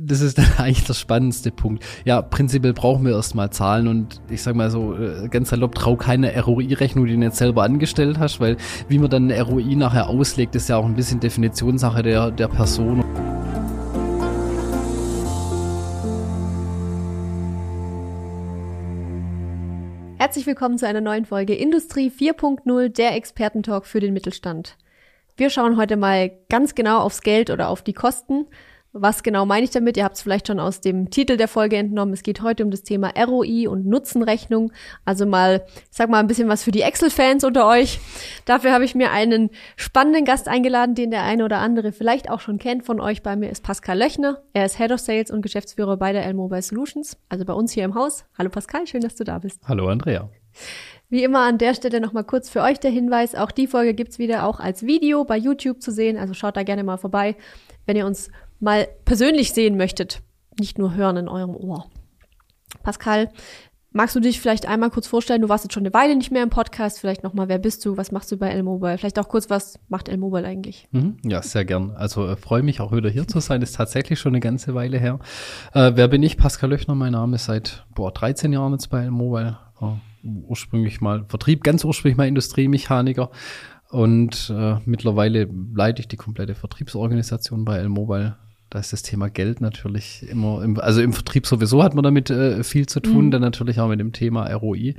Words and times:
das 0.00 0.20
ist 0.20 0.38
dann 0.38 0.52
eigentlich 0.58 0.84
der 0.84 0.94
spannendste 0.94 1.50
Punkt. 1.50 1.84
Ja, 2.04 2.22
prinzipiell 2.22 2.72
brauchen 2.72 3.04
wir 3.04 3.12
erstmal 3.12 3.50
Zahlen 3.50 3.88
und 3.88 4.20
ich 4.28 4.42
sag 4.42 4.54
mal 4.54 4.70
so, 4.70 4.94
äh, 4.94 5.28
ganz 5.28 5.50
salopp, 5.50 5.74
trau 5.74 5.96
keine 5.96 6.34
ROI-Rechnung, 6.42 7.06
die 7.06 7.16
du 7.16 7.22
jetzt 7.22 7.38
selber 7.38 7.62
angestellt 7.62 8.18
hast, 8.18 8.40
weil 8.40 8.56
wie 8.88 8.98
man 8.98 9.10
dann 9.10 9.30
eine 9.30 9.42
ROI 9.42 9.76
nachher 9.76 10.08
auslegt, 10.08 10.54
ist 10.54 10.68
ja 10.68 10.76
auch 10.76 10.84
ein 10.84 10.94
bisschen 10.94 11.20
Definitionssache 11.20 12.02
der, 12.02 12.30
der 12.30 12.48
Person. 12.48 13.04
Herzlich 20.18 20.46
willkommen 20.46 20.78
zu 20.78 20.88
einer 20.88 21.02
neuen 21.02 21.26
Folge 21.26 21.54
Industrie 21.54 22.10
4.0, 22.10 22.88
der 22.88 23.14
Expertentalk 23.14 23.86
für 23.86 24.00
den 24.00 24.14
Mittelstand. 24.14 24.76
Wir 25.36 25.50
schauen 25.50 25.76
heute 25.76 25.96
mal 25.96 26.30
ganz 26.48 26.74
genau 26.74 27.00
aufs 27.00 27.20
Geld 27.20 27.50
oder 27.50 27.68
auf 27.68 27.82
die 27.82 27.92
Kosten 27.92 28.46
was 28.94 29.24
genau 29.24 29.44
meine 29.44 29.64
ich 29.64 29.70
damit? 29.70 29.96
Ihr 29.96 30.04
habt 30.04 30.14
es 30.14 30.22
vielleicht 30.22 30.46
schon 30.46 30.60
aus 30.60 30.80
dem 30.80 31.10
Titel 31.10 31.36
der 31.36 31.48
Folge 31.48 31.76
entnommen. 31.76 32.14
Es 32.14 32.22
geht 32.22 32.42
heute 32.42 32.64
um 32.64 32.70
das 32.70 32.84
Thema 32.84 33.12
ROI 33.18 33.66
und 33.66 33.86
Nutzenrechnung. 33.86 34.72
Also 35.04 35.26
mal, 35.26 35.64
ich 35.74 35.96
sag 35.96 36.08
mal 36.08 36.20
ein 36.20 36.28
bisschen 36.28 36.48
was 36.48 36.62
für 36.62 36.70
die 36.70 36.82
Excel-Fans 36.82 37.42
unter 37.42 37.66
euch. 37.66 37.98
Dafür 38.44 38.72
habe 38.72 38.84
ich 38.84 38.94
mir 38.94 39.10
einen 39.10 39.50
spannenden 39.76 40.24
Gast 40.24 40.46
eingeladen, 40.46 40.94
den 40.94 41.10
der 41.10 41.24
eine 41.24 41.44
oder 41.44 41.58
andere 41.58 41.90
vielleicht 41.90 42.30
auch 42.30 42.40
schon 42.40 42.58
kennt 42.58 42.86
von 42.86 43.00
euch. 43.00 43.22
Bei 43.24 43.34
mir 43.34 43.50
ist 43.50 43.64
Pascal 43.64 43.98
Löchner. 43.98 44.42
Er 44.52 44.64
ist 44.64 44.78
Head 44.78 44.92
of 44.92 45.00
Sales 45.00 45.32
und 45.32 45.42
Geschäftsführer 45.42 45.96
bei 45.96 46.12
der 46.12 46.24
L-Mobile 46.26 46.62
Solutions, 46.62 47.16
also 47.28 47.44
bei 47.44 47.52
uns 47.52 47.72
hier 47.72 47.84
im 47.84 47.96
Haus. 47.96 48.24
Hallo 48.38 48.48
Pascal, 48.48 48.86
schön, 48.86 49.00
dass 49.00 49.16
du 49.16 49.24
da 49.24 49.40
bist. 49.40 49.60
Hallo 49.66 49.88
Andrea. 49.88 50.30
Wie 51.10 51.22
immer 51.22 51.40
an 51.40 51.58
der 51.58 51.74
Stelle 51.74 52.00
nochmal 52.00 52.24
kurz 52.24 52.48
für 52.48 52.62
euch 52.62 52.80
der 52.80 52.90
Hinweis, 52.90 53.34
auch 53.34 53.50
die 53.50 53.66
Folge 53.66 53.94
gibt's 53.94 54.18
wieder 54.18 54.46
auch 54.46 54.58
als 54.58 54.84
Video 54.84 55.24
bei 55.24 55.36
YouTube 55.36 55.82
zu 55.82 55.90
sehen, 55.90 56.16
also 56.16 56.32
schaut 56.32 56.56
da 56.56 56.62
gerne 56.62 56.82
mal 56.82 56.96
vorbei, 56.96 57.36
wenn 57.86 57.96
ihr 57.96 58.06
uns 58.06 58.30
mal 58.64 58.88
persönlich 59.04 59.52
sehen 59.52 59.76
möchtet, 59.76 60.22
nicht 60.58 60.78
nur 60.78 60.94
hören 60.94 61.16
in 61.16 61.28
eurem 61.28 61.54
Ohr. 61.54 61.86
Pascal, 62.82 63.30
magst 63.92 64.16
du 64.16 64.20
dich 64.20 64.40
vielleicht 64.40 64.66
einmal 64.66 64.90
kurz 64.90 65.06
vorstellen? 65.06 65.42
Du 65.42 65.48
warst 65.48 65.64
jetzt 65.64 65.74
schon 65.74 65.84
eine 65.84 65.94
Weile 65.94 66.16
nicht 66.16 66.30
mehr 66.30 66.42
im 66.42 66.50
Podcast. 66.50 66.98
Vielleicht 66.98 67.22
nochmal, 67.22 67.48
wer 67.48 67.58
bist 67.58 67.84
du? 67.84 67.96
Was 67.96 68.10
machst 68.10 68.32
du 68.32 68.36
bei 68.36 68.48
L-Mobile? 68.50 68.98
Vielleicht 68.98 69.18
auch 69.18 69.28
kurz, 69.28 69.48
was 69.50 69.78
macht 69.88 70.08
L-Mobile 70.08 70.46
eigentlich? 70.46 70.88
Mhm, 70.90 71.18
ja, 71.24 71.40
sehr 71.42 71.64
gern. 71.64 71.92
Also 71.92 72.26
äh, 72.26 72.36
freue 72.36 72.62
mich 72.62 72.80
auch 72.80 72.92
wieder 72.92 73.08
hier 73.08 73.28
zu 73.28 73.40
sein. 73.40 73.62
Ist 73.62 73.76
tatsächlich 73.76 74.18
schon 74.18 74.32
eine 74.32 74.40
ganze 74.40 74.74
Weile 74.74 74.98
her. 74.98 75.20
Äh, 75.72 75.92
wer 75.94 76.08
bin 76.08 76.22
ich? 76.22 76.36
Pascal 76.36 76.70
Löchner, 76.70 76.94
mein 76.94 77.12
Name 77.12 77.36
ist 77.36 77.44
seit 77.44 77.86
boah, 77.94 78.12
13 78.12 78.52
Jahren 78.52 78.72
jetzt 78.72 78.88
bei 78.88 79.04
L-Mobile. 79.04 79.58
Äh, 79.80 80.28
ursprünglich 80.48 81.00
mal 81.00 81.26
Vertrieb, 81.28 81.62
ganz 81.62 81.84
ursprünglich 81.84 82.16
mal 82.16 82.26
Industriemechaniker. 82.26 83.30
Und 83.90 84.52
äh, 84.52 84.76
mittlerweile 84.86 85.48
leite 85.72 86.00
ich 86.00 86.08
die 86.08 86.16
komplette 86.16 86.54
Vertriebsorganisation 86.56 87.64
bei 87.64 87.78
L-Mobile 87.78 88.36
da 88.74 88.80
ist 88.80 88.92
das 88.92 89.04
Thema 89.04 89.30
Geld 89.30 89.60
natürlich 89.60 90.28
immer, 90.28 90.60
im, 90.64 90.80
also 90.80 91.00
im 91.00 91.12
Vertrieb 91.12 91.46
sowieso 91.46 91.84
hat 91.84 91.94
man 91.94 92.02
damit 92.02 92.28
äh, 92.28 92.64
viel 92.64 92.86
zu 92.86 92.98
tun, 92.98 93.26
mhm. 93.26 93.30
dann 93.30 93.40
natürlich 93.40 93.78
auch 93.78 93.86
mit 93.86 94.00
dem 94.00 94.12
Thema 94.12 94.52
ROI, 94.52 94.88
äh, 94.88 94.94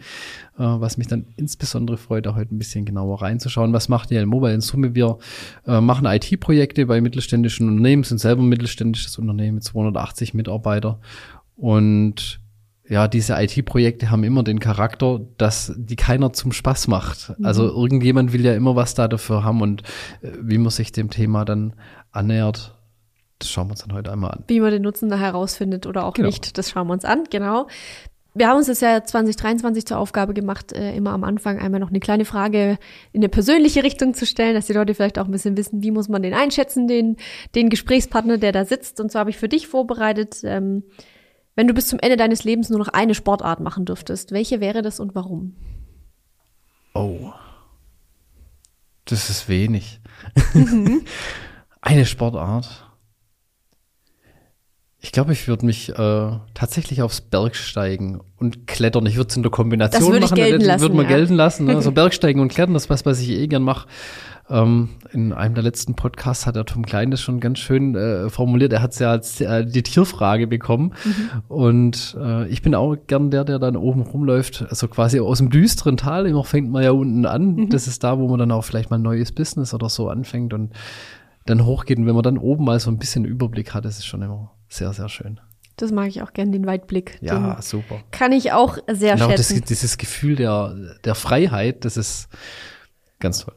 was 0.56 0.95
mich 0.98 1.08
dann 1.08 1.26
insbesondere 1.36 1.98
freut, 1.98 2.26
da 2.26 2.36
heute 2.36 2.56
ein 2.56 2.58
bisschen 2.58 2.86
genauer 2.86 3.22
reinzuschauen. 3.22 3.73
Was 3.73 3.90
macht 3.90 4.12
die 4.12 4.26
Mobile 4.26 4.53
in 4.53 4.62
Summe? 4.62 4.96
Wir 4.96 5.18
äh, 5.68 5.81
machen 5.81 6.06
IT-Projekte 6.06 6.86
bei 6.86 7.02
mittelständischen 7.02 7.68
Unternehmen, 7.68 8.03
sind 8.03 8.20
selber 8.20 8.44
ein 8.44 8.48
mittelständisches 8.48 9.18
Unternehmen 9.18 9.56
mit 9.56 9.66
280 9.66 10.34
Mitarbeiter 10.34 11.02
und 11.58 12.40
ja, 12.88 13.09
diese 13.09 13.34
IT-Projekte 13.34 14.09
haben 14.09 14.23
immer 14.23 14.44
den 14.44 14.59
Charakter, 14.62 15.20
dass 15.38 15.73
die 15.76 15.98
keiner 15.98 16.31
zum 16.31 16.53
Spaß 16.53 16.88
macht. 16.88 17.38
Mhm. 17.38 17.46
Also 17.46 17.66
irgendjemand 17.66 18.31
will 18.31 18.46
ja 18.46 18.56
immer 18.56 18.78
was 18.78 18.94
da 18.94 19.09
dafür 19.09 19.44
haben 19.44 19.62
und 19.62 19.84
äh, 20.22 20.30
wie 20.42 20.59
man 20.59 20.70
sich 20.70 20.94
dem 20.94 21.09
Thema 21.09 21.44
dann 21.44 21.73
annähert, 22.14 22.76
das 23.39 23.50
schauen 23.50 23.67
wir 23.67 23.72
uns 23.72 23.81
dann 23.81 23.94
heute 23.94 24.11
einmal 24.11 24.31
an. 24.31 24.44
Wie 24.47 24.59
man 24.59 24.72
den 24.72 24.81
Nutzen 24.81 25.09
da 25.09 25.17
herausfindet 25.17 25.86
oder 25.86 26.05
auch 26.05 26.14
genau. 26.14 26.28
nicht, 26.28 26.58
das 26.58 26.69
schauen 26.69 26.88
wir 26.88 26.94
uns 26.94 27.05
an, 27.05 27.25
genau. 27.30 27.67
Wir 28.38 28.50
haben 28.50 28.58
uns 28.58 28.67
das 28.67 28.81
ja 28.81 29.02
2023 29.02 29.86
zur 29.86 29.97
Aufgabe 29.97 30.33
gemacht, 30.33 30.73
äh, 30.73 30.94
immer 30.94 31.11
am 31.11 31.23
Anfang 31.23 31.58
einmal 31.58 31.80
noch 31.80 31.89
eine 31.89 32.02
kleine 32.02 32.25
Frage 32.25 32.78
in 33.13 33.22
eine 33.22 33.29
persönliche 33.29 33.81
Richtung 33.84 34.13
zu 34.13 34.25
stellen, 34.25 34.56
dass 34.56 34.68
die 34.68 34.73
Leute 34.73 34.94
vielleicht 34.94 35.18
auch 35.19 35.25
ein 35.25 35.31
bisschen 35.31 35.56
wissen, 35.56 35.84
wie 35.84 35.91
muss 35.91 36.09
man 36.09 36.22
den 36.22 36.34
einschätzen, 36.34 36.88
den, 36.88 37.16
den 37.56 37.69
Gesprächspartner, 37.69 38.38
der 38.38 38.51
da 38.51 38.66
sitzt. 38.66 39.00
Und 39.00 39.09
so 39.09 39.19
habe 39.19 39.29
ich 39.29 39.38
für 39.38 39.47
dich 39.47 39.67
vorbereitet, 39.67 40.41
ähm, 40.44 40.84
wenn 41.56 41.67
du 41.67 41.73
bis 41.73 41.88
zum 41.88 42.00
Ende 42.00 42.17
deines 42.17 42.44
Lebens 42.44 42.69
nur 42.69 42.79
noch 42.79 42.90
eine 42.90 43.16
Sportart 43.16 43.62
machen 43.62 43.85
dürftest, 43.85 44.34
welche 44.34 44.59
wäre 44.59 44.81
das 44.81 45.00
und 45.00 45.16
warum? 45.16 45.56
Oh, 46.94 47.31
das 49.06 49.29
ist 49.29 49.47
wenig. 49.47 50.02
Mhm. 50.53 51.06
eine 51.81 52.06
Sportart. 52.06 52.84
Ich 55.05 55.11
glaube, 55.11 55.33
ich 55.33 55.47
würde 55.47 55.67
mich 55.67 55.89
äh, 55.89 56.31
tatsächlich 56.55 57.03
aufs 57.03 57.21
Bergsteigen 57.21 58.21
und 58.38 58.66
Klettern. 58.66 59.05
Ich 59.05 59.17
würde 59.17 59.29
es 59.29 59.38
in 59.38 59.43
der 59.43 59.51
Kombination 59.51 60.19
das 60.19 60.31
machen. 60.31 60.35
Gelten 60.35 60.66
das 60.66 60.81
würde 60.81 60.95
man 60.95 61.05
ja. 61.05 61.16
gelten 61.16 61.35
lassen. 61.35 61.67
Ne? 61.67 61.75
Also 61.75 61.91
Bergsteigen 61.93 62.41
und 62.41 62.47
Klettern, 62.47 62.73
das 62.73 62.85
ist 62.85 62.89
was, 62.89 63.05
was 63.05 63.19
ich 63.19 63.29
eh 63.29 63.45
gern 63.45 63.61
mache. 63.61 63.88
Ähm, 64.49 64.89
in 65.11 65.31
einem 65.31 65.53
der 65.53 65.63
letzten 65.63 65.93
Podcasts 65.93 66.47
hat 66.47 66.55
der 66.55 66.66
Tom 66.66 66.88
Klein 66.88 67.11
das 67.11 67.21
schon 67.21 67.39
ganz 67.39 67.59
schön 67.59 67.95
äh, 67.95 68.31
formuliert. 68.31 68.73
Er 68.73 68.81
hat 68.81 68.93
es 68.93 68.99
ja 68.99 69.11
als 69.11 69.39
äh, 69.41 69.63
die 69.63 69.83
Tierfrage 69.83 70.47
bekommen. 70.47 70.93
Mhm. 71.03 71.41
Und 71.49 72.17
äh, 72.19 72.47
ich 72.47 72.63
bin 72.63 72.73
auch 72.73 72.95
gern 73.05 73.29
der, 73.29 73.43
der 73.43 73.59
dann 73.59 73.77
oben 73.77 74.01
rumläuft. 74.01 74.66
Also 74.69 74.87
quasi 74.87 75.19
aus 75.19 75.37
dem 75.37 75.51
düsteren 75.51 75.97
Tal. 75.97 76.25
Immer 76.25 76.43
fängt 76.45 76.72
man 76.72 76.81
ja 76.81 76.89
unten 76.89 77.27
an. 77.27 77.53
Mhm. 77.53 77.69
Das 77.69 77.85
ist 77.85 78.03
da, 78.03 78.17
wo 78.17 78.27
man 78.27 78.39
dann 78.39 78.51
auch 78.51 78.63
vielleicht 78.63 78.89
mal 78.89 78.97
ein 78.97 79.03
neues 79.03 79.31
Business 79.31 79.72
oder 79.72 79.87
so 79.87 80.09
anfängt 80.09 80.51
und 80.51 80.73
dann 81.45 81.63
hochgeht. 81.63 81.99
Und 81.99 82.07
wenn 82.07 82.16
man 82.16 82.23
dann 82.23 82.39
oben 82.39 82.66
mal 82.66 82.79
so 82.79 82.89
ein 82.89 82.97
bisschen 82.97 83.23
Überblick 83.23 83.75
hat, 83.75 83.85
das 83.85 83.99
ist 83.99 84.07
schon 84.07 84.23
immer 84.23 84.54
sehr, 84.68 84.94
sehr 84.94 85.09
schön. 85.09 85.40
Das 85.78 85.92
mag 85.92 86.08
ich 86.08 86.22
auch 86.22 86.34
gern, 86.34 86.52
den 86.52 86.66
Weitblick. 86.66 87.18
Ja, 87.22 87.56
den 87.56 87.62
super. 87.62 88.02
Kann 88.12 88.31
ich 88.31 88.53
auch 88.53 88.78
sehr 88.92 89.16
genau, 89.16 89.30
schätzen. 89.30 89.59
Das, 89.59 89.68
dieses 89.68 89.98
Gefühl 89.98 90.36
der, 90.36 90.98
der 91.03 91.16
Freiheit, 91.16 91.84
das 91.84 91.98
ist 91.98 92.30
ganz 93.20 93.40
toll. 93.40 93.56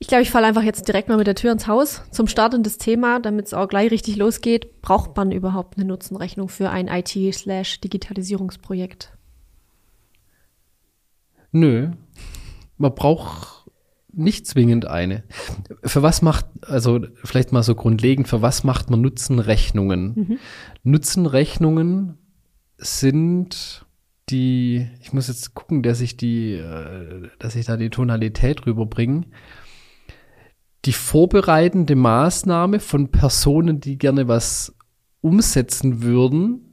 Ich 0.00 0.06
glaube, 0.06 0.22
ich 0.22 0.30
falle 0.30 0.46
einfach 0.46 0.62
jetzt 0.62 0.86
direkt 0.86 1.08
mal 1.08 1.18
mit 1.18 1.26
der 1.26 1.34
Tür 1.34 1.50
ins 1.50 1.66
Haus. 1.66 2.02
Zum 2.12 2.28
Start 2.28 2.54
in 2.54 2.62
das 2.62 2.78
Thema, 2.78 3.18
damit 3.18 3.46
es 3.46 3.54
auch 3.54 3.66
gleich 3.68 3.90
richtig 3.90 4.14
losgeht. 4.16 4.80
Braucht 4.80 5.16
man 5.16 5.32
überhaupt 5.32 5.76
eine 5.76 5.86
Nutzenrechnung 5.86 6.48
für 6.48 6.70
ein 6.70 6.86
IT-Digitalisierungsprojekt? 6.86 9.12
Nö. 11.50 11.90
Man 12.76 12.94
braucht 12.94 13.57
nicht 14.12 14.46
zwingend 14.46 14.86
eine. 14.86 15.24
Für 15.84 16.02
was 16.02 16.22
macht, 16.22 16.46
also 16.62 17.00
vielleicht 17.24 17.52
mal 17.52 17.62
so 17.62 17.74
grundlegend, 17.74 18.28
für 18.28 18.42
was 18.42 18.64
macht 18.64 18.90
man 18.90 19.00
Nutzenrechnungen? 19.00 20.14
Mhm. 20.14 20.38
Nutzenrechnungen 20.82 22.18
sind 22.78 23.86
die, 24.30 24.86
ich 25.00 25.12
muss 25.12 25.28
jetzt 25.28 25.54
gucken, 25.54 25.82
dass 25.82 26.00
ich 26.00 26.16
die, 26.16 26.54
äh, 26.54 27.28
dass 27.38 27.56
ich 27.56 27.66
da 27.66 27.76
die 27.76 27.90
Tonalität 27.90 28.66
rüberbringe. 28.66 29.24
Die 30.84 30.92
vorbereitende 30.92 31.96
Maßnahme 31.96 32.80
von 32.80 33.10
Personen, 33.10 33.80
die 33.80 33.98
gerne 33.98 34.28
was 34.28 34.76
umsetzen 35.20 36.02
würden, 36.02 36.67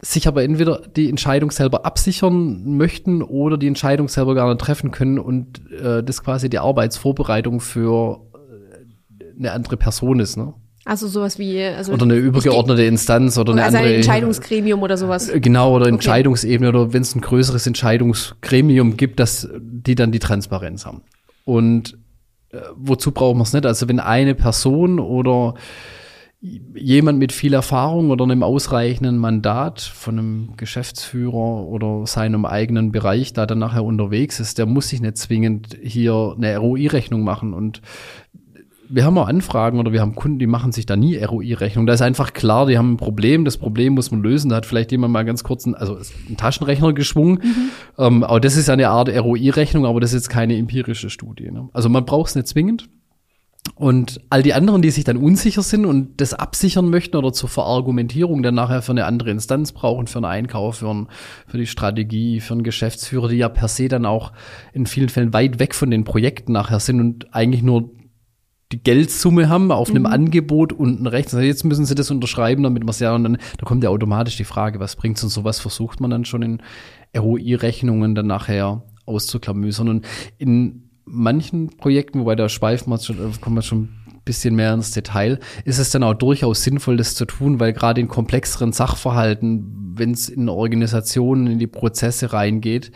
sich 0.00 0.28
aber 0.28 0.42
entweder 0.42 0.82
die 0.96 1.08
Entscheidung 1.08 1.50
selber 1.50 1.86
absichern 1.86 2.76
möchten 2.76 3.22
oder 3.22 3.56
die 3.56 3.68
Entscheidung 3.68 4.08
selber 4.08 4.34
gar 4.34 4.48
nicht 4.48 4.60
treffen 4.60 4.90
können 4.90 5.18
und 5.18 5.70
äh, 5.70 6.02
das 6.02 6.22
quasi 6.22 6.50
die 6.50 6.58
Arbeitsvorbereitung 6.58 7.60
für 7.60 8.20
äh, 8.34 9.38
eine 9.38 9.52
andere 9.52 9.76
Person 9.76 10.20
ist. 10.20 10.36
Ne? 10.36 10.52
Also 10.84 11.08
sowas 11.08 11.38
wie 11.38 11.62
also 11.62 11.92
oder 11.92 12.02
eine 12.02 12.16
übergeordnete 12.16 12.84
Instanz 12.84 13.38
oder, 13.38 13.52
eine 13.52 13.64
also 13.64 13.78
andere 13.78 13.92
ein 13.92 13.96
Entscheidungsgremium 13.96 14.82
oder 14.82 14.98
sowas. 14.98 15.30
Äh, 15.30 15.40
genau 15.40 15.74
oder 15.74 15.86
okay. 15.86 15.94
Entscheidungsebene 15.94 16.68
oder 16.68 16.92
wenn 16.92 17.02
es 17.02 17.14
ein 17.14 17.22
größeres 17.22 17.66
Entscheidungsgremium 17.66 18.96
gibt, 18.96 19.18
dass 19.18 19.48
die 19.58 19.94
dann 19.94 20.12
die 20.12 20.18
Transparenz 20.18 20.84
haben. 20.84 21.02
Und 21.44 21.96
äh, 22.50 22.58
wozu 22.76 23.12
brauchen 23.12 23.38
wir 23.38 23.44
es 23.44 23.54
nicht? 23.54 23.64
Also 23.64 23.88
wenn 23.88 24.00
eine 24.00 24.34
Person 24.34 24.98
oder 24.98 25.54
jemand 26.74 27.18
mit 27.18 27.32
viel 27.32 27.54
Erfahrung 27.54 28.10
oder 28.10 28.24
einem 28.24 28.42
ausreichenden 28.42 29.16
Mandat 29.16 29.80
von 29.80 30.18
einem 30.18 30.48
Geschäftsführer 30.56 31.66
oder 31.66 32.06
seinem 32.06 32.44
eigenen 32.44 32.92
Bereich 32.92 33.32
da 33.32 33.46
dann 33.46 33.60
nachher 33.60 33.84
unterwegs 33.84 34.40
ist, 34.40 34.58
der 34.58 34.66
muss 34.66 34.88
sich 34.88 35.00
nicht 35.00 35.16
zwingend 35.16 35.78
hier 35.82 36.34
eine 36.36 36.58
ROI-Rechnung 36.58 37.24
machen. 37.24 37.54
Und 37.54 37.80
wir 38.90 39.06
haben 39.06 39.16
auch 39.16 39.26
Anfragen 39.26 39.78
oder 39.78 39.92
wir 39.92 40.02
haben 40.02 40.14
Kunden, 40.14 40.38
die 40.38 40.46
machen 40.46 40.72
sich 40.72 40.84
da 40.84 40.96
nie 40.96 41.16
ROI-Rechnung. 41.16 41.86
Da 41.86 41.94
ist 41.94 42.02
einfach 42.02 42.34
klar, 42.34 42.66
die 42.66 42.76
haben 42.76 42.92
ein 42.92 42.98
Problem, 42.98 43.46
das 43.46 43.56
Problem 43.56 43.94
muss 43.94 44.10
man 44.10 44.22
lösen. 44.22 44.50
Da 44.50 44.56
hat 44.56 44.66
vielleicht 44.66 44.92
jemand 44.92 45.14
mal 45.14 45.24
ganz 45.24 45.44
kurz 45.44 45.64
einen, 45.64 45.74
also 45.74 45.96
einen 46.26 46.36
Taschenrechner 46.36 46.92
geschwungen. 46.92 47.40
Mhm. 47.42 47.70
Ähm, 47.96 48.22
aber 48.22 48.40
das 48.40 48.56
ist 48.56 48.68
eine 48.68 48.90
Art 48.90 49.08
ROI-Rechnung, 49.08 49.86
aber 49.86 50.00
das 50.00 50.10
ist 50.10 50.24
jetzt 50.24 50.28
keine 50.28 50.58
empirische 50.58 51.08
Studie. 51.08 51.50
Ne? 51.50 51.70
Also 51.72 51.88
man 51.88 52.04
braucht 52.04 52.28
es 52.28 52.34
nicht 52.34 52.48
zwingend. 52.48 52.90
Und 53.76 54.20
all 54.30 54.42
die 54.42 54.54
anderen, 54.54 54.82
die 54.82 54.90
sich 54.90 55.04
dann 55.04 55.16
unsicher 55.16 55.62
sind 55.62 55.84
und 55.84 56.20
das 56.20 56.32
absichern 56.32 56.90
möchten 56.90 57.16
oder 57.16 57.32
zur 57.32 57.48
Verargumentierung 57.48 58.42
dann 58.42 58.54
nachher 58.54 58.82
für 58.82 58.92
eine 58.92 59.04
andere 59.04 59.30
Instanz 59.30 59.72
brauchen, 59.72 60.06
für 60.06 60.18
einen 60.18 60.26
Einkauf, 60.26 60.76
für, 60.76 60.90
ein, 60.90 61.08
für 61.46 61.58
die 61.58 61.66
Strategie, 61.66 62.40
für 62.40 62.54
einen 62.54 62.62
Geschäftsführer, 62.62 63.28
die 63.28 63.36
ja 63.36 63.48
per 63.48 63.68
se 63.68 63.88
dann 63.88 64.06
auch 64.06 64.32
in 64.72 64.86
vielen 64.86 65.08
Fällen 65.08 65.32
weit 65.32 65.58
weg 65.58 65.74
von 65.74 65.90
den 65.90 66.04
Projekten 66.04 66.52
nachher 66.52 66.78
sind 66.78 67.00
und 67.00 67.34
eigentlich 67.34 67.62
nur 67.62 67.90
die 68.70 68.82
Geldsumme 68.82 69.48
haben 69.48 69.70
auf 69.70 69.90
einem 69.90 70.02
mhm. 70.02 70.06
Angebot 70.06 70.72
unten 70.72 71.06
rechts. 71.06 71.34
Also 71.34 71.44
jetzt 71.44 71.64
müssen 71.64 71.84
sie 71.84 71.94
das 71.94 72.10
unterschreiben, 72.10 72.62
damit 72.62 72.82
man 72.82 72.90
es 72.90 73.00
ja, 73.00 73.14
und 73.14 73.24
dann 73.24 73.38
da 73.58 73.66
kommt 73.66 73.84
ja 73.84 73.90
automatisch 73.90 74.36
die 74.36 74.44
Frage, 74.44 74.80
was 74.80 74.96
bringt's 74.96 75.22
und 75.22 75.30
sowas 75.30 75.60
versucht 75.60 76.00
man 76.00 76.10
dann 76.10 76.24
schon 76.24 76.42
in 76.42 76.62
ROI-Rechnungen 77.16 78.14
dann 78.14 78.26
nachher 78.26 78.82
auszuklamüsern. 79.06 79.88
Und 79.88 80.06
in 80.38 80.83
manchen 81.04 81.76
Projekten, 81.76 82.20
wobei 82.20 82.36
da 82.36 82.48
schweifen 82.48 82.90
wir 82.90 82.98
schon, 82.98 83.40
kommen 83.40 83.56
wir 83.56 83.62
schon 83.62 83.82
ein 84.06 84.22
bisschen 84.24 84.54
mehr 84.54 84.72
ins 84.72 84.92
Detail, 84.92 85.38
ist 85.64 85.78
es 85.78 85.90
dann 85.90 86.02
auch 86.02 86.14
durchaus 86.14 86.62
sinnvoll, 86.62 86.96
das 86.96 87.14
zu 87.14 87.24
tun, 87.24 87.60
weil 87.60 87.72
gerade 87.72 88.00
in 88.00 88.08
komplexeren 88.08 88.72
Sachverhalten, 88.72 89.94
wenn 89.96 90.12
es 90.12 90.28
in 90.28 90.48
Organisationen, 90.48 91.46
in 91.46 91.58
die 91.58 91.66
Prozesse 91.66 92.32
reingeht, 92.32 92.90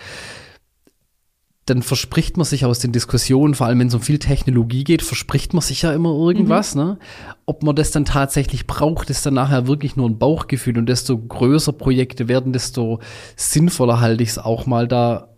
dann 1.69 1.83
verspricht 1.83 2.37
man 2.37 2.47
sich 2.47 2.65
aus 2.65 2.79
den 2.79 2.93
Diskussionen, 2.93 3.55
vor 3.55 3.67
allem 3.67 3.81
wenn 3.81 3.89
es 3.89 3.95
um 3.95 4.01
viel 4.01 4.19
Technologie 4.19 4.85
geht, 4.85 5.03
verspricht 5.03 5.53
man 5.53 5.61
sich 5.61 5.83
ja 5.83 5.93
immer 5.93 6.11
irgendwas. 6.11 6.75
Mhm. 6.75 6.83
Ne? 6.83 6.99
Ob 7.47 7.63
man 7.63 7.77
das 7.77 7.91
dann 7.91 8.05
tatsächlich 8.05 8.67
braucht, 8.67 9.11
ist 9.11 9.27
dann 9.27 9.35
nachher 9.35 9.67
wirklich 9.67 9.97
nur 9.97 10.09
ein 10.09 10.19
Bauchgefühl. 10.19 10.79
Und 10.79 10.87
desto 10.89 11.19
größer 11.19 11.73
Projekte 11.73 12.29
werden, 12.29 12.53
desto 12.53 13.01
sinnvoller 13.37 14.01
halte 14.01 14.23
ich 14.23 14.31
es 14.31 14.39
auch 14.39 14.67
mal 14.67 14.89
da 14.89 15.29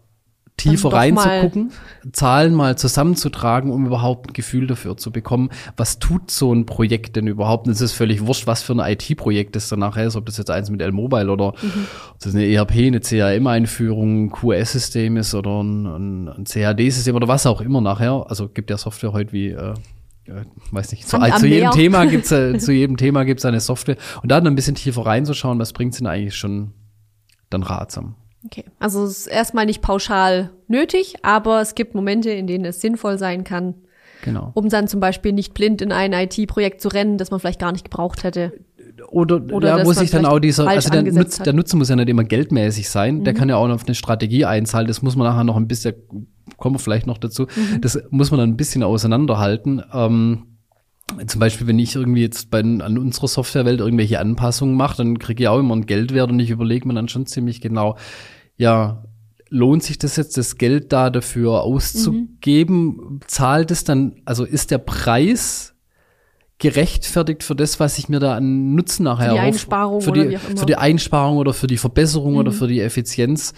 tiefer 0.62 0.92
reinzugucken, 0.92 1.72
Zahlen 2.12 2.54
mal 2.54 2.76
zusammenzutragen, 2.76 3.70
um 3.70 3.86
überhaupt 3.86 4.30
ein 4.30 4.32
Gefühl 4.32 4.66
dafür 4.66 4.96
zu 4.96 5.10
bekommen, 5.10 5.50
was 5.76 5.98
tut 5.98 6.30
so 6.30 6.52
ein 6.52 6.66
Projekt 6.66 7.16
denn 7.16 7.26
überhaupt? 7.26 7.66
Und 7.66 7.72
es 7.72 7.80
ist 7.80 7.92
völlig 7.92 8.26
wurscht, 8.26 8.46
was 8.46 8.62
für 8.62 8.72
ein 8.74 8.80
IT-Projekt 8.80 9.56
das 9.56 9.68
dann 9.68 9.80
nachher 9.80 10.06
ist, 10.06 10.16
ob 10.16 10.26
das 10.26 10.38
jetzt 10.38 10.50
eins 10.50 10.70
mit 10.70 10.80
L-Mobile 10.82 11.30
oder 11.30 11.52
mhm. 11.62 11.86
ob 12.12 12.20
das 12.20 12.34
eine 12.34 12.46
ERP, 12.46 12.72
eine 12.76 13.00
CRM-Einführung, 13.00 14.26
ein 14.26 14.30
QS-System 14.30 15.16
ist 15.16 15.34
oder 15.34 15.62
ein, 15.62 15.86
ein, 15.86 16.28
ein 16.28 16.44
CAD-System 16.44 17.14
oder 17.14 17.28
was 17.28 17.46
auch 17.46 17.60
immer 17.60 17.80
nachher. 17.80 18.26
Also 18.28 18.48
gibt 18.48 18.70
ja 18.70 18.78
Software 18.78 19.12
heute 19.12 19.32
wie 19.32 19.48
äh, 19.48 19.74
äh 20.26 20.44
weiß 20.70 20.92
nicht, 20.92 21.08
zu, 21.08 21.18
zu 21.18 21.46
jedem 21.46 21.70
Thema 21.72 22.06
gibt's 22.06 22.30
äh, 22.30 22.58
zu 22.58 22.72
jedem 22.72 22.96
Thema 22.96 23.24
gibt's 23.24 23.44
eine 23.44 23.60
Software 23.60 23.96
und 24.22 24.30
da 24.30 24.40
dann 24.40 24.52
ein 24.52 24.56
bisschen 24.56 24.74
tiefer 24.74 25.06
reinzuschauen, 25.06 25.58
was 25.58 25.72
bringt's 25.72 25.98
denn 25.98 26.06
eigentlich 26.06 26.36
schon 26.36 26.72
dann 27.50 27.62
ratsam. 27.62 28.14
Okay, 28.44 28.64
also 28.78 29.04
es 29.04 29.18
ist 29.18 29.26
erstmal 29.26 29.66
nicht 29.66 29.82
pauschal 29.82 30.50
nötig, 30.66 31.16
aber 31.22 31.60
es 31.60 31.74
gibt 31.74 31.94
Momente, 31.94 32.30
in 32.30 32.46
denen 32.46 32.64
es 32.64 32.80
sinnvoll 32.80 33.18
sein 33.18 33.44
kann, 33.44 33.74
genau. 34.24 34.50
um 34.54 34.68
dann 34.70 34.88
zum 34.88 34.98
Beispiel 35.00 35.32
nicht 35.32 35.52
blind 35.52 35.82
in 35.82 35.92
ein 35.92 36.12
IT-Projekt 36.12 36.80
zu 36.80 36.88
rennen, 36.88 37.18
das 37.18 37.30
man 37.30 37.40
vielleicht 37.40 37.60
gar 37.60 37.72
nicht 37.72 37.84
gebraucht 37.84 38.24
hätte. 38.24 38.52
Oder, 39.08 39.42
Oder 39.52 39.78
ja, 39.78 39.84
muss 39.84 40.00
ich 40.00 40.10
dann 40.10 40.26
auch 40.26 40.38
dieser, 40.38 40.68
also 40.68 40.90
der, 40.90 41.02
Nutz, 41.02 41.38
der 41.38 41.52
Nutzer 41.52 41.76
muss 41.76 41.88
ja 41.88 41.96
nicht 41.96 42.08
immer 42.08 42.24
geldmäßig 42.24 42.88
sein, 42.88 43.18
mhm. 43.18 43.24
der 43.24 43.34
kann 43.34 43.48
ja 43.48 43.56
auch 43.56 43.68
auf 43.68 43.84
eine 43.86 43.94
Strategie 43.94 44.44
einzahlen, 44.44 44.86
das 44.86 45.02
muss 45.02 45.16
man 45.16 45.26
nachher 45.26 45.44
noch 45.44 45.56
ein 45.56 45.68
bisschen, 45.68 45.94
kommen 46.56 46.76
wir 46.76 46.80
vielleicht 46.80 47.06
noch 47.06 47.18
dazu, 47.18 47.42
mhm. 47.42 47.80
das 47.80 48.02
muss 48.10 48.30
man 48.30 48.40
dann 48.40 48.50
ein 48.50 48.56
bisschen 48.56 48.82
auseinanderhalten. 48.82 49.82
Ähm, 49.92 50.49
zum 51.26 51.40
Beispiel, 51.40 51.66
wenn 51.66 51.78
ich 51.78 51.94
irgendwie 51.94 52.22
jetzt 52.22 52.50
bei, 52.50 52.60
an 52.60 52.98
unserer 52.98 53.28
Softwarewelt 53.28 53.80
irgendwelche 53.80 54.20
Anpassungen 54.20 54.76
mache, 54.76 54.98
dann 54.98 55.18
kriege 55.18 55.44
ich 55.44 55.48
auch 55.48 55.58
immer 55.58 55.74
einen 55.74 55.86
Geldwert 55.86 56.30
und 56.30 56.40
ich 56.40 56.50
überlege 56.50 56.86
mir 56.86 56.94
dann 56.94 57.08
schon 57.08 57.26
ziemlich 57.26 57.60
genau, 57.60 57.96
ja, 58.56 59.04
lohnt 59.48 59.82
sich 59.82 59.98
das 59.98 60.16
jetzt, 60.16 60.36
das 60.36 60.56
Geld 60.56 60.92
da 60.92 61.10
dafür 61.10 61.62
auszugeben? 61.62 62.86
Mhm. 62.86 63.20
Zahlt 63.26 63.70
es 63.70 63.84
dann, 63.84 64.22
also 64.24 64.44
ist 64.44 64.70
der 64.70 64.78
Preis 64.78 65.74
gerechtfertigt 66.58 67.42
für 67.42 67.56
das, 67.56 67.80
was 67.80 67.98
ich 67.98 68.08
mir 68.08 68.20
da 68.20 68.36
an 68.36 68.74
Nutzen 68.74 69.04
nachher 69.04 69.30
für 69.30 69.34
die 69.34 69.40
Einsparung 69.40 70.00
für 70.02 70.12
die, 70.12 70.36
für 70.36 70.66
die 70.66 70.76
Einsparung 70.76 71.38
oder 71.38 71.54
für 71.54 71.66
die 71.66 71.78
Verbesserung 71.78 72.34
mhm. 72.34 72.38
oder 72.38 72.52
für 72.52 72.68
die 72.68 72.80
Effizienz 72.80 73.54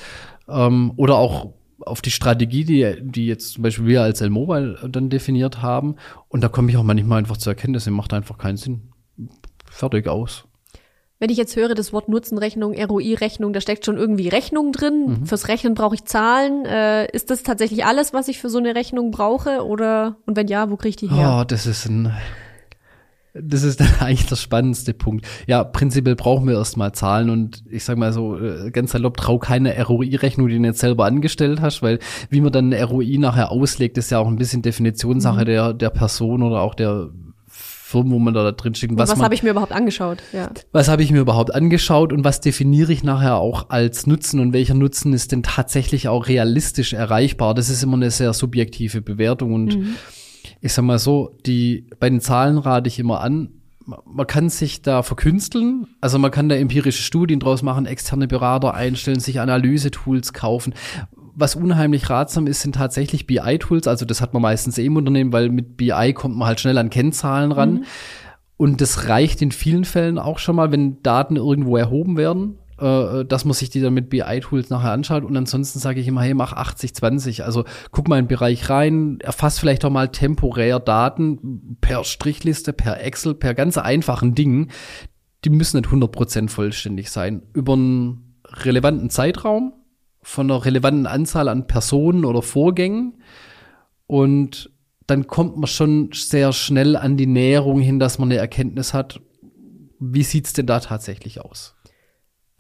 ähm, 0.49 0.93
oder 0.97 1.17
auch 1.17 1.53
auf 1.87 2.03
die 2.03 2.11
Strategie, 2.11 2.65
die, 2.65 2.97
die 3.01 3.27
jetzt 3.27 3.55
zum 3.55 3.63
Beispiel 3.63 3.87
wir 3.87 4.03
als 4.03 4.21
L-Mobile 4.21 4.89
dann 4.89 5.11
definiert 5.11 5.63
haben. 5.63 5.97
Und 6.29 6.43
da 6.43 6.49
komme 6.49 6.71
ich 6.71 6.77
auch 6.77 6.83
manchmal 6.83 7.19
einfach 7.19 7.37
zur 7.37 7.53
Erkenntnis, 7.53 7.87
es 7.87 7.93
macht 7.93 8.13
einfach 8.13 8.39
keinen 8.39 8.57
Sinn. 8.57 8.93
Fertig 9.71 10.09
aus. 10.09 10.45
Wenn 11.23 11.31
ich 11.31 11.39
jetzt 11.39 11.55
höre, 11.55 11.77
das 11.77 11.93
Wort 11.93 12.09
Nutzenrechnung, 12.09 12.75
ROI-Rechnung, 12.75 13.53
da 13.53 13.61
steckt 13.61 13.87
schon 13.87 13.97
irgendwie 13.97 14.27
Rechnung 14.27 14.73
drin. 14.73 15.21
Mhm. 15.21 15.27
Fürs 15.27 15.47
Rechnen 15.47 15.75
brauche 15.75 15.95
ich 15.95 16.05
Zahlen. 16.05 16.65
Äh, 16.65 17.07
ist 17.13 17.31
das 17.31 17.45
tatsächlich 17.45 17.85
alles, 17.85 18.13
was 18.13 18.27
ich 18.27 18.41
für 18.41 18.51
so 18.51 18.59
eine 18.59 18.75
Rechnung 18.75 19.13
brauche? 19.13 19.65
Oder 19.65 20.17
und 20.27 20.37
wenn 20.37 20.49
ja, 20.49 20.69
wo 20.69 20.77
kriege 20.77 20.89
ich 20.89 20.97
die 20.97 21.09
her? 21.09 21.39
Oh, 21.41 21.45
das 21.45 21.67
ist 21.67 21.87
ein 21.87 22.13
das 23.35 23.63
ist 23.63 23.81
dann 23.81 23.89
eigentlich 24.01 24.27
der 24.27 24.37
spannendste 24.37 24.95
Punkt. 24.95 25.27
Ja, 25.47 25.65
prinzipiell 25.65 26.17
brauchen 26.17 26.47
wir 26.47 26.55
erstmal 26.55 26.93
Zahlen 26.93 27.31
und 27.31 27.65
ich 27.71 27.85
sag 27.85 27.97
mal 27.99 28.13
so, 28.13 28.39
äh, 28.39 28.71
ganz 28.71 28.93
salopp, 28.93 29.17
trau 29.17 29.39
keine 29.39 29.81
ROI-Rechnung, 29.83 30.49
die 30.49 30.59
du 30.59 30.65
jetzt 30.65 30.81
selber 30.81 31.07
angestellt 31.07 31.61
hast, 31.61 31.83
weil 31.83 31.99
wie 32.31 32.41
man 32.41 32.53
dann 32.53 32.73
eine 32.73 32.85
ROI 32.85 33.17
nachher 33.19 33.51
auslegt, 33.51 33.99
ist 33.99 34.11
ja 34.11 34.19
auch 34.19 34.29
ein 34.29 34.37
bisschen 34.37 34.63
Definitionssache 34.63 35.43
mhm. 35.43 35.47
der, 35.47 35.73
der 35.75 35.91
Person 35.91 36.43
oder 36.43 36.61
auch 36.61 36.75
der 36.75 37.11
Firmen, 37.49 38.13
wo 38.13 38.19
man 38.19 38.33
da 38.33 38.53
drin 38.53 38.75
steckt. 38.75 38.97
Was, 38.97 39.11
was 39.11 39.21
habe 39.21 39.35
ich 39.35 39.43
mir 39.43 39.51
überhaupt 39.51 39.73
angeschaut? 39.73 40.23
Ja. 40.33 40.51
Was 40.73 40.89
habe 40.89 41.03
ich 41.03 41.11
mir 41.11 41.21
überhaupt 41.21 41.55
angeschaut 41.55 42.13
und 42.13 42.25
was 42.25 42.41
definiere 42.41 42.93
ich 42.93 43.05
nachher 43.05 43.37
auch 43.37 43.69
als 43.69 44.07
Nutzen 44.07 44.41
und 44.41 44.55
welcher 44.55 44.75
Nutzen 44.75 45.13
ist 45.13 45.33
denn 45.33 45.43
tatsächlich 45.43 46.09
auch 46.09 46.27
realistisch 46.27 46.95
erreichbar? 46.95 47.55
Das 47.55 47.69
ist 47.69 47.83
immer 47.83 47.97
eine 47.97 48.11
sehr 48.11 48.33
subjektive 48.33 49.03
Bewertung 49.03 49.53
und 49.53 49.77
mhm 49.77 49.95
ich 50.61 50.73
sag 50.73 50.85
mal 50.85 50.99
so, 50.99 51.37
die, 51.47 51.87
bei 51.99 52.09
den 52.09 52.21
Zahlen 52.21 52.59
rate 52.59 52.89
ich 52.89 52.99
immer 52.99 53.21
an, 53.21 53.51
man 53.85 54.27
kann 54.27 54.49
sich 54.49 54.83
da 54.83 55.03
verkünsteln, 55.03 55.87
also 56.01 56.19
man 56.19 56.31
kann 56.31 56.49
da 56.49 56.55
empirische 56.55 57.03
Studien 57.03 57.41
draus 57.41 57.63
machen, 57.63 57.87
externe 57.87 58.29
Berater 58.29 58.75
einstellen, 58.75 59.21
sich 59.21 59.41
Analysetools 59.41 60.33
kaufen. 60.33 60.75
Was 61.35 61.57
unheimlich 61.57 62.09
ratsam 62.11 62.47
ist, 62.47 62.61
sind 62.61 62.75
tatsächlich 62.75 63.27
BI-Tools, 63.27 63.87
also 63.87 64.05
das 64.05 64.21
hat 64.21 64.35
man 64.35 64.43
meistens 64.43 64.79
eh 64.79 64.87
im 64.87 64.97
Unternehmen, 64.97 65.33
weil 65.33 65.49
mit 65.49 65.77
BI 65.77 66.13
kommt 66.15 66.37
man 66.37 66.49
halt 66.49 66.61
schnell 66.61 66.79
an 66.79 66.91
Kennzahlen 66.91 67.53
ran. 67.53 67.73
Mhm. 67.73 67.85
Und 68.57 68.81
das 68.81 69.09
reicht 69.09 69.43
in 69.43 69.51
vielen 69.51 69.85
Fällen 69.85 70.19
auch 70.19 70.39
schon 70.39 70.55
mal, 70.55 70.71
wenn 70.71 71.03
Daten 71.03 71.37
irgendwo 71.37 71.77
erhoben 71.77 72.17
werden 72.17 72.59
äh, 72.83 73.25
dass 73.25 73.45
man 73.45 73.55
sich 73.55 73.71
die 73.71 73.81
dann 73.81 73.95
mit 73.95 74.11
BI-Tools 74.11 74.69
nachher 74.71 74.91
anschaut. 74.91 75.25
Und 75.25 75.37
ansonsten 75.37 75.79
sage 75.79 76.01
ich 76.01 76.09
immer, 76.09 76.23
hey, 76.23 76.35
mach 76.35 76.53
80-20. 76.53 77.43
Also 77.43 77.65
guck 77.93 78.09
mal 78.09 78.19
in 78.19 78.25
den 78.25 78.29
Bereich 78.29 78.69
rein, 78.69 79.19
erfass 79.21 79.59
vielleicht 79.59 79.85
auch 79.85 79.91
mal 79.91 80.09
temporär 80.09 80.81
Daten 80.81 81.77
per 81.81 82.03
Strichliste, 82.05 82.73
per 82.73 83.01
Excel, 83.01 83.35
per 83.35 83.55
ganz 83.55 83.79
einfachen 83.79 84.35
Dingen. 84.35 84.71
Die 85.45 85.51
müssen 85.51 85.77
nicht 85.77 85.91
100% 85.91 86.49
vollständig 86.49 87.11
sein. 87.11 87.43
Über 87.53 87.75
einen 87.75 88.41
relevanten 88.47 89.11
Zeitraum 89.11 89.75
von 90.23 90.51
einer 90.51 90.65
relevanten 90.65 91.07
Anzahl 91.07 91.49
an 91.49 91.67
Personen 91.67 92.25
oder 92.25 92.43
Vorgängen. 92.43 93.23
Und 94.07 94.71
dann 95.07 95.27
kommt 95.27 95.57
man 95.57 95.67
schon 95.67 96.11
sehr 96.13 96.53
schnell 96.53 96.97
an 96.97 97.17
die 97.17 97.27
Näherung 97.27 97.81
hin, 97.81 97.99
dass 97.99 98.19
man 98.19 98.31
eine 98.31 98.41
Erkenntnis 98.41 98.93
hat, 98.93 99.21
wie 99.99 100.25
sieht's 100.25 100.53
denn 100.53 100.67
da 100.67 100.81
tatsächlich 100.81 101.41
aus? 101.41 101.77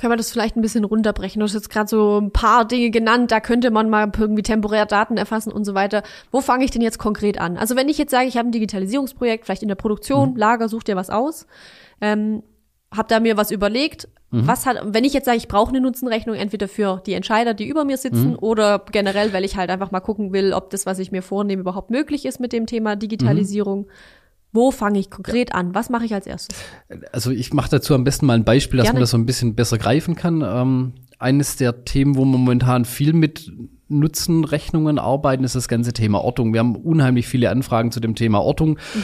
Können 0.02 0.14
wir 0.14 0.16
das 0.16 0.32
vielleicht 0.32 0.56
ein 0.56 0.62
bisschen 0.62 0.82
runterbrechen. 0.82 1.38
Du 1.38 1.44
hast 1.44 1.54
jetzt 1.54 1.70
gerade 1.70 1.86
so 1.86 2.18
ein 2.20 2.32
paar 2.32 2.64
Dinge 2.64 2.90
genannt, 2.90 3.30
da 3.30 3.38
könnte 3.38 3.70
man 3.70 3.88
mal 3.88 4.10
irgendwie 4.18 4.42
temporär 4.42 4.84
Daten 4.84 5.16
erfassen 5.16 5.52
und 5.52 5.64
so 5.64 5.74
weiter. 5.74 6.02
Wo 6.32 6.40
fange 6.40 6.64
ich 6.64 6.72
denn 6.72 6.82
jetzt 6.82 6.98
konkret 6.98 7.40
an? 7.40 7.56
Also 7.56 7.76
wenn 7.76 7.88
ich 7.88 7.98
jetzt 7.98 8.10
sage, 8.10 8.26
ich 8.26 8.36
habe 8.36 8.48
ein 8.48 8.50
Digitalisierungsprojekt, 8.50 9.44
vielleicht 9.44 9.62
in 9.62 9.68
der 9.68 9.76
Produktion, 9.76 10.30
mhm. 10.30 10.36
Lager, 10.38 10.68
such 10.68 10.82
dir 10.82 10.96
was 10.96 11.08
aus, 11.08 11.46
ähm, 12.00 12.42
habe 12.92 13.06
da 13.06 13.20
mir 13.20 13.36
was 13.36 13.52
überlegt. 13.52 14.08
Mhm. 14.32 14.48
Was 14.48 14.66
hat, 14.66 14.78
wenn 14.84 15.04
ich 15.04 15.12
jetzt 15.12 15.26
sage, 15.26 15.36
ich 15.36 15.46
brauche 15.46 15.68
eine 15.68 15.80
Nutzenrechnung, 15.80 16.34
entweder 16.34 16.66
für 16.66 17.00
die 17.06 17.14
Entscheider, 17.14 17.54
die 17.54 17.68
über 17.68 17.84
mir 17.84 17.96
sitzen, 17.96 18.30
mhm. 18.30 18.38
oder 18.40 18.84
generell, 18.90 19.32
weil 19.32 19.44
ich 19.44 19.56
halt 19.56 19.70
einfach 19.70 19.92
mal 19.92 20.00
gucken 20.00 20.32
will, 20.32 20.52
ob 20.52 20.70
das, 20.70 20.84
was 20.84 20.98
ich 20.98 21.12
mir 21.12 21.22
vornehme, 21.22 21.60
überhaupt 21.60 21.92
möglich 21.92 22.26
ist 22.26 22.40
mit 22.40 22.52
dem 22.52 22.66
Thema 22.66 22.96
Digitalisierung. 22.96 23.86
Wo 24.52 24.70
fange 24.70 24.98
ich 24.98 25.10
konkret 25.10 25.54
an? 25.54 25.74
Was 25.74 25.88
mache 25.88 26.04
ich 26.04 26.14
als 26.14 26.26
erstes? 26.26 26.58
Also 27.10 27.30
ich 27.30 27.54
mache 27.54 27.70
dazu 27.70 27.94
am 27.94 28.04
besten 28.04 28.26
mal 28.26 28.34
ein 28.34 28.44
Beispiel, 28.44 28.78
dass 28.78 28.84
Gerne. 28.84 28.96
man 28.96 29.00
das 29.02 29.10
so 29.10 29.16
ein 29.16 29.26
bisschen 29.26 29.54
besser 29.54 29.78
greifen 29.78 30.14
kann. 30.14 30.42
Ähm, 30.42 30.92
eines 31.18 31.56
der 31.56 31.84
Themen, 31.84 32.16
wo 32.16 32.24
momentan 32.24 32.84
viel 32.84 33.14
mit 33.14 33.50
Nutzenrechnungen 33.88 34.98
arbeiten, 34.98 35.44
ist 35.44 35.54
das 35.54 35.68
ganze 35.68 35.92
Thema 35.92 36.22
Ortung. 36.22 36.52
Wir 36.52 36.60
haben 36.60 36.76
unheimlich 36.76 37.26
viele 37.26 37.50
Anfragen 37.50 37.92
zu 37.92 38.00
dem 38.00 38.14
Thema 38.14 38.42
Ortung. 38.42 38.78
Mhm 38.94 39.02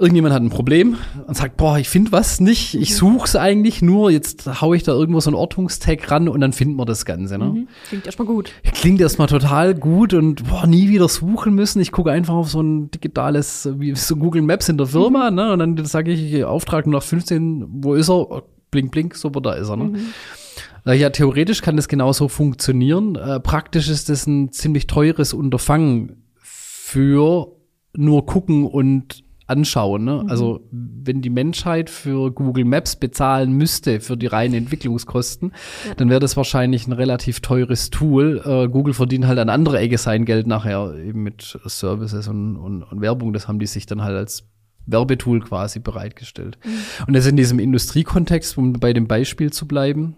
irgendjemand 0.00 0.34
hat 0.34 0.42
ein 0.42 0.48
Problem 0.48 0.96
und 1.26 1.36
sagt, 1.36 1.58
boah, 1.58 1.78
ich 1.78 1.88
finde 1.88 2.10
was 2.10 2.40
nicht, 2.40 2.74
ich 2.74 2.90
mhm. 2.90 2.94
such's 2.94 3.36
eigentlich 3.36 3.82
nur, 3.82 4.10
jetzt 4.10 4.60
hau 4.60 4.72
ich 4.72 4.82
da 4.82 4.92
irgendwo 4.92 5.20
so 5.20 5.28
einen 5.28 5.36
Ortungstag 5.36 6.10
ran 6.10 6.28
und 6.28 6.40
dann 6.40 6.54
finden 6.54 6.76
wir 6.76 6.86
das 6.86 7.04
Ganze. 7.04 7.36
Ne? 7.36 7.44
Mhm. 7.44 7.68
Klingt 7.88 8.06
erstmal 8.06 8.26
gut. 8.26 8.50
Klingt 8.62 9.00
erstmal 9.00 9.28
total 9.28 9.74
gut 9.74 10.14
und 10.14 10.48
boah, 10.48 10.66
nie 10.66 10.88
wieder 10.88 11.08
suchen 11.08 11.54
müssen. 11.54 11.80
Ich 11.80 11.92
gucke 11.92 12.10
einfach 12.10 12.34
auf 12.34 12.50
so 12.50 12.62
ein 12.62 12.90
digitales, 12.90 13.68
wie 13.76 13.94
so 13.94 14.16
Google 14.16 14.42
Maps 14.42 14.70
in 14.70 14.78
der 14.78 14.86
Firma, 14.86 15.30
mhm. 15.30 15.36
ne? 15.36 15.52
Und 15.52 15.58
dann 15.58 15.84
sage 15.84 16.12
ich, 16.12 16.44
Auftrag 16.44 16.86
nach 16.86 17.02
15, 17.02 17.66
wo 17.68 17.94
ist 17.94 18.08
er? 18.08 18.42
Blink, 18.70 18.92
blink, 18.92 19.14
super, 19.16 19.40
da 19.40 19.52
ist 19.52 19.68
er. 19.68 19.76
Ne? 19.76 19.84
Mhm. 19.84 20.92
Ja, 20.92 21.10
theoretisch 21.10 21.60
kann 21.60 21.76
das 21.76 21.88
genauso 21.88 22.28
funktionieren. 22.28 23.16
Äh, 23.16 23.40
praktisch 23.40 23.90
ist 23.90 24.08
das 24.08 24.26
ein 24.26 24.50
ziemlich 24.52 24.86
teures 24.86 25.34
Unterfangen 25.34 26.24
für 26.40 27.48
nur 27.92 28.24
gucken 28.24 28.64
und 28.64 29.24
anschauen. 29.50 30.04
Ne? 30.04 30.22
Mhm. 30.22 30.30
Also 30.30 30.60
wenn 30.70 31.20
die 31.20 31.30
Menschheit 31.30 31.90
für 31.90 32.30
Google 32.30 32.64
Maps 32.64 32.96
bezahlen 32.96 33.52
müsste 33.52 34.00
für 34.00 34.16
die 34.16 34.26
reinen 34.26 34.54
Entwicklungskosten, 34.54 35.52
ja. 35.86 35.94
dann 35.94 36.08
wäre 36.08 36.20
das 36.20 36.36
wahrscheinlich 36.36 36.86
ein 36.86 36.92
relativ 36.92 37.40
teures 37.40 37.90
Tool. 37.90 38.40
Äh, 38.44 38.68
Google 38.68 38.94
verdient 38.94 39.26
halt 39.26 39.38
an 39.38 39.48
andere 39.48 39.78
Ecke 39.78 39.98
sein 39.98 40.24
Geld 40.24 40.46
nachher 40.46 40.94
eben 40.94 41.22
mit 41.22 41.58
Services 41.64 42.28
und, 42.28 42.56
und, 42.56 42.82
und 42.84 43.00
Werbung. 43.00 43.32
Das 43.32 43.48
haben 43.48 43.58
die 43.58 43.66
sich 43.66 43.86
dann 43.86 44.02
halt 44.02 44.16
als 44.16 44.44
Werbetool 44.86 45.40
quasi 45.40 45.80
bereitgestellt. 45.80 46.58
Mhm. 46.64 46.70
Und 47.08 47.14
das 47.14 47.26
in 47.26 47.36
diesem 47.36 47.58
Industriekontext, 47.58 48.56
um 48.56 48.72
bei 48.74 48.92
dem 48.92 49.06
Beispiel 49.06 49.52
zu 49.52 49.66
bleiben, 49.66 50.16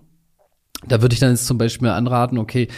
da 0.86 1.00
würde 1.00 1.14
ich 1.14 1.20
dann 1.20 1.30
jetzt 1.30 1.46
zum 1.46 1.58
Beispiel 1.58 1.88
anraten, 1.88 2.38
okay, 2.38 2.68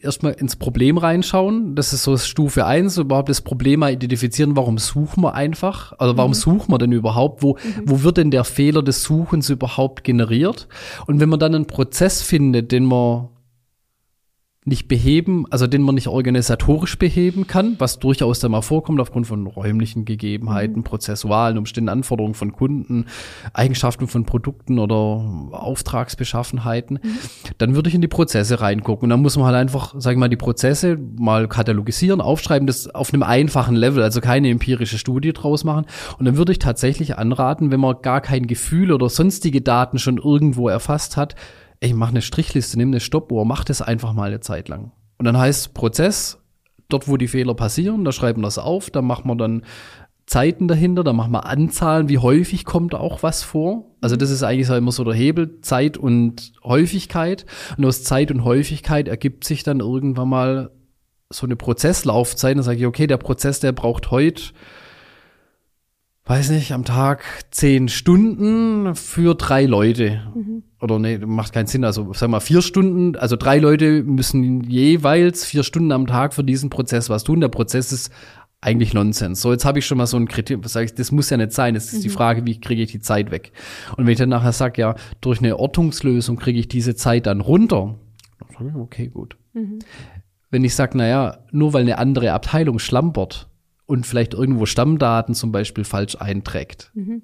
erstmal 0.00 0.32
ins 0.32 0.56
Problem 0.56 0.98
reinschauen. 0.98 1.74
Das 1.74 1.92
ist 1.92 2.02
so 2.02 2.16
Stufe 2.16 2.66
eins, 2.66 2.98
überhaupt 2.98 3.28
das 3.28 3.40
Problem 3.40 3.80
mal 3.80 3.92
identifizieren, 3.92 4.56
warum 4.56 4.78
suchen 4.78 5.22
wir 5.22 5.34
einfach? 5.34 5.92
Also 5.98 6.16
warum 6.16 6.32
mhm. 6.32 6.34
suchen 6.34 6.72
wir 6.72 6.78
denn 6.78 6.92
überhaupt? 6.92 7.42
Wo, 7.42 7.54
mhm. 7.54 7.82
wo 7.86 8.02
wird 8.02 8.16
denn 8.16 8.30
der 8.30 8.44
Fehler 8.44 8.82
des 8.82 9.02
Suchens 9.02 9.50
überhaupt 9.50 10.04
generiert? 10.04 10.68
Und 11.06 11.20
wenn 11.20 11.28
man 11.28 11.38
dann 11.38 11.54
einen 11.54 11.66
Prozess 11.66 12.22
findet, 12.22 12.72
den 12.72 12.84
man 12.84 13.28
nicht 14.66 14.88
beheben, 14.88 15.44
also 15.50 15.66
den 15.66 15.82
man 15.82 15.94
nicht 15.94 16.08
organisatorisch 16.08 16.98
beheben 16.98 17.46
kann, 17.46 17.76
was 17.78 17.98
durchaus 17.98 18.40
da 18.40 18.48
mal 18.48 18.62
vorkommt 18.62 18.98
aufgrund 18.98 19.26
von 19.26 19.46
räumlichen 19.46 20.06
Gegebenheiten, 20.06 20.78
mhm. 20.78 20.84
prozessualen 20.84 21.58
Umständen, 21.58 21.90
Anforderungen 21.90 22.32
von 22.32 22.52
Kunden, 22.52 23.04
Eigenschaften 23.52 24.08
von 24.08 24.24
Produkten 24.24 24.78
oder 24.78 24.96
Auftragsbeschaffenheiten, 24.96 26.98
mhm. 27.02 27.18
dann 27.58 27.74
würde 27.74 27.90
ich 27.90 27.94
in 27.94 28.00
die 28.00 28.08
Prozesse 28.08 28.62
reingucken. 28.62 29.04
Und 29.04 29.10
dann 29.10 29.20
muss 29.20 29.36
man 29.36 29.46
halt 29.46 29.56
einfach, 29.56 29.94
sag 29.98 30.12
ich 30.12 30.18
mal, 30.18 30.30
die 30.30 30.36
Prozesse 30.36 30.98
mal 31.18 31.46
katalogisieren, 31.46 32.22
aufschreiben, 32.22 32.66
das 32.66 32.88
auf 32.88 33.12
einem 33.12 33.22
einfachen 33.22 33.76
Level, 33.76 34.02
also 34.02 34.22
keine 34.22 34.48
empirische 34.48 34.96
Studie 34.96 35.34
draus 35.34 35.64
machen. 35.64 35.84
Und 36.18 36.24
dann 36.24 36.38
würde 36.38 36.52
ich 36.52 36.58
tatsächlich 36.58 37.18
anraten, 37.18 37.70
wenn 37.70 37.80
man 37.80 37.96
gar 38.00 38.22
kein 38.22 38.46
Gefühl 38.46 38.92
oder 38.92 39.10
sonstige 39.10 39.60
Daten 39.60 39.98
schon 39.98 40.16
irgendwo 40.16 40.70
erfasst 40.70 41.18
hat, 41.18 41.34
ey, 41.84 41.92
mach 41.92 42.08
eine 42.08 42.22
Strichliste, 42.22 42.78
nimm 42.78 42.88
eine 42.88 43.00
Stoppuhr, 43.00 43.44
mach 43.44 43.62
das 43.62 43.82
einfach 43.82 44.14
mal 44.14 44.28
eine 44.28 44.40
Zeit 44.40 44.68
lang. 44.68 44.92
Und 45.18 45.26
dann 45.26 45.36
heißt 45.36 45.74
Prozess, 45.74 46.38
dort 46.88 47.08
wo 47.08 47.18
die 47.18 47.28
Fehler 47.28 47.54
passieren, 47.54 48.04
da 48.04 48.12
schreiben 48.12 48.40
wir 48.40 48.46
das 48.46 48.56
auf, 48.56 48.88
da 48.88 49.02
machen 49.02 49.28
wir 49.28 49.36
dann 49.36 49.64
Zeiten 50.26 50.66
dahinter, 50.66 51.04
da 51.04 51.12
machen 51.12 51.32
wir 51.32 51.44
Anzahlen, 51.44 52.08
wie 52.08 52.16
häufig 52.16 52.64
kommt 52.64 52.94
auch 52.94 53.22
was 53.22 53.42
vor. 53.42 53.94
Also 54.00 54.16
das 54.16 54.30
ist 54.30 54.42
eigentlich 54.42 54.70
immer 54.70 54.92
so 54.92 55.04
der 55.04 55.12
Hebel, 55.12 55.60
Zeit 55.60 55.98
und 55.98 56.54
Häufigkeit. 56.64 57.44
Und 57.76 57.84
aus 57.84 58.02
Zeit 58.04 58.30
und 58.30 58.44
Häufigkeit 58.44 59.06
ergibt 59.06 59.44
sich 59.44 59.62
dann 59.64 59.80
irgendwann 59.80 60.30
mal 60.30 60.70
so 61.28 61.44
eine 61.44 61.56
Prozesslaufzeit. 61.56 62.56
Dann 62.56 62.62
sage 62.62 62.78
ich, 62.78 62.86
okay, 62.86 63.06
der 63.06 63.18
Prozess, 63.18 63.60
der 63.60 63.72
braucht 63.72 64.10
heute 64.10 64.44
weiß 66.26 66.50
nicht, 66.50 66.72
am 66.72 66.84
Tag 66.84 67.22
zehn 67.50 67.88
Stunden 67.88 68.94
für 68.94 69.34
drei 69.34 69.66
Leute. 69.66 70.22
Mhm. 70.34 70.62
Oder 70.80 70.98
nee, 70.98 71.18
macht 71.18 71.52
keinen 71.52 71.66
Sinn. 71.66 71.84
Also 71.84 72.12
sag 72.14 72.30
mal 72.30 72.40
vier 72.40 72.62
Stunden, 72.62 73.16
also 73.16 73.36
drei 73.36 73.58
Leute 73.58 74.02
müssen 74.02 74.62
jeweils 74.62 75.44
vier 75.44 75.62
Stunden 75.62 75.92
am 75.92 76.06
Tag 76.06 76.34
für 76.34 76.44
diesen 76.44 76.70
Prozess 76.70 77.10
was 77.10 77.24
tun. 77.24 77.40
Der 77.40 77.48
Prozess 77.48 77.92
ist 77.92 78.10
eigentlich 78.62 78.94
Nonsens. 78.94 79.42
So, 79.42 79.52
jetzt 79.52 79.66
habe 79.66 79.78
ich 79.78 79.86
schon 79.86 79.98
mal 79.98 80.06
so 80.06 80.16
ein 80.16 80.26
Kritik, 80.26 80.66
sage 80.66 80.86
ich, 80.86 80.94
das 80.94 81.12
muss 81.12 81.28
ja 81.28 81.36
nicht 81.36 81.52
sein. 81.52 81.76
Es 81.76 81.92
ist 81.92 81.98
mhm. 81.98 82.02
die 82.02 82.08
Frage, 82.08 82.46
wie 82.46 82.58
kriege 82.58 82.82
ich 82.82 82.90
die 82.90 83.00
Zeit 83.00 83.30
weg? 83.30 83.52
Und 83.96 84.06
wenn 84.06 84.12
ich 84.12 84.18
dann 84.18 84.30
nachher 84.30 84.52
sage, 84.52 84.80
ja, 84.80 84.94
durch 85.20 85.40
eine 85.40 85.58
Ortungslösung 85.58 86.36
kriege 86.36 86.58
ich 86.58 86.68
diese 86.68 86.94
Zeit 86.94 87.26
dann 87.26 87.42
runter, 87.42 87.98
dann 88.38 88.48
sage 88.50 88.70
ich, 88.70 88.74
okay, 88.74 89.08
gut. 89.08 89.36
Mhm. 89.52 89.80
Wenn 90.50 90.64
ich 90.64 90.74
sage, 90.74 90.96
naja, 90.96 91.38
nur 91.52 91.74
weil 91.74 91.82
eine 91.82 91.98
andere 91.98 92.32
Abteilung 92.32 92.78
schlampert, 92.78 93.48
und 93.86 94.06
vielleicht 94.06 94.34
irgendwo 94.34 94.66
Stammdaten 94.66 95.34
zum 95.34 95.52
Beispiel 95.52 95.84
falsch 95.84 96.16
einträgt. 96.18 96.90
Mhm. 96.94 97.22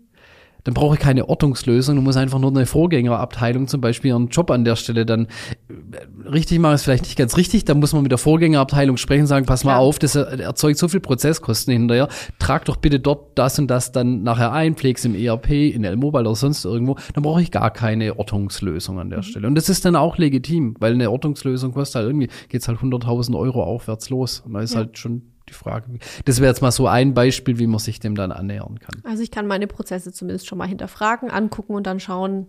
Dann 0.65 0.75
brauche 0.75 0.95
ich 0.95 1.01
keine 1.01 1.29
Ortungslösung, 1.29 1.97
du 1.97 2.03
musst 2.03 2.19
einfach 2.19 2.39
nur 2.39 2.51
eine 2.51 2.67
Vorgängerabteilung 2.67 3.67
zum 3.67 3.81
Beispiel 3.81 4.11
ihren 4.11 4.29
Job 4.29 4.51
an 4.51 4.65
der 4.65 4.77
Stelle 4.77 5.07
dann 5.07 5.27
äh, 5.69 6.29
richtig 6.29 6.59
machen, 6.59 6.75
ist 6.75 6.85
vielleicht 6.85 7.05
nicht 7.05 7.17
ganz 7.17 7.37
richtig, 7.37 7.65
dann 7.65 7.81
muss 7.81 7.93
man 7.93 8.03
mit 8.03 8.13
der 8.13 8.19
Vorgängerabteilung 8.19 8.97
sprechen, 8.97 9.27
sagen, 9.27 9.47
pass 9.47 9.65
mal 9.65 9.73
ja. 9.73 9.79
auf, 9.79 9.99
das 9.99 10.15
erzeugt 10.15 10.79
so 10.79 10.89
viel 10.89 11.01
Prozesskosten 11.01 11.73
hinterher, 11.73 12.09
trag 12.39 12.65
doch 12.67 12.77
bitte 12.77 13.01
dort 13.01 13.39
das 13.39 13.59
und 13.59 13.69
das 13.69 13.93
dann 13.93 14.23
nachher 14.23 14.53
ein, 14.53 14.75
pfleg's 14.75 15.05
im 15.05 15.15
ERP, 15.15 15.51
in 15.51 15.85
L-Mobile 15.85 16.29
oder 16.29 16.37
sonst 16.37 16.65
irgendwo, 16.65 16.97
dann 17.15 17.23
brauche 17.23 17.41
ich 17.41 17.51
gar 17.51 17.71
keine 17.71 18.19
Ortungslösung 18.19 18.99
an 18.99 19.09
der 19.09 19.21
mhm. 19.21 19.23
Stelle. 19.23 19.47
Und 19.47 19.55
das 19.55 19.69
ist 19.69 19.85
dann 19.85 19.97
auch 19.97 20.19
legitim, 20.19 20.77
weil 20.79 20.93
eine 20.93 21.11
Ortungslösung 21.11 21.73
kostet 21.73 21.97
halt 21.97 22.09
irgendwie, 22.09 22.29
geht's 22.49 22.69
halt 22.69 22.79
100.000 22.81 23.39
Euro 23.39 23.63
aufwärts 23.63 24.11
los 24.11 24.41
und 24.45 24.53
da 24.53 24.61
ist 24.61 24.75
ja. 24.75 24.81
halt 24.81 24.99
schon 24.99 25.23
die 25.51 25.55
Frage. 25.55 25.99
Das 26.25 26.41
wäre 26.41 26.51
jetzt 26.51 26.63
mal 26.63 26.71
so 26.71 26.87
ein 26.87 27.15
Beispiel, 27.15 27.59
wie 27.59 27.67
man 27.67 27.79
sich 27.79 28.01
dem 28.01 28.15
dann 28.15 28.33
annähern 28.33 28.79
kann. 28.79 29.03
Also 29.05 29.23
ich 29.23 29.31
kann 29.31 29.47
meine 29.47 29.67
Prozesse 29.67 30.13
zumindest 30.13 30.47
schon 30.47 30.59
mal 30.59 30.69
hinterfragen, 30.69 31.31
angucken 31.31 31.75
und 31.75 31.87
dann 31.87 32.01
schauen. 32.01 32.49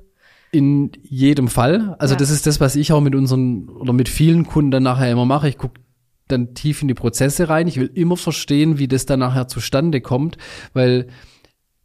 In 0.52 0.92
jedem 1.04 1.48
Fall. 1.48 1.96
Also 2.00 2.14
ja. 2.14 2.20
das 2.20 2.30
ist 2.30 2.46
das, 2.46 2.60
was 2.60 2.76
ich 2.76 2.92
auch 2.92 3.02
mit 3.02 3.16
unseren 3.16 3.70
oder 3.70 3.94
mit 3.94 4.10
vielen 4.10 4.46
Kunden 4.46 4.72
dann 4.72 4.84
nachher 4.84 5.12
immer 5.12 5.26
mache. 5.26 5.48
Ich 5.50 5.58
gucke 5.58 5.80
dann 6.28 6.54
tief 6.54 6.82
in 6.82 6.88
die 6.88 6.94
Prozesse 6.94 7.50
rein. 7.50 7.68
Ich 7.68 7.78
will 7.78 7.92
immer 7.94 8.18
verstehen, 8.18 8.78
wie 8.78 8.88
das 8.88 9.06
dann 9.06 9.20
nachher 9.20 9.48
zustande 9.48 10.02
kommt, 10.02 10.38
weil 10.74 11.08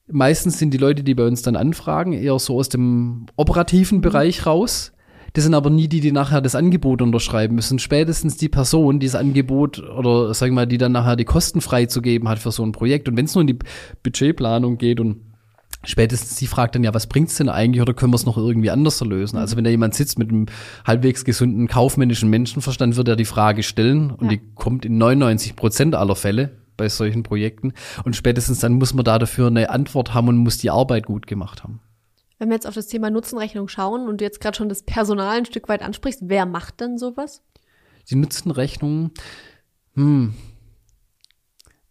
meistens 0.08 0.58
sind 0.58 0.72
die 0.72 0.78
Leute, 0.78 1.02
die 1.02 1.14
bei 1.14 1.26
uns 1.26 1.42
dann 1.42 1.56
anfragen, 1.56 2.12
eher 2.12 2.38
so 2.38 2.58
aus 2.58 2.68
dem 2.68 3.26
operativen 3.36 3.98
mhm. 3.98 4.02
Bereich 4.02 4.46
raus. 4.46 4.92
Das 5.36 5.44
sind 5.44 5.52
aber 5.52 5.68
nie 5.68 5.86
die, 5.86 6.00
die 6.00 6.12
nachher 6.12 6.40
das 6.40 6.54
Angebot 6.54 7.02
unterschreiben 7.02 7.56
müssen. 7.56 7.78
Spätestens 7.78 8.38
die 8.38 8.48
Person, 8.48 9.00
die 9.00 9.06
das 9.06 9.14
Angebot 9.14 9.80
oder 9.80 10.32
sag 10.32 10.46
ich 10.46 10.54
mal, 10.54 10.66
die 10.66 10.78
dann 10.78 10.92
nachher 10.92 11.14
die 11.14 11.26
Kosten 11.26 11.60
freizugeben 11.60 12.26
hat 12.26 12.38
für 12.38 12.50
so 12.50 12.62
ein 12.64 12.72
Projekt. 12.72 13.06
Und 13.06 13.18
wenn 13.18 13.26
es 13.26 13.34
nur 13.34 13.42
in 13.42 13.48
die 13.48 13.58
Budgetplanung 14.02 14.78
geht 14.78 14.98
und 14.98 15.18
spätestens 15.84 16.36
die 16.36 16.46
fragt 16.46 16.74
dann 16.74 16.84
ja, 16.84 16.94
was 16.94 17.06
bringt's 17.06 17.34
denn 17.34 17.50
eigentlich 17.50 17.82
oder 17.82 17.92
können 17.92 18.14
wir 18.14 18.16
es 18.16 18.24
noch 18.24 18.38
irgendwie 18.38 18.70
anders 18.70 18.98
lösen? 19.02 19.36
Also 19.36 19.58
wenn 19.58 19.64
da 19.64 19.68
jemand 19.68 19.94
sitzt 19.94 20.18
mit 20.18 20.30
einem 20.30 20.46
halbwegs 20.86 21.22
gesunden 21.22 21.68
kaufmännischen 21.68 22.30
Menschenverstand, 22.30 22.96
wird 22.96 23.08
er 23.08 23.16
die 23.16 23.26
Frage 23.26 23.62
stellen 23.62 24.12
und 24.12 24.30
ja. 24.30 24.38
die 24.38 24.40
kommt 24.54 24.86
in 24.86 24.96
99 24.96 25.54
Prozent 25.54 25.94
aller 25.94 26.16
Fälle 26.16 26.52
bei 26.78 26.88
solchen 26.88 27.24
Projekten 27.24 27.74
und 28.04 28.16
spätestens 28.16 28.60
dann 28.60 28.72
muss 28.72 28.94
man 28.94 29.04
da 29.04 29.18
dafür 29.18 29.48
eine 29.48 29.68
Antwort 29.68 30.14
haben 30.14 30.28
und 30.28 30.38
muss 30.38 30.56
die 30.56 30.70
Arbeit 30.70 31.04
gut 31.04 31.26
gemacht 31.26 31.62
haben. 31.62 31.80
Wenn 32.38 32.48
wir 32.48 32.54
jetzt 32.54 32.66
auf 32.66 32.74
das 32.74 32.88
Thema 32.88 33.10
Nutzenrechnung 33.10 33.68
schauen 33.68 34.08
und 34.08 34.20
du 34.20 34.24
jetzt 34.24 34.40
gerade 34.40 34.56
schon 34.56 34.68
das 34.68 34.82
Personal 34.82 35.38
ein 35.38 35.46
Stück 35.46 35.68
weit 35.68 35.82
ansprichst, 35.82 36.22
wer 36.24 36.44
macht 36.46 36.80
denn 36.80 36.98
sowas? 36.98 37.42
Die 38.10 38.16
Nutzenrechnung, 38.16 39.10
hm, 39.94 40.34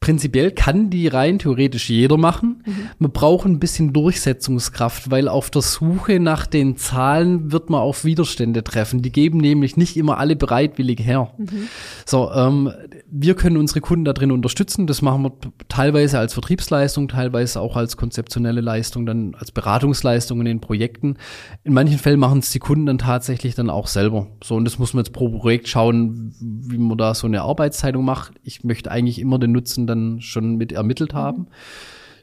prinzipiell 0.06 0.52
kann 0.52 0.92
die 0.92 1.08
rein 1.08 1.40
theoretisch 1.40 1.90
jeder 1.90 2.18
machen. 2.18 2.62
Mhm. 2.64 2.90
Man 3.00 3.12
braucht 3.12 3.48
ein 3.48 3.58
bisschen 3.58 3.92
Durchsetzungskraft, 3.92 5.10
weil 5.10 5.28
auf 5.28 5.50
der 5.50 5.64
Suche 5.64 6.20
nach 6.20 6.46
den 6.46 6.78
Zahlen 6.78 7.52
wird 7.52 7.72
man 7.72 7.82
auf 7.82 8.06
Widerstände 8.06 8.64
treffen. 8.64 9.02
Die 9.02 9.12
geben 9.12 9.40
nämlich 9.40 9.78
nicht 9.78 9.98
immer 9.98 10.20
alle 10.20 10.36
bereitwillig 10.36 11.00
her. 11.00 11.32
Mhm. 11.40 11.48
So, 12.06 12.32
ähm, 12.32 12.72
wir 13.10 13.34
können 13.34 13.58
unsere 13.58 13.82
Kunden 13.82 14.06
da 14.06 14.14
drin 14.14 14.32
unterstützen. 14.32 14.86
Das 14.86 15.02
machen 15.02 15.24
wir 15.24 15.32
teilweise 15.70 16.20
als 16.20 16.34
Vertriebsleistung, 16.34 17.08
teilweise 17.08 17.60
auch 17.60 17.76
als 17.76 17.98
konzeptionelle 17.98 18.62
Leistung, 18.62 19.08
dann 19.08 19.34
als 19.34 19.52
Beratungsleistung 19.52 20.38
in 20.42 20.46
den 20.46 20.62
Projekten. 20.62 21.18
In 21.64 21.74
manchen 21.74 21.98
Fällen 21.98 22.20
machen 22.20 22.40
es 22.40 22.52
die 22.52 22.60
Kunden 22.60 22.86
dann 22.86 23.00
tatsächlich 23.00 23.56
dann 23.56 23.72
auch 23.72 23.88
selber. 23.88 24.28
So, 24.44 24.54
und 24.54 24.66
das 24.66 24.78
muss 24.78 24.94
man 24.94 25.04
jetzt 25.04 25.14
pro 25.14 25.30
Projekt 25.30 25.68
schauen, 25.68 26.36
wie 26.40 26.78
man 26.78 26.96
da 26.96 27.16
so 27.16 27.26
eine 27.26 27.42
Arbeitsteilung 27.42 28.06
macht. 28.06 28.34
Ich 28.44 28.64
möchte 28.64 28.92
eigentlich 28.92 29.18
immer 29.18 29.40
den 29.40 29.52
Nutzen 29.52 29.88
dann 29.88 29.95
dann 29.96 30.22
schon 30.22 30.56
mit 30.58 30.72
ermittelt 30.72 31.14
haben. 31.14 31.42
Mhm 31.42 31.48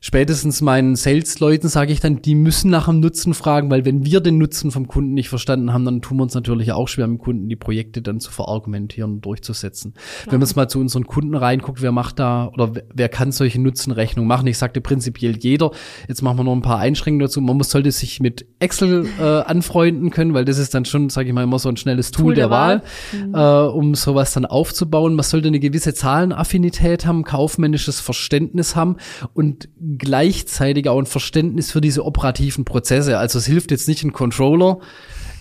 spätestens 0.02 0.60
meinen 0.60 0.96
Sales-Leuten 0.96 1.68
sage 1.68 1.92
ich 1.92 2.00
dann, 2.00 2.20
die 2.20 2.34
müssen 2.34 2.70
nach 2.70 2.86
dem 2.86 2.98
Nutzen 2.98 3.34
fragen, 3.34 3.70
weil 3.70 3.84
wenn 3.84 4.04
wir 4.04 4.20
den 4.20 4.36
Nutzen 4.36 4.72
vom 4.72 4.88
Kunden 4.88 5.14
nicht 5.14 5.28
verstanden 5.28 5.72
haben, 5.72 5.84
dann 5.84 6.02
tun 6.02 6.18
wir 6.18 6.24
uns 6.24 6.34
natürlich 6.34 6.72
auch 6.72 6.88
schwer, 6.88 7.06
mit 7.06 7.20
dem 7.20 7.22
Kunden 7.22 7.48
die 7.48 7.56
Projekte 7.56 8.02
dann 8.02 8.18
zu 8.18 8.32
verargumentieren 8.32 9.12
und 9.12 9.20
durchzusetzen. 9.24 9.94
Klar. 9.94 10.32
Wenn 10.32 10.40
man 10.40 10.48
jetzt 10.48 10.56
mal 10.56 10.68
zu 10.68 10.80
unseren 10.80 11.06
Kunden 11.06 11.36
reinguckt, 11.36 11.82
wer 11.82 11.92
macht 11.92 12.18
da 12.18 12.48
oder 12.48 12.72
wer 12.92 13.08
kann 13.08 13.30
solche 13.30 13.60
Nutzenrechnungen 13.60 14.26
machen? 14.26 14.48
Ich 14.48 14.58
sagte 14.58 14.80
prinzipiell 14.80 15.36
jeder. 15.38 15.70
Jetzt 16.08 16.20
machen 16.20 16.36
wir 16.38 16.44
noch 16.44 16.52
ein 16.52 16.62
paar 16.62 16.78
Einschränkungen 16.78 17.20
dazu. 17.20 17.40
Man 17.40 17.56
muss, 17.56 17.70
sollte 17.70 17.92
sich 17.92 18.18
mit 18.18 18.44
Excel 18.58 19.06
äh, 19.20 19.22
anfreunden 19.22 20.10
können, 20.10 20.34
weil 20.34 20.44
das 20.44 20.58
ist 20.58 20.74
dann 20.74 20.84
schon, 20.84 21.10
sage 21.10 21.28
ich 21.28 21.34
mal, 21.34 21.44
immer 21.44 21.60
so 21.60 21.68
ein 21.68 21.76
schnelles 21.76 22.10
Tool, 22.10 22.24
Tool 22.24 22.34
der, 22.34 22.48
der, 22.48 22.50
Wahl, 22.50 22.82
Wahl. 23.12 23.26
Mhm. 23.28 23.34
Äh, 23.34 23.76
um 23.76 23.94
sowas 23.94 24.34
dann 24.34 24.46
aufzubauen. 24.46 25.14
Man 25.14 25.22
sollte 25.22 25.46
eine 25.46 25.60
gewisse 25.60 25.94
Zahlenaffinität 25.94 27.06
haben, 27.06 27.22
kaufmännisches 27.22 28.00
Verständnis 28.00 28.74
haben 28.74 28.96
und 29.32 29.68
gleichzeitig 29.98 30.88
auch 30.88 30.98
ein 30.98 31.06
Verständnis 31.06 31.70
für 31.72 31.80
diese 31.80 32.04
operativen 32.04 32.64
Prozesse. 32.64 33.18
Also 33.18 33.38
es 33.38 33.46
hilft 33.46 33.70
jetzt 33.70 33.88
nicht, 33.88 34.02
einen 34.02 34.12
Controller 34.12 34.78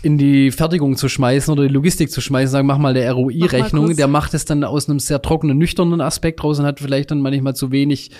in 0.03 0.17
die 0.17 0.51
Fertigung 0.51 0.97
zu 0.97 1.09
schmeißen 1.09 1.51
oder 1.51 1.67
die 1.67 1.73
Logistik 1.73 2.11
zu 2.11 2.21
schmeißen, 2.21 2.51
sagen, 2.51 2.67
mach 2.67 2.77
mal 2.77 2.95
eine 2.95 3.11
ROI-Rechnung. 3.11 3.95
Der 3.95 4.07
macht 4.07 4.33
es 4.33 4.45
dann 4.45 4.63
aus 4.63 4.89
einem 4.89 4.99
sehr 4.99 5.21
trockenen, 5.21 5.57
nüchternen 5.57 6.01
Aspekt 6.01 6.43
raus 6.43 6.59
und 6.59 6.65
hat 6.65 6.79
vielleicht 6.79 7.11
dann 7.11 7.21
manchmal 7.21 7.55
zu 7.55 7.71
wenig 7.71 8.11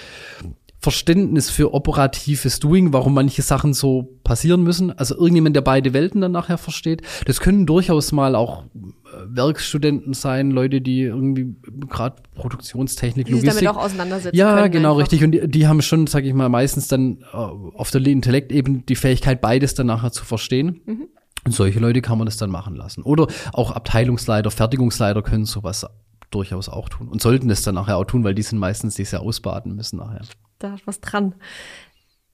Verständnis 0.79 1.49
für 1.51 1.73
operatives 1.73 2.59
Doing, 2.59 2.91
warum 2.91 3.13
manche 3.13 3.43
Sachen 3.43 3.73
so 3.73 4.17
passieren 4.23 4.63
müssen. 4.63 4.91
Also 4.91 5.15
irgendjemand, 5.15 5.55
der 5.55 5.61
beide 5.61 5.93
Welten 5.93 6.21
dann 6.21 6.31
nachher 6.31 6.57
versteht. 6.57 7.03
Das 7.25 7.39
können 7.39 7.67
durchaus 7.67 8.11
mal 8.11 8.35
auch 8.35 8.63
Werkstudenten 9.35 10.13
sein, 10.13 10.51
Leute, 10.51 10.81
die 10.81 11.01
irgendwie 11.03 11.55
gerade 11.89 12.21
Produktionstechnik, 12.35 13.25
die 13.27 13.33
sich 13.33 13.41
Logistik. 13.43 13.65
damit 13.65 13.77
auch 13.79 13.85
auseinandersetzen 13.85 14.35
Ja, 14.35 14.55
können 14.55 14.71
genau, 14.71 14.89
einfach. 14.91 15.01
richtig. 15.01 15.23
Und 15.23 15.31
die, 15.31 15.47
die 15.47 15.67
haben 15.67 15.81
schon, 15.81 16.07
sag 16.07 16.23
ich 16.25 16.33
mal, 16.33 16.49
meistens 16.49 16.87
dann 16.87 17.19
äh, 17.33 17.35
auf 17.35 17.91
der 17.91 18.05
Intellektebene 18.05 18.83
die 18.87 18.95
Fähigkeit, 18.95 19.41
beides 19.41 19.73
dann 19.73 19.87
nachher 19.87 20.11
zu 20.11 20.25
verstehen. 20.25 20.81
Mhm. 20.85 21.07
Und 21.45 21.53
solche 21.53 21.79
Leute 21.79 22.01
kann 22.01 22.17
man 22.17 22.25
das 22.25 22.37
dann 22.37 22.51
machen 22.51 22.75
lassen. 22.75 23.01
Oder 23.03 23.27
auch 23.53 23.71
Abteilungsleiter, 23.71 24.51
Fertigungsleiter 24.51 25.21
können 25.23 25.45
sowas 25.45 25.85
durchaus 26.29 26.69
auch 26.69 26.87
tun 26.87 27.09
und 27.09 27.21
sollten 27.21 27.47
das 27.49 27.61
dann 27.63 27.75
nachher 27.75 27.97
auch 27.97 28.05
tun, 28.05 28.23
weil 28.23 28.33
die 28.35 28.41
sind 28.41 28.57
meistens, 28.59 28.95
die 28.95 29.01
es 29.01 29.11
ja 29.11 29.19
ausbaden 29.19 29.75
müssen 29.75 29.97
nachher. 29.97 30.21
Da 30.59 30.75
ist 30.75 30.85
was 30.87 31.01
dran. 31.01 31.33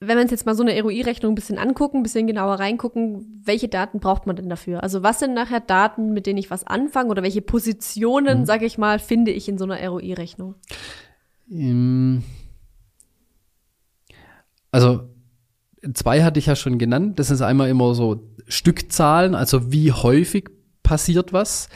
Wenn 0.00 0.16
wir 0.16 0.22
uns 0.22 0.30
jetzt 0.30 0.46
mal 0.46 0.54
so 0.54 0.62
eine 0.62 0.80
ROI-Rechnung 0.80 1.32
ein 1.32 1.34
bisschen 1.34 1.58
angucken, 1.58 1.98
ein 1.98 2.02
bisschen 2.04 2.28
genauer 2.28 2.54
reingucken, 2.60 3.42
welche 3.44 3.66
Daten 3.68 3.98
braucht 3.98 4.26
man 4.26 4.36
denn 4.36 4.48
dafür? 4.48 4.82
Also 4.82 5.02
was 5.02 5.18
sind 5.18 5.34
nachher 5.34 5.58
Daten, 5.60 6.12
mit 6.12 6.26
denen 6.26 6.38
ich 6.38 6.50
was 6.50 6.64
anfange 6.64 7.10
oder 7.10 7.22
welche 7.24 7.40
Mhm. 7.40 7.46
Positionen, 7.46 8.46
sage 8.46 8.64
ich 8.64 8.78
mal, 8.78 9.00
finde 9.00 9.32
ich 9.32 9.48
in 9.48 9.58
so 9.58 9.64
einer 9.64 9.80
ROI-Rechnung? 9.84 10.54
Ähm, 11.50 12.22
Also 14.70 15.08
zwei 15.94 16.22
hatte 16.22 16.38
ich 16.38 16.46
ja 16.46 16.54
schon 16.56 16.78
genannt. 16.78 17.18
Das 17.18 17.30
ist 17.30 17.40
einmal 17.40 17.68
immer 17.68 17.94
so 17.94 18.22
Stückzahlen, 18.46 19.34
also 19.34 19.72
wie 19.72 19.92
häufig 19.92 20.50
passiert 20.82 21.32
was. 21.32 21.68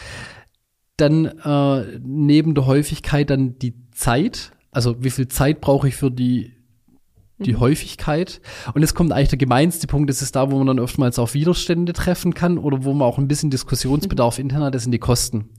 Dann 0.97 1.25
äh, 1.25 1.99
neben 2.03 2.55
der 2.55 2.67
Häufigkeit 2.67 3.31
dann 3.31 3.59
die 3.59 3.75
Zeit, 3.93 4.53
also 4.71 5.03
wie 5.03 5.11
viel 5.11 5.29
Zeit 5.29 5.61
brauche 5.61 5.89
ich 5.89 5.97
für 5.97 6.11
die 6.11 6.53
die 7.47 7.57
Häufigkeit. 7.57 8.41
Und 8.75 8.83
jetzt 8.83 8.95
kommt 8.95 9.13
eigentlich 9.13 9.29
der 9.31 9.39
gemeinste 9.39 9.87
Punkt, 9.87 10.09
das 10.11 10.23
ist 10.23 10.37
da, 10.37 10.51
wo 10.51 10.59
man 10.59 10.67
dann 10.67 10.79
oftmals 10.81 11.19
auf 11.19 11.35
Widerstände 11.35 11.93
treffen 11.93 12.35
kann 12.35 12.59
oder 12.59 12.85
wo 12.85 12.93
man 12.93 13.07
auch 13.09 13.19
ein 13.19 13.29
bisschen 13.29 13.51
Diskussionsbedarf 13.51 14.39
intern 14.39 14.63
hat, 14.63 14.75
das 14.75 14.83
sind 14.85 14.93
die 14.93 14.99
Kosten. 14.99 15.51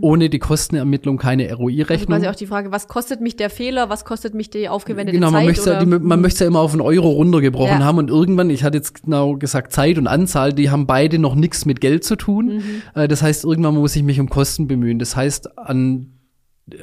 Ohne 0.00 0.30
die 0.30 0.38
Kostenermittlung 0.38 1.16
keine 1.18 1.44
Also 1.44 1.56
ROI-Rechnung. 1.62 2.16
quasi 2.18 2.28
auch 2.28 2.34
die 2.34 2.46
Frage, 2.46 2.72
was 2.72 2.88
kostet 2.88 3.20
mich 3.20 3.36
der 3.36 3.50
Fehler, 3.50 3.88
was 3.90 4.04
kostet 4.04 4.34
mich 4.34 4.50
die 4.50 4.68
aufgewendete 4.68 5.16
Genau, 5.18 5.30
man 5.30 5.40
Zeit? 5.40 5.46
möchte, 5.46 5.70
oder? 5.70 5.80
die, 5.80 5.86
man 5.86 6.20
möchte 6.20 6.44
ja 6.44 6.48
immer 6.48 6.60
auf 6.60 6.72
einen 6.72 6.80
Euro 6.82 7.08
runtergebrochen 7.10 7.80
Ja. 7.80 7.84
haben 7.84 7.98
und 7.98 8.10
irgendwann, 8.10 8.50
ich 8.50 8.64
hatte 8.64 8.78
jetzt 8.78 9.04
genau 9.04 9.36
gesagt, 9.36 9.72
Zeit 9.72 9.98
und 9.98 10.06
Anzahl, 10.06 10.52
die 10.52 10.70
haben 10.70 10.86
beide 10.86 11.18
noch 11.18 11.34
nichts 11.34 11.64
mit 11.66 11.80
Geld 11.80 12.04
zu 12.04 12.16
tun. 12.16 12.46
Mhm. 12.56 12.62
Äh, 12.94 13.08
Das 13.08 13.22
heißt, 13.22 13.44
irgendwann 13.44 13.74
muss 13.74 13.96
ich 13.96 14.02
mich 14.02 14.20
um 14.20 14.28
Kosten 14.28 14.66
bemühen. 14.68 14.98
Das 14.98 15.16
heißt, 15.16 15.58
an, 15.58 16.12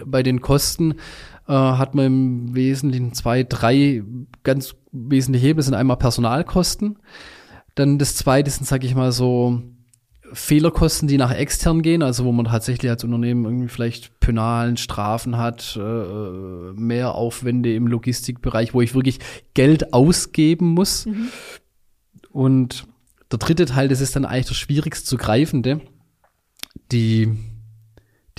bei 0.05 0.21
den 0.23 0.41
Kosten 0.41 0.95
äh, 1.47 1.53
hat 1.53 1.95
man 1.95 2.05
im 2.05 2.55
Wesentlichen 2.55 3.13
zwei, 3.13 3.43
drei 3.43 4.03
ganz 4.47 4.75
wesentliche 4.91 5.45
Hebel. 5.45 5.61
Sind 5.61 5.75
einmal 5.75 5.97
Personalkosten. 5.97 6.97
Dann 7.75 7.99
das 7.99 8.15
zweite 8.15 8.49
sind, 8.49 8.65
sag 8.65 8.83
ich 8.83 8.95
mal, 8.95 9.11
so 9.11 9.61
Fehlerkosten, 10.33 11.07
die 11.07 11.17
nach 11.17 11.31
extern 11.31 11.81
gehen, 11.81 12.01
also 12.01 12.25
wo 12.25 12.31
man 12.31 12.45
tatsächlich 12.45 12.89
als 12.89 13.03
Unternehmen 13.03 13.45
irgendwie 13.45 13.67
vielleicht 13.67 14.19
Penalen, 14.19 14.77
Strafen 14.77 15.37
hat, 15.37 15.77
äh, 15.79 16.73
mehr 16.73 17.13
Aufwände 17.13 17.73
im 17.75 17.87
Logistikbereich, 17.87 18.73
wo 18.73 18.81
ich 18.81 18.95
wirklich 18.95 19.19
Geld 19.53 19.93
ausgeben 19.93 20.69
muss. 20.69 21.07
Und 22.31 22.87
der 23.31 23.39
dritte 23.39 23.65
Teil, 23.65 23.87
das 23.87 24.01
ist 24.01 24.15
dann 24.15 24.25
eigentlich 24.25 24.47
das 24.47 24.57
schwierigst 24.57 25.07
zu 25.07 25.17
greifende, 25.17 25.81
die 26.91 27.37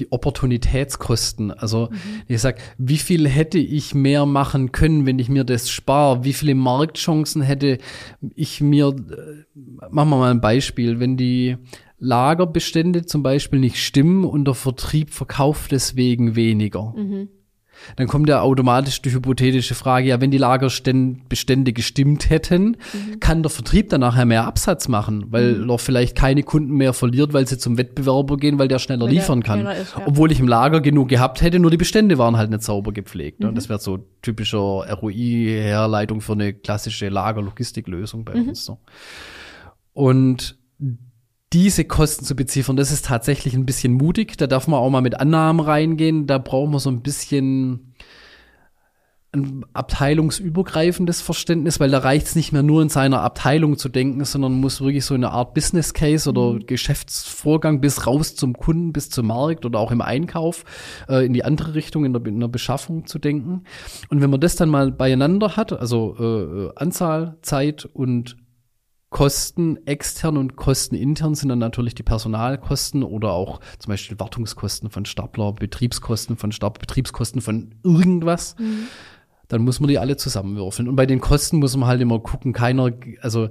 die 0.01 0.13
Opportunitätskosten. 0.13 1.51
Also 1.51 1.91
ich 2.27 2.41
sag, 2.41 2.59
wie 2.79 2.99
viel 2.99 3.29
hätte 3.29 3.59
ich 3.59 3.95
mehr 3.95 4.27
machen 4.27 4.73
können, 4.73 5.07
wenn 5.07 5.19
ich 5.19 5.29
mir 5.29 5.45
das 5.45 5.71
spare? 5.71 6.25
Wie 6.25 6.33
viele 6.33 6.55
Marktchancen 6.55 7.43
hätte 7.43 7.79
ich 8.35 8.61
mir, 8.61 8.89
äh, 8.89 9.89
machen 9.91 10.11
wir 10.11 10.17
mal 10.17 10.31
ein 10.31 10.41
Beispiel, 10.41 11.01
wenn 11.01 11.17
die 11.17 11.57
Lagerbestände 11.99 13.07
zum 13.07 13.23
Beispiel 13.23 13.59
nicht 13.59 13.77
stimmen 13.77 14.25
und 14.25 14.45
der 14.45 14.55
Vertrieb 14.55 15.11
verkauft 15.11 15.73
deswegen 15.73 16.37
weniger. 16.37 16.95
Dann 17.97 18.07
kommt 18.07 18.29
ja 18.29 18.41
automatisch 18.41 19.03
die 19.03 19.13
hypothetische 19.13 19.75
Frage, 19.75 20.09
ja, 20.09 20.21
wenn 20.21 20.31
die 20.31 20.39
Lagerbestände 20.39 21.73
gestimmt 21.73 22.31
hätten, 22.31 22.77
kann 23.21 23.43
der 23.43 23.51
Vertrieb 23.51 23.89
dann 23.91 24.01
nachher 24.01 24.25
mehr 24.27 24.47
Absatz 24.47 24.89
machen, 24.89 25.27
weil 25.31 25.69
er 25.69 25.79
vielleicht 25.79 26.17
keine 26.17 26.43
Kunden 26.43 26.77
mehr 26.77 26.93
verliert, 26.93 27.33
weil 27.33 27.47
sie 27.47 27.59
zum 27.59 27.79
Wettbewerber 27.79 28.37
gehen, 28.37 28.59
weil 28.59 28.69
der 28.69 28.79
schneller 28.79 29.07
Weil 29.07 29.11
der 29.11 29.21
liefern 29.21 29.43
kann. 29.43 29.61
schneller 29.61 29.77
ist, 29.77 29.95
ja. 29.97 30.07
Obwohl 30.07 30.33
ich 30.33 30.41
im 30.41 30.49
Lager 30.49 30.81
genug 30.81 31.09
gehabt 31.09 31.41
hätte, 31.41 31.59
nur 31.59 31.71
die 31.71 31.77
Bestände 31.77 32.19
waren 32.19 32.37
halt 32.37 32.51
nicht 32.51 32.63
sauber 32.63 32.93
gepflegt. 32.93 33.45
Und 33.45 33.55
das 33.55 33.69
wäre 33.69 33.79
so 33.79 33.99
typischer 34.23 34.59
ROI-Herleitung 34.59 36.21
für 36.21 36.33
eine 36.33 36.53
klassische 36.53 37.09
Lagerlogistiklösung 37.09 38.25
bei 38.25 38.35
uns. 38.35 38.65
So. 38.65 38.79
Und 39.93 40.57
diese 41.53 41.85
Kosten 41.85 42.25
zu 42.25 42.37
beziffern, 42.37 42.77
das 42.77 42.93
ist 42.93 43.07
tatsächlich 43.07 43.55
ein 43.55 43.67
bisschen 43.67 43.95
mutig. 43.95 44.37
Da 44.37 44.47
darf 44.47 44.69
man 44.69 44.81
auch 44.81 44.91
mal 44.91 45.01
mit 45.01 45.19
Annahmen 45.19 45.65
reingehen. 45.65 46.27
Da 46.27 46.39
braucht 46.39 46.71
man 46.71 46.81
so 46.81 46.91
ein 46.91 47.03
bisschen 47.03 47.95
ein 49.33 49.65
abteilungsübergreifendes 49.75 51.21
Verständnis, 51.21 51.81
weil 51.81 51.91
da 51.91 51.99
reicht 51.99 52.29
es 52.29 52.37
nicht 52.37 52.53
mehr 52.53 52.63
nur 52.63 52.81
in 52.81 52.89
seiner 52.89 53.21
Abteilung 53.21 53.77
zu 53.77 53.91
denken, 53.91 54.25
sondern 54.25 54.55
muss 54.55 54.81
wirklich 54.81 55.05
so 55.05 55.15
eine 55.15 55.31
Art 55.31 55.53
Business 55.53 55.93
Case 55.93 56.29
oder 56.31 56.59
Geschäftsvorgang 56.59 57.81
bis 57.81 58.07
raus 58.07 58.35
zum 58.37 58.55
Kunden, 58.55 58.93
bis 58.93 59.11
zum 59.11 59.27
Markt 59.27 59.67
oder 59.67 59.79
auch 59.81 59.91
im 59.91 60.01
Einkauf 60.01 60.65
äh, 61.09 61.27
in 61.27 61.35
die 61.35 61.45
andere 61.45 61.75
Richtung, 61.75 62.07
in 62.07 62.15
der, 62.15 62.25
in 62.25 62.41
der 62.41 62.49
Beschaffung 62.49 63.07
zu 63.07 63.19
denken. 63.19 63.65
Und 64.09 64.23
wenn 64.23 64.31
man 64.31 64.41
das 64.41 64.57
dann 64.57 64.71
mal 64.71 64.91
beieinander 64.93 65.57
hat, 65.57 65.73
also 65.73 66.17
äh, 66.19 66.73
Anzahl, 66.77 67.37
Zeit 67.43 67.85
und 67.85 68.37
Kosten 69.11 69.79
extern 69.87 70.37
und 70.37 70.57
Kosten 70.57 70.95
intern 70.95 71.35
sind 71.35 71.49
dann 71.49 71.59
natürlich 71.59 71.95
die 71.95 72.03
Personalkosten 72.03 73.03
oder 73.03 73.33
auch 73.33 73.61
zum 73.79 73.91
Beispiel 73.91 74.21
Wartungskosten 74.21 74.91
von 74.91 75.07
Stapler, 75.07 75.53
Betriebskosten 75.53 76.37
von 76.37 76.53
Stapler, 76.53 76.81
Betriebskosten 76.81 77.41
von 77.41 77.75
irgendwas. 77.83 78.55
Dann 79.49 79.63
muss 79.63 79.81
man 79.81 79.89
die 79.89 79.99
alle 79.99 80.19
zusammenwürfeln. 80.19 80.89
Und 80.89 80.97
bei 80.97 81.07
den 81.07 81.21
Kosten 81.21 81.57
muss 81.57 81.75
man 81.75 81.89
halt 81.89 82.03
immer 82.03 82.19
gucken, 82.19 82.53
keiner, 82.53 82.91
also 83.23 83.49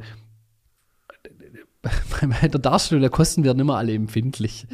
bei 1.81 2.47
der 2.47 2.59
Darstellung 2.59 3.01
der 3.01 3.09
Kosten 3.09 3.43
werden 3.43 3.59
immer 3.59 3.77
alle 3.77 3.93
empfindlich. 3.93 4.67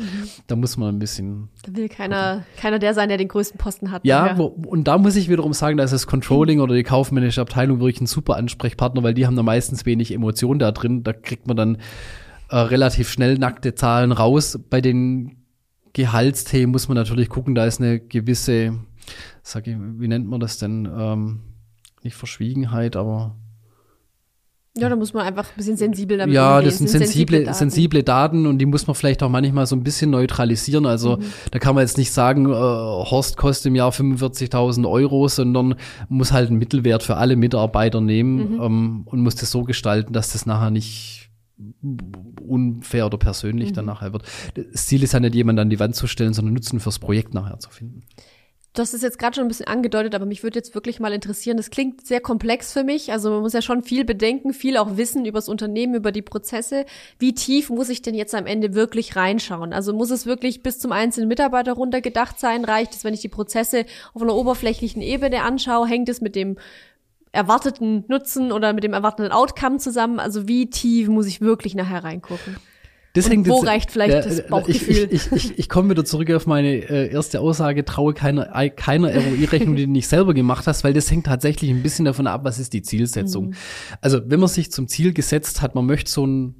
Da 0.47 0.55
muss 0.55 0.77
man 0.77 0.95
ein 0.95 0.99
bisschen 0.99 1.49
Da 1.63 1.75
will 1.75 1.89
keiner, 1.89 2.43
keiner 2.57 2.79
der 2.79 2.93
sein, 2.93 3.09
der 3.09 3.17
den 3.17 3.27
größten 3.27 3.57
Posten 3.57 3.91
hat. 3.91 4.05
ja, 4.05 4.37
wo, 4.37 4.45
und 4.45 4.85
da 4.87 4.97
muss 4.97 5.15
ich 5.15 5.29
wiederum 5.29 5.53
sagen, 5.53 5.77
da 5.77 5.83
ist 5.83 5.91
das 5.91 6.07
Controlling 6.07 6.59
oder 6.59 6.75
die 6.75 6.83
kaufmännische 6.83 7.41
Abteilung 7.41 7.79
wirklich 7.79 8.01
ein 8.01 8.07
super 8.07 8.35
Ansprechpartner, 8.37 9.03
weil 9.03 9.13
die 9.13 9.27
haben 9.27 9.35
da 9.35 9.43
meistens 9.43 9.85
wenig 9.85 10.13
Emotion 10.13 10.59
da 10.59 10.71
drin. 10.71 11.03
Da 11.03 11.13
kriegt 11.13 11.47
man 11.47 11.57
dann 11.57 11.77
äh, 12.49 12.57
relativ 12.57 13.09
schnell 13.09 13.37
nackte 13.37 13.75
Zahlen 13.75 14.11
raus. 14.11 14.59
Bei 14.69 14.81
den 14.81 15.43
Gehaltsthemen 15.93 16.71
muss 16.71 16.87
man 16.87 16.95
natürlich 16.95 17.29
gucken, 17.29 17.53
da 17.53 17.65
ist 17.65 17.79
eine 17.79 17.99
gewisse, 17.99 18.79
sag 19.43 19.67
ich, 19.67 19.75
wie 19.77 20.07
nennt 20.07 20.27
man 20.27 20.39
das 20.39 20.57
denn? 20.57 20.89
Ähm, 20.91 21.41
nicht 22.03 22.15
Verschwiegenheit, 22.15 22.95
aber 22.95 23.35
ja, 24.75 24.89
da 24.89 24.95
muss 24.95 25.13
man 25.13 25.25
einfach 25.25 25.45
ein 25.45 25.55
bisschen 25.55 25.77
sensibel 25.77 26.17
damit 26.17 26.33
ja, 26.33 26.57
umgehen. 26.57 26.65
das 26.65 26.77
sind 26.79 26.89
sensible, 26.89 27.53
sensible 27.53 28.01
Daten. 28.01 28.43
Daten. 28.43 28.47
und 28.47 28.57
die 28.57 28.65
muss 28.65 28.87
man 28.87 28.95
vielleicht 28.95 29.21
auch 29.21 29.29
manchmal 29.29 29.67
so 29.67 29.75
ein 29.75 29.83
bisschen 29.83 30.09
neutralisieren. 30.09 30.87
Also 30.87 31.19
da 31.51 31.59
kann 31.59 31.75
man 31.75 31.83
jetzt 31.83 31.99
nicht 31.99 32.11
sagen, 32.11 32.47
äh, 32.47 32.53
Horst 32.53 33.37
kostet 33.37 33.67
im 33.67 33.75
Jahr 33.75 33.91
45.000 33.91 34.89
Euro, 34.89 35.27
sondern 35.27 35.75
muss 36.09 36.31
halt 36.31 36.49
einen 36.49 36.57
Mittelwert 36.57 37.03
für 37.03 37.17
alle 37.17 37.35
Mitarbeiter 37.35 38.01
nehmen 38.01 38.59
ähm, 38.59 39.01
und 39.05 39.21
muss 39.21 39.35
das 39.35 39.51
so 39.51 39.63
gestalten, 39.63 40.11
dass 40.11 40.33
das 40.33 40.47
nachher 40.47 40.71
nicht 40.71 41.29
unfair 42.41 43.05
oder 43.05 43.17
persönlich 43.17 43.73
dann 43.73 43.85
nachher 43.85 44.11
wird. 44.11 44.23
Das 44.55 44.87
Ziel 44.87 45.03
ist 45.03 45.13
ja 45.13 45.19
nicht, 45.19 45.35
jemanden 45.35 45.59
an 45.59 45.69
die 45.69 45.79
Wand 45.79 45.95
zu 45.95 46.07
stellen, 46.07 46.33
sondern 46.33 46.55
Nutzen 46.55 46.79
fürs 46.79 46.97
Projekt 46.97 47.33
nachher 47.33 47.59
zu 47.59 47.69
finden. 47.69 48.03
Hast 48.75 48.95
es 48.95 49.03
jetzt 49.03 49.19
gerade 49.19 49.35
schon 49.35 49.45
ein 49.45 49.49
bisschen 49.49 49.67
angedeutet, 49.67 50.15
aber 50.15 50.25
mich 50.25 50.41
würde 50.41 50.57
jetzt 50.57 50.73
wirklich 50.73 50.99
mal 50.99 51.13
interessieren, 51.13 51.57
das 51.57 51.69
klingt 51.69 52.07
sehr 52.07 52.21
komplex 52.21 52.73
für 52.73 52.83
mich. 52.83 53.11
Also 53.11 53.29
man 53.29 53.41
muss 53.41 53.53
ja 53.53 53.61
schon 53.61 53.83
viel 53.83 54.03
bedenken, 54.03 54.51
viel 54.51 54.77
auch 54.77 54.97
wissen 54.97 55.25
über 55.25 55.37
das 55.37 55.47
Unternehmen, 55.47 55.93
über 55.93 56.11
die 56.11 56.23
Prozesse. 56.23 56.85
Wie 57.19 57.35
tief 57.35 57.69
muss 57.69 57.89
ich 57.89 58.01
denn 58.01 58.15
jetzt 58.15 58.33
am 58.33 58.47
Ende 58.47 58.73
wirklich 58.73 59.15
reinschauen? 59.15 59.73
Also 59.73 59.93
muss 59.93 60.09
es 60.09 60.25
wirklich 60.25 60.63
bis 60.63 60.79
zum 60.79 60.91
einzelnen 60.91 61.27
Mitarbeiter 61.27 61.73
runter 61.73 62.01
gedacht 62.01 62.39
sein? 62.39 62.65
Reicht 62.65 62.95
es, 62.95 63.03
wenn 63.03 63.13
ich 63.13 63.21
die 63.21 63.29
Prozesse 63.29 63.85
auf 64.15 64.23
einer 64.23 64.35
oberflächlichen 64.35 65.03
Ebene 65.03 65.43
anschaue? 65.43 65.87
Hängt 65.87 66.09
es 66.09 66.19
mit 66.21 66.35
dem 66.35 66.57
erwarteten 67.31 68.05
Nutzen 68.07 68.51
oder 68.51 68.73
mit 68.73 68.83
dem 68.83 68.93
erwarteten 68.93 69.31
Outcome 69.31 69.77
zusammen? 69.77 70.19
Also 70.19 70.47
wie 70.47 70.71
tief 70.71 71.09
muss 71.09 71.27
ich 71.27 71.41
wirklich 71.41 71.75
nachher 71.75 72.03
reingucken? 72.03 72.57
Das 73.15 73.29
Und 73.29 73.47
wo 73.47 73.59
reicht 73.59 73.91
vielleicht 73.91 74.25
das 74.25 74.47
Bauchgefühl? 74.47 75.07
Ich, 75.11 75.27
ich, 75.27 75.51
ich, 75.51 75.59
ich 75.59 75.69
komme 75.69 75.91
wieder 75.91 76.03
zurück 76.03 76.31
auf 76.31 76.47
meine 76.47 76.69
äh, 76.77 77.11
erste 77.11 77.41
Aussage, 77.41 77.85
traue 77.85 78.15
keiner, 78.15 78.55
ei- 78.55 78.69
keiner 78.69 79.13
ROI-Rechnung, 79.13 79.75
die 79.75 79.85
du 79.85 79.91
nicht 79.91 80.07
selber 80.07 80.33
gemacht 80.33 80.65
hast, 80.65 80.83
weil 80.83 80.93
das 80.93 81.11
hängt 81.11 81.27
tatsächlich 81.27 81.69
ein 81.69 81.83
bisschen 81.83 82.05
davon 82.05 82.25
ab, 82.25 82.43
was 82.43 82.57
ist 82.57 82.73
die 82.73 82.81
Zielsetzung. 82.81 83.49
Mhm. 83.49 83.53
Also 84.01 84.19
wenn 84.25 84.39
man 84.39 84.49
sich 84.49 84.71
zum 84.71 84.87
Ziel 84.87 85.13
gesetzt 85.13 85.61
hat, 85.61 85.75
man 85.75 85.85
möchte 85.85 86.09
so 86.09 86.25
ein 86.25 86.55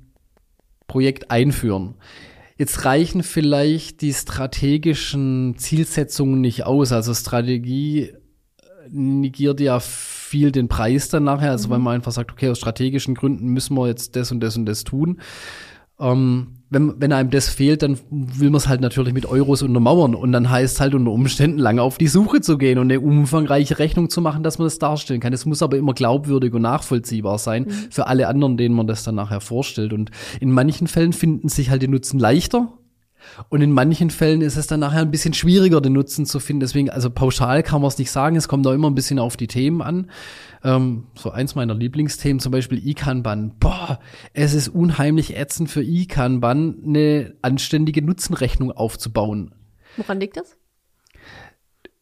Projekt 0.86 1.32
einführen. 1.32 1.96
Jetzt 2.56 2.86
reichen 2.86 3.24
vielleicht 3.24 4.02
die 4.02 4.14
strategischen 4.14 5.56
Zielsetzungen 5.58 6.40
nicht 6.40 6.66
aus. 6.68 6.92
Also 6.92 7.16
Strategie 7.16 8.10
äh, 8.10 8.14
negiert 8.92 9.60
ja 9.60 9.80
viel 9.80 10.52
den 10.52 10.68
Preis 10.68 11.10
dann 11.10 11.24
nachher. 11.24 11.50
Also 11.50 11.72
weil 11.72 11.80
man 11.80 11.96
einfach 11.96 12.12
sagt, 12.12 12.32
okay, 12.32 12.50
aus 12.50 12.60
strategischen 12.60 13.16
Gründen 13.16 13.48
müssen 13.48 13.76
wir 13.76 13.88
jetzt 13.88 14.16
das 14.16 14.32
und 14.32 14.40
das 14.40 14.56
und 14.56 14.68
das 14.68 14.84
tun. 14.84 15.20
Ähm, 16.00 16.48
wenn, 16.74 17.00
wenn 17.00 17.14
einem 17.14 17.30
das 17.30 17.50
fehlt, 17.50 17.84
dann 17.84 18.00
will 18.10 18.50
man 18.50 18.58
es 18.58 18.68
halt 18.68 18.82
natürlich 18.82 19.14
mit 19.14 19.28
Euros 19.28 19.62
untermauern 19.62 20.16
und 20.16 20.32
dann 20.32 20.50
heißt 20.50 20.76
es 20.76 20.82
halt 20.82 20.96
unter 20.96 21.12
Umständen 21.12 21.60
lange 21.60 21.84
auf 21.84 22.00
die 22.00 22.08
Suche 22.08 22.42
zu 22.42 22.58
gehen 22.58 22.80
und 22.80 22.92
eine 22.92 23.00
umfangreiche 23.00 23.78
Rechnung 23.78 24.10
zu 24.10 24.22
machen, 24.22 24.44
dass 24.44 24.58
man 24.58 24.66
das 24.66 24.80
darstellen 24.80 25.20
kann. 25.20 25.34
Es 25.34 25.46
muss 25.46 25.62
aber 25.62 25.78
immer 25.78 25.94
glaubwürdig 25.94 26.54
und 26.54 26.64
nachvollziehbar 26.64 27.38
sein 27.38 27.66
mhm. 27.66 27.92
für 27.92 28.08
alle 28.08 28.28
anderen, 28.28 28.58
denen 28.58 28.76
man 28.76 28.88
das 28.88 29.04
dann 29.04 29.16
nachher 29.16 29.40
vorstellt. 29.40 29.94
Und 29.94 30.10
in 30.40 30.52
manchen 30.52 30.88
Fällen 30.88 31.14
finden 31.14 31.48
sich 31.48 31.70
halt 31.70 31.84
die 31.84 31.88
Nutzen 31.88 32.20
leichter 32.20 32.74
und 33.50 33.62
in 33.62 33.72
manchen 33.72 34.10
Fällen 34.10 34.42
ist 34.42 34.58
es 34.58 34.68
dann 34.68 34.80
nachher 34.80 35.02
ein 35.02 35.12
bisschen 35.12 35.34
schwieriger, 35.34 35.82
den 35.82 35.94
Nutzen 35.94 36.26
zu 36.26 36.40
finden. 36.40 36.62
Deswegen, 36.62 36.90
also 36.90 37.10
pauschal 37.10 37.64
kann 37.64 37.82
man 37.82 37.88
es 37.88 37.98
nicht 37.98 38.12
sagen. 38.12 38.36
Es 38.36 38.48
kommt 38.48 38.66
da 38.66 38.74
immer 38.74 38.90
ein 38.90 38.96
bisschen 38.96 39.20
auf 39.20 39.38
die 39.38 39.48
Themen 39.48 39.82
an. 39.82 40.10
Ähm, 40.64 41.08
so 41.16 41.32
eins 41.32 41.56
meiner 41.56 41.74
Lieblingsthemen, 41.74 42.40
zum 42.40 42.52
Beispiel 42.52 42.86
ICANN-Bann. 42.86 43.56
Boah, 43.60 44.00
es 44.34 44.54
ist 44.54 44.70
unheimlich 44.70 45.36
ätzend 45.36 45.70
für 45.70 45.84
ICANN-Bann, 45.84 46.84
eine 46.86 47.36
anständige 47.42 48.02
Nutzenrechnung 48.02 48.72
aufzubauen. 48.72 49.54
Woran 49.98 50.20
liegt 50.20 50.38
das? 50.38 50.58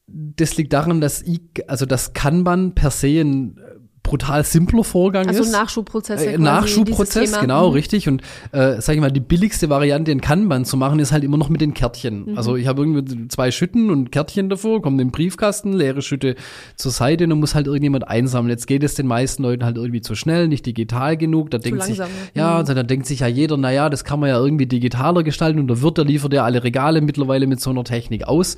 Das 0.07 0.57
liegt 0.57 0.73
daran, 0.73 1.01
dass 1.01 1.25
I, 1.25 1.39
also 1.67 1.85
das 1.85 2.13
Kanban 2.13 2.75
per 2.75 2.91
se 2.91 3.21
ein 3.21 3.59
brutal 4.03 4.43
simpler 4.43 4.83
Vorgang 4.83 5.27
also 5.27 5.43
ist. 5.43 5.51
Nachschubprozess. 5.51 6.21
Äh, 6.23 6.37
Nachschubprozess, 6.37 7.39
genau, 7.39 7.69
mhm. 7.69 7.73
richtig. 7.73 8.07
Und 8.07 8.21
äh, 8.51 8.81
sag 8.81 8.95
ich 8.95 9.01
mal, 9.01 9.11
die 9.11 9.19
billigste 9.19 9.69
Variante 9.69 10.11
in 10.11 10.21
Kanban 10.21 10.65
zu 10.65 10.75
machen, 10.75 10.99
ist 10.99 11.11
halt 11.11 11.23
immer 11.23 11.37
noch 11.37 11.49
mit 11.49 11.61
den 11.61 11.73
Kärtchen. 11.73 12.31
Mhm. 12.31 12.37
Also 12.37 12.55
ich 12.55 12.67
habe 12.67 12.81
irgendwie 12.81 13.27
zwei 13.27 13.51
Schütten 13.51 13.89
und 13.89 14.11
Kärtchen 14.11 14.49
davor, 14.49 14.81
kommen 14.81 14.99
in 14.99 15.07
den 15.07 15.11
Briefkasten, 15.11 15.73
leere 15.73 16.01
Schütte 16.01 16.35
zur 16.75 16.91
Seite 16.91 17.25
und 17.25 17.29
dann 17.31 17.39
muss 17.39 17.55
halt 17.55 17.67
irgendjemand 17.67 18.07
einsammeln. 18.07 18.49
Jetzt 18.49 18.67
geht 18.67 18.83
es 18.83 18.95
den 18.95 19.07
meisten 19.07 19.43
Leuten 19.43 19.63
halt 19.63 19.77
irgendwie 19.77 20.01
zu 20.01 20.15
schnell, 20.15 20.47
nicht 20.47 20.65
digital 20.65 21.15
genug. 21.15 21.51
Da 21.51 21.59
zu 21.59 21.69
denkt 21.69 21.79
langsam, 21.79 22.07
sich, 22.07 22.31
ja, 22.33 22.51
mhm. 22.51 22.57
also 22.57 22.73
da 22.73 22.83
denkt 22.83 23.05
sich 23.05 23.19
ja 23.19 23.27
jeder, 23.27 23.57
na 23.57 23.71
ja, 23.71 23.89
das 23.89 24.03
kann 24.03 24.19
man 24.19 24.29
ja 24.29 24.39
irgendwie 24.39 24.65
digitaler 24.65 25.23
gestalten 25.23 25.59
und 25.59 25.67
der 25.67 25.81
Wirt, 25.81 25.97
der 25.97 26.05
liefert 26.05 26.33
ja 26.33 26.43
alle 26.43 26.63
Regale 26.63 27.01
mittlerweile 27.01 27.45
mit 27.47 27.61
so 27.61 27.69
einer 27.69 27.83
Technik 27.83 28.27
aus. 28.27 28.57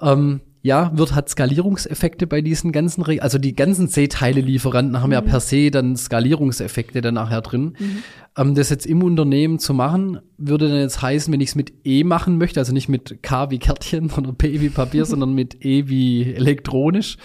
Ähm, 0.00 0.40
ja, 0.64 0.90
wird 0.94 1.14
hat 1.14 1.28
Skalierungseffekte 1.28 2.26
bei 2.26 2.40
diesen 2.40 2.72
ganzen, 2.72 3.02
Re 3.02 3.20
also 3.20 3.36
die 3.36 3.54
ganzen 3.54 3.86
C-Teile-Lieferanten 3.86 4.98
haben 5.02 5.10
mhm. 5.10 5.12
ja 5.12 5.20
per 5.20 5.40
se 5.40 5.70
dann 5.70 5.94
Skalierungseffekte 5.94 7.02
dann 7.02 7.12
nachher 7.14 7.42
drin. 7.42 7.76
Mhm. 7.78 8.02
Ähm, 8.38 8.54
das 8.54 8.70
jetzt 8.70 8.86
im 8.86 9.02
Unternehmen 9.02 9.58
zu 9.58 9.74
machen, 9.74 10.20
würde 10.38 10.70
dann 10.70 10.78
jetzt 10.78 11.02
heißen, 11.02 11.30
wenn 11.30 11.42
ich 11.42 11.50
es 11.50 11.54
mit 11.54 11.74
E 11.84 12.02
machen 12.02 12.38
möchte, 12.38 12.60
also 12.60 12.72
nicht 12.72 12.88
mit 12.88 13.22
K 13.22 13.50
wie 13.50 13.58
Kärtchen 13.58 14.10
oder 14.16 14.32
P 14.32 14.62
wie 14.62 14.70
Papier, 14.70 15.04
sondern 15.04 15.34
mit 15.34 15.62
E 15.62 15.86
wie 15.88 16.32
elektronisch, 16.32 17.18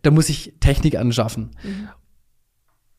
da 0.00 0.10
muss 0.10 0.30
ich 0.30 0.54
Technik 0.60 0.96
anschaffen. 0.96 1.50
Mhm. 1.64 1.88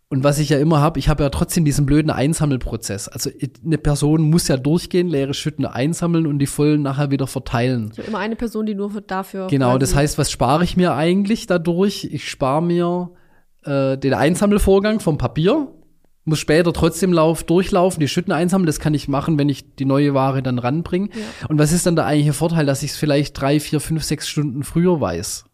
Und 0.09 0.23
was 0.23 0.39
ich 0.39 0.49
ja 0.49 0.57
immer 0.57 0.79
habe, 0.79 0.99
ich 0.99 1.09
habe 1.09 1.23
ja 1.23 1.29
trotzdem 1.29 1.65
diesen 1.65 1.85
blöden 1.85 2.09
Einsammelprozess. 2.09 3.09
Also 3.09 3.29
eine 3.65 3.77
Person 3.77 4.21
muss 4.21 4.47
ja 4.47 4.55
durchgehen, 4.55 5.09
leere 5.09 5.33
Schütten 5.33 5.65
einsammeln 5.65 6.27
und 6.27 6.39
die 6.39 6.45
vollen 6.45 6.81
nachher 6.81 7.11
wieder 7.11 7.27
verteilen. 7.27 7.89
Ich 7.91 7.99
habe 7.99 8.07
immer 8.07 8.19
eine 8.19 8.37
Person, 8.37 8.65
die 8.65 8.73
nur 8.73 8.89
dafür. 9.01 9.47
Genau, 9.47 9.77
das 9.77 9.95
heißt, 9.95 10.17
was 10.17 10.31
spare 10.31 10.63
ich 10.63 10.77
mir 10.77 10.93
eigentlich 10.93 11.45
dadurch? 11.45 12.05
Ich 12.09 12.29
spare 12.29 12.63
mir 12.63 13.11
äh, 13.65 13.97
den 13.97 14.13
Einsammelvorgang 14.13 15.01
vom 15.01 15.17
Papier, 15.17 15.67
muss 16.23 16.39
später 16.39 16.71
trotzdem 16.71 17.11
lauf, 17.11 17.43
durchlaufen, 17.43 17.99
die 17.99 18.07
Schütten 18.07 18.31
einsammeln. 18.31 18.67
Das 18.67 18.79
kann 18.79 18.93
ich 18.93 19.09
machen, 19.09 19.37
wenn 19.37 19.49
ich 19.49 19.75
die 19.75 19.85
neue 19.85 20.13
Ware 20.13 20.41
dann 20.41 20.57
ranbringe. 20.57 21.09
Ja. 21.09 21.47
Und 21.49 21.59
was 21.59 21.73
ist 21.73 21.85
dann 21.85 21.97
der 21.97 22.05
eigentliche 22.05 22.33
Vorteil, 22.33 22.65
dass 22.65 22.81
ich 22.81 22.91
es 22.91 22.97
vielleicht 22.97 23.39
drei, 23.39 23.59
vier, 23.59 23.81
fünf, 23.81 24.03
sechs 24.05 24.29
Stunden 24.29 24.63
früher 24.63 25.01
weiß? 25.01 25.46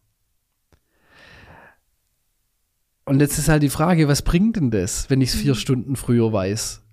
Und 3.05 3.19
jetzt 3.19 3.37
ist 3.37 3.49
halt 3.49 3.63
die 3.63 3.69
Frage, 3.69 4.07
was 4.07 4.21
bringt 4.21 4.55
denn 4.55 4.71
das, 4.71 5.09
wenn 5.09 5.21
ich 5.21 5.29
es 5.29 5.35
vier 5.35 5.53
mhm. 5.53 5.57
Stunden 5.57 5.95
früher 5.95 6.31
weiß? 6.31 6.83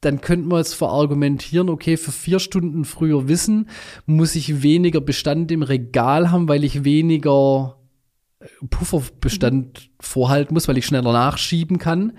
Dann 0.00 0.20
könnte 0.20 0.48
man 0.48 0.58
jetzt 0.58 0.74
verargumentieren, 0.74 1.68
okay, 1.68 1.96
für 1.96 2.12
vier 2.12 2.38
Stunden 2.38 2.84
früher 2.84 3.28
wissen, 3.28 3.68
muss 4.06 4.34
ich 4.34 4.62
weniger 4.62 5.00
Bestand 5.00 5.50
im 5.52 5.62
Regal 5.62 6.30
haben, 6.30 6.48
weil 6.48 6.64
ich 6.64 6.84
weniger 6.84 7.78
äh, 8.40 8.46
Pufferbestand 8.68 9.66
mhm. 9.66 9.92
vorhalten 10.00 10.54
muss, 10.54 10.68
weil 10.68 10.78
ich 10.78 10.86
schneller 10.86 11.12
nachschieben 11.12 11.78
kann. 11.78 12.12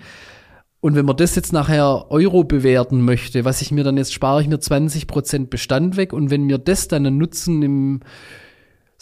Und 0.80 0.96
wenn 0.96 1.06
man 1.06 1.16
das 1.16 1.36
jetzt 1.36 1.52
nachher 1.52 2.10
Euro 2.10 2.42
bewerten 2.42 3.04
möchte, 3.04 3.44
was 3.44 3.62
ich 3.62 3.70
mir 3.70 3.84
dann 3.84 3.96
jetzt 3.96 4.12
spare 4.12 4.42
ich 4.42 4.48
mir 4.48 4.58
20 4.58 5.06
Prozent 5.06 5.48
Bestand 5.48 5.96
weg 5.96 6.12
und 6.12 6.30
wenn 6.30 6.42
mir 6.42 6.58
das 6.58 6.88
dann 6.88 7.06
einen 7.06 7.18
Nutzen 7.18 7.62
im 7.62 8.00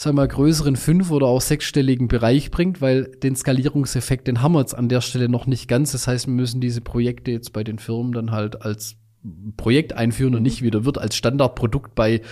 wir 0.06 0.22
mal, 0.22 0.28
größeren 0.28 0.76
fünf- 0.76 1.10
oder 1.10 1.26
auch 1.26 1.40
sechsstelligen 1.40 2.08
Bereich 2.08 2.50
bringt, 2.50 2.80
weil 2.80 3.04
den 3.04 3.36
Skalierungseffekt, 3.36 4.28
den 4.28 4.40
haben 4.40 4.52
wir 4.52 4.60
jetzt 4.60 4.74
an 4.74 4.88
der 4.88 5.00
Stelle 5.00 5.28
noch 5.28 5.46
nicht 5.46 5.68
ganz. 5.68 5.92
Das 5.92 6.06
heißt, 6.06 6.26
wir 6.26 6.34
müssen 6.34 6.60
diese 6.60 6.80
Projekte 6.80 7.30
jetzt 7.30 7.52
bei 7.52 7.64
den 7.64 7.78
Firmen 7.78 8.12
dann 8.12 8.30
halt 8.30 8.62
als 8.62 8.96
Projekt 9.56 9.92
einführen 9.92 10.34
und 10.34 10.42
nicht 10.42 10.62
wieder 10.62 10.84
wird 10.84 10.98
als 10.98 11.16
Standardprodukt 11.16 11.94
bei 11.94 12.22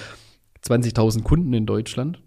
20.000 0.65 1.23
Kunden 1.23 1.53
in 1.53 1.67
Deutschland. 1.67 2.23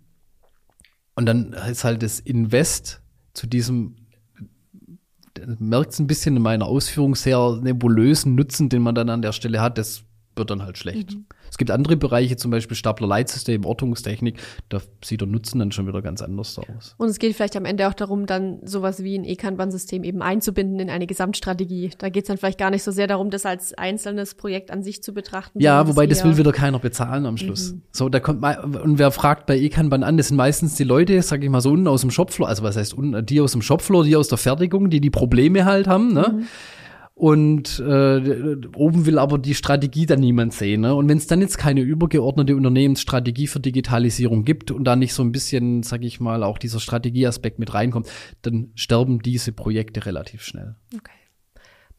Und 1.16 1.26
dann 1.26 1.54
ist 1.54 1.84
halt 1.84 2.04
das 2.04 2.20
Invest 2.20 3.02
zu 3.34 3.48
diesem 3.48 3.96
merkt 5.60 5.94
es 5.94 6.00
ein 6.00 6.08
bisschen 6.08 6.36
in 6.36 6.42
meiner 6.42 6.66
Ausführung 6.66 7.16
sehr 7.16 7.60
nebulösen 7.62 8.36
Nutzen, 8.36 8.70
den 8.70 8.82
man 8.82 8.96
dann 8.96 9.10
an 9.10 9.22
der 9.22 9.32
Stelle 9.32 9.62
hat. 9.62 9.78
Das 9.78 10.04
wird 10.36 10.50
dann 10.50 10.62
halt 10.62 10.78
schlecht. 10.78 11.16
Mhm. 11.16 11.26
Es 11.52 11.58
gibt 11.58 11.70
andere 11.70 11.98
Bereiche, 11.98 12.38
zum 12.38 12.50
Beispiel 12.50 12.78
Stapler-Leitsystem, 12.78 13.66
Ortungstechnik, 13.66 14.40
da 14.70 14.80
sieht 15.04 15.20
der 15.20 15.28
Nutzen 15.28 15.60
dann 15.60 15.74
schon 15.74 15.86
wieder 15.86 16.02
ganz 16.02 16.22
anders 16.22 16.58
aus. 16.58 16.96
Und 16.98 17.10
es 17.10 17.20
geht 17.20 17.36
vielleicht 17.36 17.58
am 17.58 17.66
Ende 17.66 17.90
auch 17.90 17.94
darum, 17.94 18.26
dann 18.26 18.60
sowas 18.66 19.04
wie 19.04 19.18
ein 19.18 19.26
E-Kanban-System 19.26 20.06
eben 20.06 20.22
einzubinden 20.22 20.80
in 20.80 20.90
eine 20.90 21.08
Gesamtstrategie. 21.08 21.92
Da 21.98 22.08
geht 22.08 22.24
es 22.24 22.30
dann 22.30 22.38
vielleicht 22.38 22.58
gar 22.58 22.70
nicht 22.70 22.84
so 22.84 22.92
sehr 22.92 23.06
darum, 23.08 23.30
das 23.30 23.46
als 23.46 23.74
einzelnes 23.74 24.36
Projekt 24.36 24.72
an 24.72 24.82
sich 24.82 25.04
zu 25.04 25.14
betrachten. 25.14 25.60
Ja, 25.60 25.86
wobei 25.90 26.08
das 26.08 26.24
will 26.24 26.38
wieder 26.38 26.54
keiner 26.54 26.80
bezahlen 26.80 27.26
am 27.26 27.36
Schluss. 27.36 27.74
Mhm. 27.74 27.82
So, 27.92 28.08
da 28.08 28.22
kommt 28.22 28.40
mal, 28.40 28.58
und 28.58 28.98
wer 28.98 29.12
fragt 29.12 29.46
bei 29.46 29.58
E-Kanban 29.58 30.04
an, 30.04 30.16
das 30.16 30.30
sind 30.30 30.38
meistens 30.38 30.76
die 30.76 30.86
Leute, 30.86 31.22
sag 31.22 31.44
ich 31.44 31.50
mal 31.50 31.60
so 31.60 31.72
unten 31.72 31.90
aus 31.90 32.00
dem 32.00 32.12
Shopfloor, 32.12 32.48
also 32.48 32.64
was 32.64 32.78
heißt 32.78 32.94
unten, 32.94 33.26
die 33.26 33.42
aus 33.42 33.52
dem 33.52 33.62
Shopfloor, 33.62 34.06
die 34.06 34.16
aus 34.16 34.30
der 34.30 34.38
Fertigung, 34.38 34.90
die 34.90 35.02
die 35.02 35.10
Probleme 35.10 35.66
halt 35.66 35.88
haben, 35.88 36.14
ne? 36.14 36.36
Mhm 36.38 36.48
und 37.14 37.80
äh, 37.80 38.56
oben 38.76 39.06
will 39.06 39.20
aber 39.20 39.38
die 39.38 39.54
Strategie 39.54 40.06
dann 40.06 40.22
niemand 40.22 40.54
sehen. 40.54 40.82
Ne? 40.82 40.96
Und 40.96 41.08
wenn 41.08 41.18
es 41.18 41.28
dann 41.28 41.42
jetzt 41.42 41.58
keine 41.58 41.82
übergeordnete 41.82 42.56
Unternehmensstrategie 42.56 43.48
für 43.48 43.60
Digitalisierung 43.60 44.44
gibt 44.44 44.72
und 44.72 44.86
da 44.86 44.96
nicht 44.96 45.14
so 45.14 45.22
ein 45.22 45.32
bisschen, 45.32 45.84
sag 45.84 46.04
ich 46.04 46.20
mal, 46.20 46.44
auch 46.44 46.58
dieser 46.58 46.80
Strategieaspekt 46.80 47.60
mit 47.60 47.74
reinkommt, 47.74 48.08
dann 48.42 48.72
sterben 48.76 49.20
diese 49.20 49.52
Projekte 49.52 50.06
relativ 50.06 50.42
schnell. 50.42 50.76
Okay. 50.96 51.12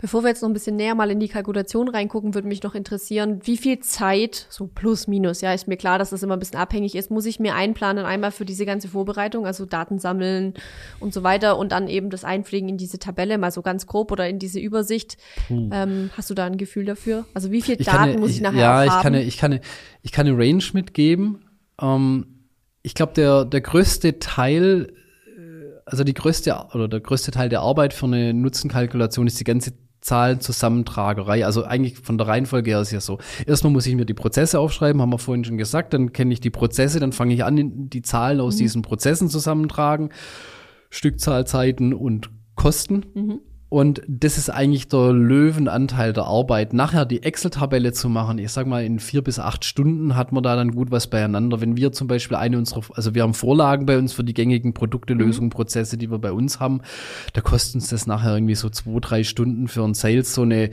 Bevor 0.03 0.25
wir 0.25 0.31
jetzt 0.31 0.43
noch 0.43 0.51
ein 0.51 0.53
bisschen 0.53 0.75
näher 0.75 0.97
mal 0.97 1.13
in 1.13 1.21
die 1.21 1.29
Kalkulation 1.29 1.87
reingucken, 1.87 2.35
würde 2.35 2.49
mich 2.49 2.61
noch 2.65 2.75
interessieren, 2.75 3.39
wie 3.45 3.57
viel 3.57 3.79
Zeit, 3.79 4.49
so 4.51 4.67
plus 4.67 5.07
minus, 5.07 5.43
ja, 5.43 5.55
ist 5.55 5.69
mir 5.69 5.77
klar, 5.77 5.97
dass 5.97 6.11
das 6.11 6.25
immer 6.25 6.35
ein 6.35 6.41
bisschen 6.41 6.59
abhängig 6.59 6.97
ist, 6.97 7.13
muss 7.13 7.25
ich 7.25 7.39
mir 7.39 7.55
einplanen 7.55 8.05
einmal 8.05 8.33
für 8.33 8.45
diese 8.45 8.67
ganze 8.67 8.89
Vorbereitung, 8.89 9.47
also 9.47 9.65
Daten 9.65 10.01
sammeln 10.01 10.55
und 10.99 11.15
so 11.15 11.23
weiter 11.23 11.57
und 11.57 11.71
dann 11.71 11.87
eben 11.87 12.11
das 12.11 12.25
Einpflegen 12.25 12.69
in 12.69 12.79
diese 12.79 12.99
Tabelle, 12.99 13.39
mal 13.39 13.53
so 13.53 13.63
ganz 13.63 13.87
grob 13.87 14.11
oder 14.11 14.29
in 14.29 14.41
diese 14.41 14.59
Übersicht. 14.59 15.19
Ähm, 15.49 16.11
hast 16.17 16.31
du 16.31 16.35
da 16.35 16.47
ein 16.47 16.57
Gefühl 16.57 16.85
dafür? 16.85 17.25
Also 17.33 17.53
wie 17.53 17.63
viel 17.63 17.81
ich 17.81 17.87
Daten 17.87 18.13
kann, 18.13 18.21
muss 18.21 18.31
ich, 18.31 18.37
ich 18.39 18.43
nachher 18.43 18.59
ja, 18.59 18.73
haben? 18.73 18.87
Ja, 18.89 18.97
ich 18.97 19.03
kann, 19.03 19.15
ich 19.15 19.37
kann, 19.39 19.61
ich 20.03 20.11
kann 20.11 20.27
eine 20.27 20.37
Range 20.37 20.65
mitgeben. 20.73 21.45
Ähm, 21.81 22.27
ich 22.83 22.97
glaube, 22.97 23.13
der, 23.13 23.45
der 23.45 23.61
größte 23.61 24.19
Teil 24.19 24.93
äh, 25.29 25.43
also 25.87 26.03
die 26.03 26.15
größte 26.15 26.57
oder 26.75 26.89
der 26.89 26.99
größte 26.99 27.31
Teil 27.31 27.49
der 27.49 27.61
Arbeit 27.61 27.95
für 27.95 28.07
eine 28.07 28.35
Nutzenkalkulation 28.35 29.29
ist 29.29 29.39
die 29.39 29.45
ganze 29.45 29.75
Zahlenzusammentragerei. 30.03 31.47
Also 31.47 31.65
eigentlich 31.65 31.99
von 31.99 32.19
der 32.19 32.27
Reihenfolge 32.27 32.73
her 32.73 32.81
ist 32.81 32.91
ja 32.91 33.01
so. 33.01 33.19
Erstmal 33.47 33.73
muss 33.73 33.87
ich 33.87 33.95
mir 33.95 34.05
die 34.05 34.15
Prozesse 34.15 34.59
aufschreiben, 34.59 35.01
haben 35.01 35.13
wir 35.13 35.19
vorhin 35.19 35.45
schon 35.45 35.59
gesagt, 35.59 35.95
dann 35.95 36.13
kenne 36.13 36.33
ich 36.33 36.41
die 36.41 36.51
Prozesse, 36.51 37.01
dann 37.01 37.13
fange 37.13 37.35
ich 37.35 37.45
an, 37.45 37.89
die 37.89 38.03
Zahlen 38.03 38.41
aus 38.41 38.57
mhm. 38.57 38.59
diesen 38.59 38.83
Prozessen 38.83 39.29
zusammentragen, 39.29 40.11
Stückzahlzeiten 40.91 41.95
und 41.95 42.31
Kosten. 42.55 43.07
Mhm. 43.15 43.41
Und 43.73 44.03
das 44.07 44.37
ist 44.37 44.51
eigentlich 44.51 44.89
der 44.89 45.15
Löwenanteil 45.15 46.13
der 46.13 46.25
Arbeit. 46.25 46.75
Nachher 46.75 47.07
die 47.07 47.23
Excel-Tabelle 47.23 47.95
zu 47.95 48.11
machen, 48.11 48.37
ich 48.37 48.53
sag 48.53 48.67
mal, 48.67 48.85
in 48.85 48.99
vier 48.99 49.23
bis 49.23 49.39
acht 49.39 49.65
Stunden 49.65 50.15
hat 50.15 50.31
man 50.31 50.43
da 50.43 50.57
dann 50.57 50.73
gut 50.73 50.91
was 50.91 51.07
beieinander. 51.07 51.63
Wenn 51.63 51.75
wir 51.75 51.91
zum 51.91 52.07
Beispiel 52.07 52.37
eine 52.37 52.59
unserer, 52.59 52.83
also 52.93 53.15
wir 53.15 53.23
haben 53.23 53.33
Vorlagen 53.33 53.87
bei 53.87 53.97
uns 53.97 54.13
für 54.13 54.25
die 54.25 54.35
gängigen 54.35 54.75
Produkte, 54.75 55.15
Lösungen, 55.15 55.47
mhm. 55.47 55.53
Prozesse, 55.53 55.97
die 55.97 56.11
wir 56.11 56.19
bei 56.19 56.33
uns 56.33 56.61
haben, 56.61 56.83
da 57.33 57.41
kostet 57.41 57.77
uns 57.77 57.89
das 57.89 58.07
nachher 58.07 58.35
irgendwie 58.35 58.57
so 58.57 58.69
zwei, 58.69 59.01
drei 59.01 59.25
Stunden 59.25 59.69
für 59.69 59.85
ein 59.85 59.95
Sales, 59.95 60.35
so 60.35 60.43
eine 60.43 60.69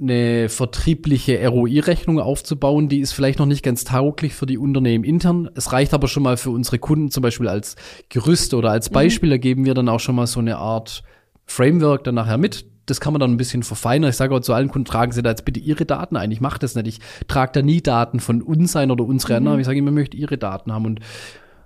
eine 0.00 0.48
vertriebliche 0.50 1.44
ROI-Rechnung 1.48 2.20
aufzubauen, 2.20 2.88
die 2.88 3.00
ist 3.00 3.12
vielleicht 3.12 3.38
noch 3.38 3.46
nicht 3.46 3.64
ganz 3.64 3.82
tauglich 3.84 4.34
für 4.34 4.46
die 4.46 4.58
Unternehmen 4.58 5.04
intern. 5.04 5.48
Es 5.54 5.72
reicht 5.72 5.94
aber 5.94 6.06
schon 6.06 6.22
mal 6.22 6.36
für 6.36 6.50
unsere 6.50 6.78
Kunden 6.78 7.10
zum 7.10 7.22
Beispiel 7.22 7.48
als 7.48 7.74
Gerüst 8.08 8.54
oder 8.54 8.70
als 8.70 8.90
mhm. 8.90 8.94
Beispiel. 8.94 9.28
Mhm. 9.30 9.32
Da 9.32 9.38
geben 9.38 9.64
wir 9.64 9.74
dann 9.74 9.88
auch 9.88 10.00
schon 10.00 10.14
mal 10.14 10.26
so 10.26 10.38
eine 10.38 10.58
Art 10.58 11.02
Framework 11.46 12.04
dann 12.04 12.14
nachher 12.14 12.38
mit. 12.38 12.66
Das 12.86 13.00
kann 13.00 13.14
man 13.14 13.20
dann 13.20 13.32
ein 13.32 13.36
bisschen 13.38 13.62
verfeinern. 13.62 14.10
Ich 14.10 14.16
sage 14.16 14.34
auch 14.34 14.40
zu 14.40 14.52
allen 14.52 14.68
Kunden, 14.68 14.84
tragen 14.84 15.12
Sie 15.12 15.22
da 15.22 15.30
jetzt 15.30 15.44
bitte 15.44 15.60
Ihre 15.60 15.86
Daten 15.86 16.16
ein. 16.16 16.30
Ich 16.30 16.40
mache 16.40 16.58
das 16.58 16.74
nicht. 16.74 16.86
Ich 16.86 17.00
trage 17.28 17.52
da 17.52 17.62
nie 17.62 17.80
Daten 17.80 18.20
von 18.20 18.42
uns 18.42 18.76
ein 18.76 18.90
oder 18.90 19.04
unsere 19.04 19.40
mhm. 19.40 19.58
Ich 19.58 19.66
sage 19.66 19.78
immer, 19.78 19.90
ich 19.90 19.94
möchte 19.94 20.16
Ihre 20.16 20.36
Daten 20.36 20.72
haben. 20.72 20.84
Und 20.84 21.00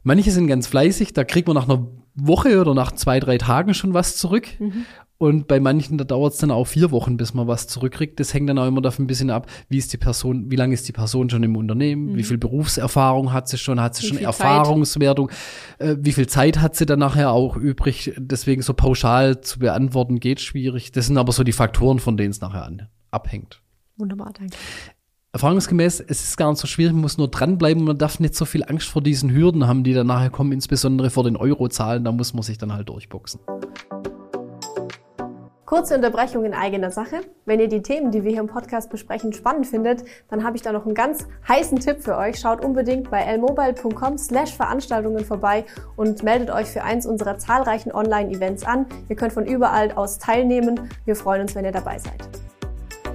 manche 0.05 0.31
sind 0.31 0.47
ganz 0.47 0.69
fleißig. 0.69 1.13
Da 1.15 1.25
kriegt 1.25 1.49
man 1.49 1.57
nach 1.57 1.69
einer 1.69 1.89
Woche 2.15 2.61
oder 2.61 2.75
nach 2.75 2.93
zwei, 2.93 3.19
drei 3.19 3.39
Tagen 3.39 3.75
schon 3.75 3.95
was 3.95 4.17
zurück. 4.17 4.47
Mhm. 4.61 4.85
Und 5.21 5.49
bei 5.49 5.59
manchen, 5.59 5.99
da 5.99 6.05
dauert 6.05 6.35
es 6.35 6.39
dann 6.39 6.53
auch 6.53 6.65
vier 6.65 6.93
Wochen, 6.93 7.17
bis 7.17 7.35
man 7.35 7.49
was 7.49 7.67
zurückkriegt. 7.67 8.21
Das 8.21 8.33
hängt 8.33 8.49
dann 8.49 8.59
auch 8.59 8.69
immer 8.69 8.81
davon 8.81 9.05
ein 9.05 9.09
bisschen 9.09 9.31
ab, 9.31 9.51
wie 9.69 9.79
ist 9.79 9.93
die 9.93 9.97
Person, 9.97 10.49
wie 10.49 10.55
lange 10.55 10.75
ist 10.75 10.87
die 10.87 10.93
Person 10.93 11.29
schon 11.29 11.43
im 11.43 11.57
Unternehmen, 11.57 12.13
mhm. 12.13 12.17
wie 12.17 12.23
viel 12.23 12.39
Berufserfahrung 12.39 13.33
hat 13.33 13.49
sie 13.49 13.59
schon, 13.59 13.81
hat 13.81 13.97
sie 13.97 14.05
wie 14.05 14.07
schon 14.07 14.19
Erfahrungswertung, 14.19 15.31
äh, 15.79 15.97
wie 15.99 16.13
viel 16.13 16.29
Zeit 16.29 16.61
hat 16.61 16.77
sie 16.77 16.87
dann 16.87 17.01
nachher 17.01 17.33
auch 17.33 17.57
übrig. 17.57 18.13
Deswegen 18.17 18.63
so 18.63 18.75
pauschal 18.75 19.41
zu 19.41 19.59
beantworten 19.59 20.21
geht 20.21 20.41
schwierig. 20.41 20.93
Das 20.93 21.07
sind 21.09 21.19
aber 21.19 21.33
so 21.33 21.43
die 21.43 21.53
Faktoren, 21.53 21.99
von 21.99 22.17
denen 22.17 22.31
es 22.31 22.41
nachher 22.41 22.65
an, 22.65 22.89
abhängt. 23.11 23.61
Wunderbar, 23.97 24.33
danke. 24.39 24.57
Erfahrungsgemäß, 25.33 26.01
es 26.01 26.23
ist 26.23 26.37
gar 26.37 26.51
nicht 26.51 26.61
so 26.61 26.69
schwierig, 26.69 26.93
man 26.93 27.03
muss 27.03 27.19
nur 27.19 27.29
dranbleiben, 27.29 27.85
man 27.85 27.99
darf 27.99 28.19
nicht 28.21 28.35
so 28.35 28.45
viel 28.45 28.65
Angst 28.65 28.89
vor 28.89 29.03
diesen 29.03 29.31
Hürden 29.31 29.67
haben, 29.67 29.85
die 29.85 29.93
dann 29.93 30.07
nachher 30.07 30.31
kommen, 30.31 30.53
insbesondere 30.53 31.11
vor 31.11 31.25
den 31.25 31.37
Eurozahlen, 31.37 32.05
da 32.05 32.13
muss 32.13 32.33
man 32.33 32.43
sich 32.43 32.57
dann 32.57 32.73
halt 32.73 32.89
durchboxen. 32.89 33.41
Kurze 35.69 35.97
Unterbrechung 35.97 36.47
in 36.47 36.55
eigener 36.55 36.91
Sache. 36.91 37.21
Wenn 37.45 37.61
ihr 37.61 37.69
die 37.69 37.83
Themen, 37.83 38.11
die 38.11 38.25
wir 38.25 38.31
hier 38.31 38.41
im 38.41 38.47
Podcast 38.47 38.89
besprechen, 38.89 39.35
spannend 39.35 39.67
findet, 39.67 40.03
dann 40.31 40.43
habe 40.43 40.57
ich 40.57 40.63
da 40.63 40.73
noch 40.73 40.87
einen 40.87 40.95
ganz 40.95 41.27
heißen 41.47 41.79
Tipp 41.79 42.01
für 42.01 42.17
euch. 42.17 42.39
Schaut 42.41 42.65
unbedingt 42.65 43.11
bei 43.11 43.21
lmobile.com 43.37 44.17
slash 44.17 44.57
Veranstaltungen 44.57 45.27
vorbei 45.27 45.67
und 45.95 46.23
meldet 46.23 46.49
euch 46.49 46.69
für 46.69 46.85
eins 46.85 47.05
unserer 47.05 47.37
zahlreichen 47.37 47.93
Online-Events 47.93 48.65
an. 48.65 48.87
Ihr 49.11 49.17
könnt 49.17 49.35
von 49.35 49.45
überall 49.45 49.93
aus 49.93 50.19
teilnehmen. 50.19 50.89
Wir 51.05 51.17
freuen 51.17 51.43
uns, 51.43 51.55
wenn 51.55 51.67
ihr 51.67 51.73
dabei 51.73 51.99
seid. 51.99 52.27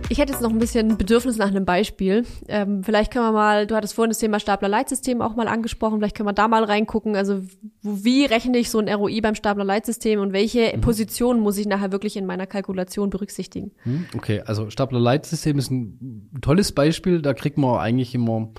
Ich 0.10 0.20
hätte 0.20 0.34
jetzt 0.34 0.42
noch 0.42 0.52
ein 0.52 0.60
bisschen 0.60 0.98
Bedürfnis 0.98 1.38
nach 1.38 1.48
einem 1.48 1.66
Beispiel. 1.66 2.26
Ähm, 2.48 2.84
vielleicht 2.84 3.12
können 3.12 3.26
wir 3.26 3.32
mal, 3.32 3.68
du 3.68 3.76
hattest 3.76 3.94
vorhin 3.94 4.10
das 4.10 4.20
Thema 4.20 4.40
Stapler-Leitsystem 4.40 5.22
auch 5.22 5.36
mal 5.36 5.48
angesprochen, 5.48 6.00
vielleicht 6.00 6.16
können 6.16 6.28
wir 6.28 6.34
da 6.34 6.48
mal 6.48 6.64
reingucken. 6.64 7.16
Also 7.16 7.42
wie 7.82 8.26
rechne 8.26 8.58
ich 8.58 8.70
so 8.70 8.80
ein 8.80 8.90
ROI 8.90 9.22
beim 9.22 9.36
Stapler-Leitsystem 9.36 10.20
und 10.20 10.34
welche 10.34 10.76
mhm. 10.76 10.82
Positionen 10.82 11.40
muss 11.40 11.58
ich 11.58 11.68
nachher 11.68 11.92
wirklich 11.92 12.18
in 12.18 12.26
meiner 12.26 12.46
Kalkulation 12.46 13.10
berücksichtigen? 13.10 13.72
Mhm, 13.86 14.06
okay, 14.16 14.42
also 14.46 14.70
Stapler-Leitsystem 14.70 15.58
ist 15.58 15.72
ein 15.72 16.30
tolles 16.42 16.72
Beispiel. 16.74 17.22
Da 17.22 17.34
kriegt 17.34 17.58
man 17.58 17.80
eigentlich 17.80 18.14
immer 18.14 18.50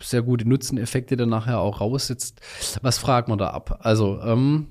sehr 0.00 0.22
gute 0.22 0.48
Nutzeneffekte 0.48 1.16
dann 1.16 1.28
nachher 1.28 1.60
auch 1.60 1.80
raus. 1.80 2.08
Jetzt, 2.08 2.40
was 2.82 2.98
fragt 2.98 3.28
man 3.28 3.38
da 3.38 3.48
ab? 3.50 3.80
Also, 3.82 4.20
ähm, 4.20 4.68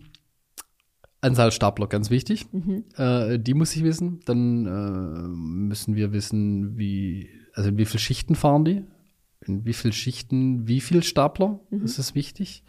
Anzahl 1.22 1.52
Stapler, 1.52 1.88
ganz 1.88 2.10
wichtig. 2.10 2.48
Mhm. 2.52 2.86
Äh, 2.96 3.40
die 3.40 3.54
muss 3.54 3.76
ich 3.76 3.84
wissen. 3.84 4.22
Dann 4.26 4.66
äh, 4.66 5.28
müssen 5.28 5.96
wir 5.96 6.14
wissen, 6.14 6.78
wie, 6.78 7.30
also 7.54 7.70
in 7.70 7.78
wie 7.78 7.86
viele 7.86 8.00
Schichten 8.00 8.36
fahren 8.36 8.66
die? 8.66 8.84
In 9.46 9.66
wie 9.66 9.74
viele 9.74 9.94
Schichten, 9.94 10.68
wie 10.68 10.82
viel 10.82 11.04
Stapler? 11.04 11.60
Mhm. 11.70 11.82
Das 11.82 12.00
ist 12.00 12.16
wichtig. 12.16 12.64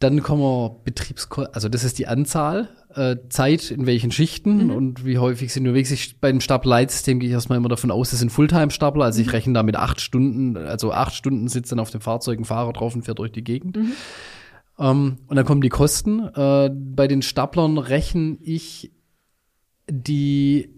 Dann 0.00 0.22
kommen 0.22 0.40
wir 0.40 0.80
Betriebskosten, 0.82 1.54
also 1.54 1.68
das 1.68 1.84
ist 1.84 1.98
die 1.98 2.06
Anzahl, 2.06 2.70
äh, 2.94 3.16
Zeit 3.28 3.70
in 3.70 3.84
welchen 3.84 4.10
Schichten 4.10 4.64
mhm. 4.64 4.70
und 4.70 5.04
wie 5.04 5.18
häufig 5.18 5.52
sind 5.52 5.64
unterwegs. 5.64 5.90
Ich, 5.90 6.18
bei 6.20 6.32
dem 6.32 6.40
Stapelleitsystem 6.40 7.20
gehe 7.20 7.28
ich 7.28 7.34
erstmal 7.34 7.58
immer 7.58 7.68
davon 7.68 7.90
aus, 7.90 8.10
das 8.10 8.20
sind 8.20 8.30
Fulltime-Stapler, 8.30 9.04
also 9.04 9.20
ich 9.20 9.26
mhm. 9.26 9.32
rechne 9.32 9.52
da 9.52 9.62
mit 9.62 9.76
acht 9.76 10.00
Stunden, 10.00 10.56
also 10.56 10.90
acht 10.92 11.14
Stunden 11.14 11.48
sitzt 11.48 11.70
dann 11.70 11.80
auf 11.80 11.90
dem 11.90 12.00
Fahrzeug 12.00 12.38
ein 12.38 12.46
Fahrer 12.46 12.72
drauf 12.72 12.94
und 12.94 13.02
fährt 13.02 13.18
durch 13.18 13.30
die 13.30 13.44
Gegend. 13.44 13.76
Mhm. 13.76 13.92
Ähm, 14.80 15.18
und 15.26 15.36
dann 15.36 15.44
kommen 15.44 15.60
die 15.60 15.68
Kosten. 15.68 16.26
Äh, 16.34 16.70
bei 16.70 17.06
den 17.06 17.22
Staplern 17.22 17.78
rechne 17.78 18.38
ich 18.40 18.90
die 19.88 20.70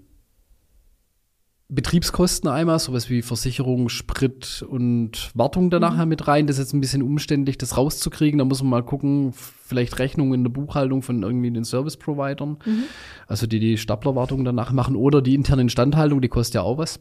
Betriebskosten 1.69 2.51
einmal, 2.51 2.79
sowas 2.79 3.09
wie 3.09 3.23
Versicherung, 3.23 3.89
Sprit 3.89 4.63
und 4.69 5.31
Wartung 5.35 5.71
danach 5.71 5.97
mhm. 5.97 6.09
mit 6.09 6.29
rein. 6.29 6.47
Das 6.47 6.57
ist 6.57 6.67
jetzt 6.67 6.73
ein 6.75 6.81
bisschen 6.83 7.03
umständlich, 7.03 7.57
das 7.57 7.79
rauszukriegen. 7.79 8.39
Da 8.39 8.45
muss 8.45 8.63
man 8.63 8.71
mal 8.71 8.83
gucken, 8.83 9.33
vielleicht 9.33 9.99
Rechnungen 9.99 10.35
in 10.35 10.45
der 10.45 10.51
Buchhaltung 10.51 11.01
von 11.01 11.23
irgendwie 11.23 11.51
den 11.51 11.65
Service-Providern, 11.65 12.59
mhm. 12.65 12.83
also 13.27 13.47
die 13.47 13.59
die 13.59 13.79
Staplerwartung 13.79 14.45
danach 14.45 14.73
machen 14.73 14.97
oder 14.97 15.23
die 15.23 15.35
interne 15.35 15.63
Instandhaltung, 15.63 16.21
die 16.21 16.29
kostet 16.29 16.57
ja 16.57 16.63
auch 16.63 16.77
was. 16.77 17.01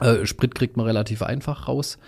Äh, 0.00 0.24
Sprit 0.24 0.54
kriegt 0.54 0.76
man 0.76 0.86
relativ 0.86 1.22
einfach 1.22 1.66
raus. 1.66 1.98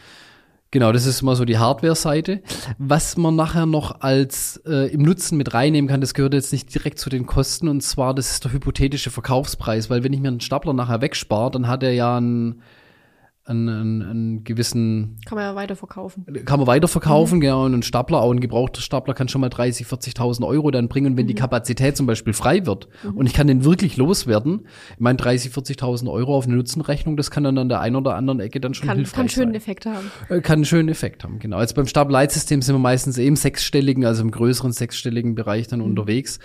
Genau, 0.73 0.91
das 0.91 1.05
ist 1.05 1.21
mal 1.21 1.37
so 1.37 1.45
die 1.45 1.59
Hardware-Seite. 1.59 2.41
Was 2.79 3.19
man 3.19 3.37
nachher 3.37 3.67
noch 3.67 4.01
als 4.01 4.57
äh, 4.67 4.91
im 4.91 5.03
Nutzen 5.03 5.37
mit 5.37 5.53
reinnehmen 5.53 5.87
kann, 5.87 6.01
das 6.01 6.15
gehört 6.15 6.33
jetzt 6.33 6.51
nicht 6.51 6.75
direkt 6.75 6.99
zu 6.99 7.11
den 7.11 7.27
Kosten 7.27 7.69
und 7.69 7.83
zwar 7.83 8.15
das 8.15 8.33
ist 8.33 8.45
der 8.45 8.53
hypothetische 8.55 9.11
Verkaufspreis, 9.11 9.91
weil 9.91 10.03
wenn 10.03 10.15
ich 10.15 10.21
mir 10.21 10.29
einen 10.29 10.41
Stapler 10.41 10.73
nachher 10.73 11.03
wegspare, 11.03 11.51
dann 11.51 11.69
hat 11.69 11.83
er 11.83 11.93
ja 11.93 12.17
einen 12.17 12.63
einen, 13.45 13.69
einen, 13.69 14.03
einen 14.03 14.45
gewissen. 14.45 15.19
Kann 15.27 15.37
man 15.37 15.45
ja 15.45 15.55
weiterverkaufen. 15.55 16.25
Kann 16.45 16.61
man 16.61 16.69
weiterverkaufen, 16.69 17.39
mhm. 17.39 17.41
genau. 17.41 17.65
Und 17.65 17.75
ein 17.75 17.83
Stapler, 17.83 18.21
auch 18.21 18.31
ein 18.31 18.41
gebrauchter 18.41 18.81
Stapler 18.81 19.15
kann 19.15 19.29
schon 19.29 19.41
mal 19.41 19.49
30, 19.49 19.87
40.000 19.87 20.47
Euro 20.47 20.71
dann 20.71 20.89
bringen, 20.89 21.17
wenn 21.17 21.25
mhm. 21.25 21.29
die 21.29 21.35
Kapazität 21.35 21.97
zum 21.97 22.07
Beispiel 22.07 22.35
frei 22.35 22.67
wird. 22.67 22.89
Mhm. 23.03 23.17
Und 23.17 23.27
ich 23.27 23.33
kann 23.33 23.49
den 23.49 23.65
wirklich 23.65 23.97
loswerden. 23.97 24.67
Ich 24.95 25.01
meine, 25.01 25.17
30, 25.17 25.53
40.000 25.53 26.11
Euro 26.11 26.37
auf 26.37 26.47
eine 26.47 26.55
Nutzenrechnung, 26.55 27.17
das 27.17 27.31
kann 27.33 27.43
dann 27.43 27.59
an 27.59 27.69
der 27.69 27.81
einen 27.81 27.97
oder 27.97 28.15
anderen 28.15 28.39
Ecke 28.39 28.61
dann 28.61 28.75
schon 28.75 28.87
kann, 28.87 28.97
hilfreich 28.97 29.15
Kann 29.15 29.21
einen 29.23 29.29
schönen 29.29 29.53
sein. 29.53 29.57
Effekt 29.57 29.87
haben. 29.87 30.11
Äh, 30.29 30.41
kann 30.41 30.55
einen 30.55 30.65
schönen 30.65 30.89
Effekt 30.89 31.25
haben, 31.25 31.41
genau. 31.41 31.61
Jetzt 31.61 31.75
beim 31.75 31.87
Stapelleitsystem 31.87 32.63
sind 32.63 32.75
wir 32.77 32.81
meistens 32.81 33.19
eben 33.19 33.35
sechsstelligen, 33.35 34.05
also 34.05 34.23
im 34.23 34.31
größeren 34.31 34.73
sechsstelligen 34.73 35.35
Bereich 35.35 35.67
dann 35.67 35.81
mhm. 35.81 35.87
unterwegs. 35.87 36.39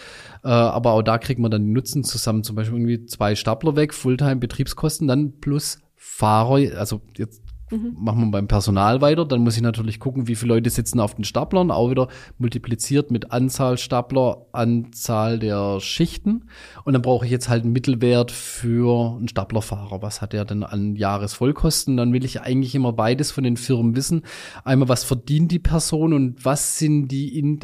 Äh, 0.43 0.47
aber 0.47 0.93
auch 0.93 1.03
da 1.03 1.19
kriegt 1.19 1.39
man 1.39 1.51
dann 1.51 1.63
die 1.63 1.71
Nutzen 1.71 2.03
zusammen. 2.03 2.43
Zum 2.43 2.55
Beispiel 2.55 2.79
irgendwie 2.79 3.05
zwei 3.05 3.35
Stapler 3.35 3.75
weg, 3.75 3.93
Fulltime-Betriebskosten, 3.93 5.07
dann 5.07 5.39
plus 5.39 5.79
Fahrer, 6.07 6.77
also 6.77 7.01
jetzt 7.17 7.41
Mhm. 7.69 7.97
Machen 7.99 8.21
wir 8.21 8.31
beim 8.31 8.47
Personal 8.47 9.01
weiter, 9.01 9.25
dann 9.25 9.41
muss 9.41 9.57
ich 9.57 9.61
natürlich 9.61 9.99
gucken, 9.99 10.27
wie 10.27 10.35
viele 10.35 10.53
Leute 10.53 10.69
sitzen 10.69 10.99
auf 11.01 11.15
den 11.15 11.25
Staplern, 11.25 11.69
auch 11.69 11.89
wieder 11.89 12.07
multipliziert 12.37 13.11
mit 13.11 13.31
Anzahl 13.31 13.77
Stapler, 13.77 14.45
Anzahl 14.53 15.37
der 15.37 15.81
Schichten. 15.81 16.45
Und 16.85 16.93
dann 16.93 17.01
brauche 17.01 17.25
ich 17.25 17.31
jetzt 17.31 17.49
halt 17.49 17.63
einen 17.63 17.73
Mittelwert 17.73 18.31
für 18.31 19.17
einen 19.17 19.27
Staplerfahrer. 19.27 20.01
Was 20.01 20.21
hat 20.21 20.33
er 20.33 20.45
denn 20.45 20.63
an 20.63 20.95
Jahresvollkosten? 20.95 21.97
Dann 21.97 22.13
will 22.13 22.23
ich 22.23 22.41
eigentlich 22.41 22.73
immer 22.73 22.93
beides 22.93 23.31
von 23.31 23.43
den 23.43 23.57
Firmen 23.57 23.95
wissen. 23.97 24.21
Einmal, 24.63 24.87
was 24.87 25.03
verdient 25.03 25.51
die 25.51 25.59
Person 25.59 26.13
und 26.13 26.45
was 26.45 26.79
sind 26.79 27.09
die 27.09 27.37
in 27.37 27.59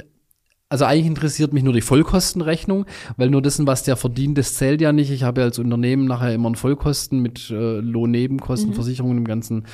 also 0.74 0.86
eigentlich 0.86 1.06
interessiert 1.06 1.54
mich 1.54 1.62
nur 1.62 1.72
die 1.72 1.82
Vollkostenrechnung, 1.82 2.88
weil 3.16 3.30
nur 3.30 3.44
dessen, 3.44 3.68
was 3.68 3.84
der 3.84 3.96
verdient, 3.96 4.40
das 4.40 4.56
zählt 4.56 4.82
ja 4.82 4.92
nicht. 4.92 5.12
Ich 5.12 5.22
habe 5.22 5.42
ja 5.42 5.46
als 5.46 5.60
Unternehmen 5.60 6.06
nachher 6.06 6.34
immer 6.34 6.48
einen 6.48 6.56
Vollkosten 6.56 7.20
mit 7.20 7.52
äh, 7.52 7.76
Lohnnebenkosten, 7.80 8.72
mhm. 8.72 8.74
Versicherungen 8.74 9.20
im 9.20 9.26
ganzen 9.26 9.68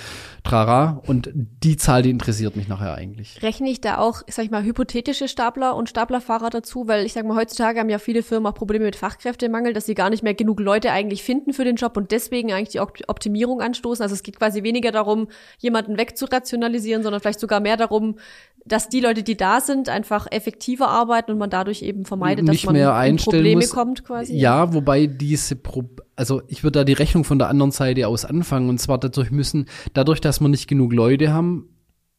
Trara 0.44 1.02
und 1.08 1.30
die 1.34 1.78
Zahl, 1.78 2.02
die 2.02 2.10
interessiert 2.10 2.58
mich 2.58 2.68
nachher 2.68 2.96
eigentlich. 2.96 3.42
Rechne 3.42 3.70
ich 3.70 3.80
da 3.80 3.98
auch, 4.00 4.24
sag 4.28 4.44
ich 4.44 4.52
mal, 4.52 4.66
hypothetische 4.66 5.30
Stapler 5.30 5.78
und 5.78 5.88
Staplerfahrer 5.88 6.50
dazu, 6.50 6.90
weil 6.90 7.06
ich 7.06 7.14
sag 7.14 7.26
mal, 7.26 7.38
heutzutage 7.38 7.80
haben 7.80 7.90
ja 7.90 7.98
viele 7.98 8.22
Firmen 8.22 8.52
auch 8.52 8.56
Probleme 8.56 8.84
mit 8.84 8.98
Fachkräftemangel, 8.98 9.72
dass 9.72 9.86
sie 9.86 9.96
gar 9.96 10.10
nicht 10.10 10.24
mehr 10.24 10.34
genug 10.34 10.60
Leute 10.60 10.92
eigentlich 10.92 11.24
finden 11.24 11.54
für 11.54 11.64
den 11.64 11.78
Job 11.78 11.96
und 11.96 12.12
deswegen 12.12 12.52
eigentlich 12.52 12.72
die 12.72 12.82
Optimierung 12.82 13.62
anstoßen. 13.62 14.04
Also 14.04 14.16
es 14.16 14.24
geht 14.24 14.38
quasi 14.38 14.64
weniger 14.64 14.92
darum, 14.92 15.30
jemanden 15.60 15.98
wegzurationalisieren, 15.98 17.04
sondern 17.04 17.22
vielleicht 17.22 17.40
sogar 17.40 17.62
mehr 17.62 17.78
darum, 17.78 18.18
dass 18.66 18.90
die 18.90 19.00
Leute, 19.00 19.24
die 19.24 19.38
da 19.38 19.62
sind, 19.62 19.88
einfach 19.88 20.28
effektiver 20.30 20.89
arbeiten 20.90 21.32
und 21.32 21.38
man 21.38 21.50
dadurch 21.50 21.82
eben 21.82 22.06
vermeidet, 22.06 22.48
dass 22.48 22.64
man 22.64 22.74
mehr 22.74 23.04
in 23.04 23.18
Probleme 23.18 23.62
muss. 23.62 23.72
kommt 23.72 24.04
quasi. 24.04 24.36
Ja, 24.36 24.74
wobei 24.74 25.08
diese 25.08 25.56
Pro 25.56 25.84
also 26.16 26.42
ich 26.48 26.64
würde 26.64 26.80
da 26.80 26.84
die 26.84 26.94
Rechnung 26.94 27.24
von 27.24 27.40
der 27.40 27.48
anderen 27.48 27.72
Seite 27.72 28.06
aus 28.08 28.26
anfangen 28.26 28.68
und 28.68 28.78
zwar 28.80 28.98
dadurch 28.98 29.32
müssen, 29.32 29.68
dadurch, 29.94 30.20
dass 30.20 30.42
wir 30.42 30.50
nicht 30.50 30.68
genug 30.68 30.92
Leute 30.92 31.32
haben, 31.32 31.70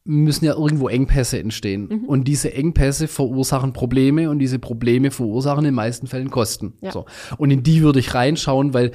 müssen 0.05 0.47
ja 0.47 0.55
irgendwo 0.55 0.89
Engpässe 0.89 1.39
entstehen. 1.39 1.89
Mhm. 1.91 2.05
Und 2.07 2.25
diese 2.27 2.55
Engpässe 2.55 3.09
verursachen 3.09 3.73
Probleme 3.73 4.31
und 4.31 4.39
diese 4.39 4.59
Probleme 4.59 5.11
verursachen 5.11 5.61
in 5.61 5.67
den 5.67 5.75
meisten 5.75 6.07
Fällen 6.07 6.31
Kosten. 6.31 6.75
Ja. 6.81 6.93
So. 6.93 7.05
Und 7.37 7.51
in 7.51 7.63
die 7.63 7.83
würde 7.83 7.99
ich 7.99 8.15
reinschauen, 8.15 8.73
weil 8.73 8.93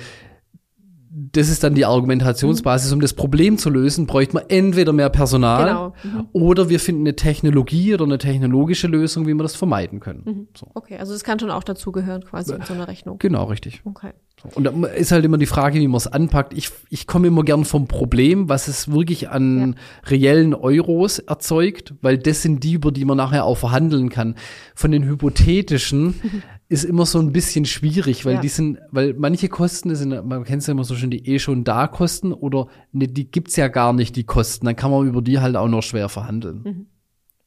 das 1.17 1.47
ist 1.47 1.63
dann 1.63 1.75
die 1.75 1.85
Argumentationsbasis, 1.85 2.91
um 2.91 2.99
das 2.99 3.13
Problem 3.13 3.57
zu 3.57 3.69
lösen, 3.69 4.05
bräuchte 4.05 4.33
man 4.33 4.43
entweder 4.49 4.91
mehr 4.91 5.09
Personal 5.09 5.65
genau. 5.65 5.93
mhm. 6.03 6.27
oder 6.33 6.67
wir 6.67 6.79
finden 6.79 7.03
eine 7.03 7.15
Technologie 7.15 7.93
oder 7.93 8.03
eine 8.03 8.17
technologische 8.17 8.87
Lösung, 8.87 9.25
wie 9.25 9.33
wir 9.33 9.43
das 9.43 9.55
vermeiden 9.55 10.01
können. 10.01 10.23
Mhm. 10.25 10.47
So. 10.57 10.67
Okay, 10.73 10.97
also 10.97 11.13
das 11.13 11.23
kann 11.23 11.39
schon 11.39 11.51
auch 11.51 11.63
dazugehören 11.63 12.25
quasi 12.25 12.53
in 12.53 12.63
so 12.63 12.73
einer 12.73 12.89
Rechnung. 12.89 13.17
Genau, 13.19 13.45
richtig. 13.45 13.81
Okay. 13.85 14.11
Und 14.53 14.65
da 14.65 14.87
ist 14.89 15.11
halt 15.11 15.25
immer 15.25 15.37
die 15.37 15.45
Frage, 15.45 15.79
wie 15.79 15.87
man 15.87 15.97
es 15.97 16.07
anpackt. 16.07 16.53
Ich, 16.53 16.69
ich 16.89 17.07
komme 17.07 17.27
immer 17.27 17.43
gern 17.43 17.65
vom 17.65 17.87
Problem, 17.87 18.49
was 18.49 18.67
es 18.67 18.91
wirklich 18.91 19.29
an 19.29 19.75
ja. 20.03 20.09
reellen 20.09 20.53
Euros 20.53 21.19
erzeugt, 21.19 21.95
weil 22.01 22.17
das 22.17 22.41
sind 22.41 22.63
die, 22.63 22.73
über 22.73 22.91
die 22.91 23.05
man 23.05 23.17
nachher 23.17 23.45
auch 23.45 23.57
verhandeln 23.57 24.09
kann. 24.09 24.35
Von 24.75 24.91
den 24.91 25.05
hypothetischen 25.05 26.43
ist 26.67 26.83
immer 26.83 27.05
so 27.05 27.19
ein 27.19 27.31
bisschen 27.31 27.65
schwierig, 27.65 28.25
weil 28.25 28.35
ja. 28.35 28.41
die 28.41 28.49
sind, 28.49 28.79
weil 28.91 29.13
manche 29.13 29.49
Kosten, 29.49 29.95
sind, 29.95 30.25
man 30.25 30.43
kennt 30.43 30.61
es 30.61 30.67
ja 30.67 30.71
immer 30.71 30.83
so 30.83 30.95
schön, 30.95 31.11
die 31.11 31.27
eh 31.27 31.39
schon 31.39 31.63
da 31.63 31.87
Kosten 31.87 32.33
oder 32.33 32.67
ne, 32.91 33.07
die 33.07 33.29
gibt's 33.29 33.55
ja 33.55 33.67
gar 33.67 33.93
nicht, 33.93 34.15
die 34.15 34.23
Kosten. 34.23 34.65
Dann 34.65 34.75
kann 34.75 34.91
man 34.91 35.07
über 35.07 35.21
die 35.21 35.39
halt 35.39 35.55
auch 35.55 35.67
noch 35.67 35.83
schwer 35.83 36.09
verhandeln. 36.09 36.61
Mhm. 36.63 36.85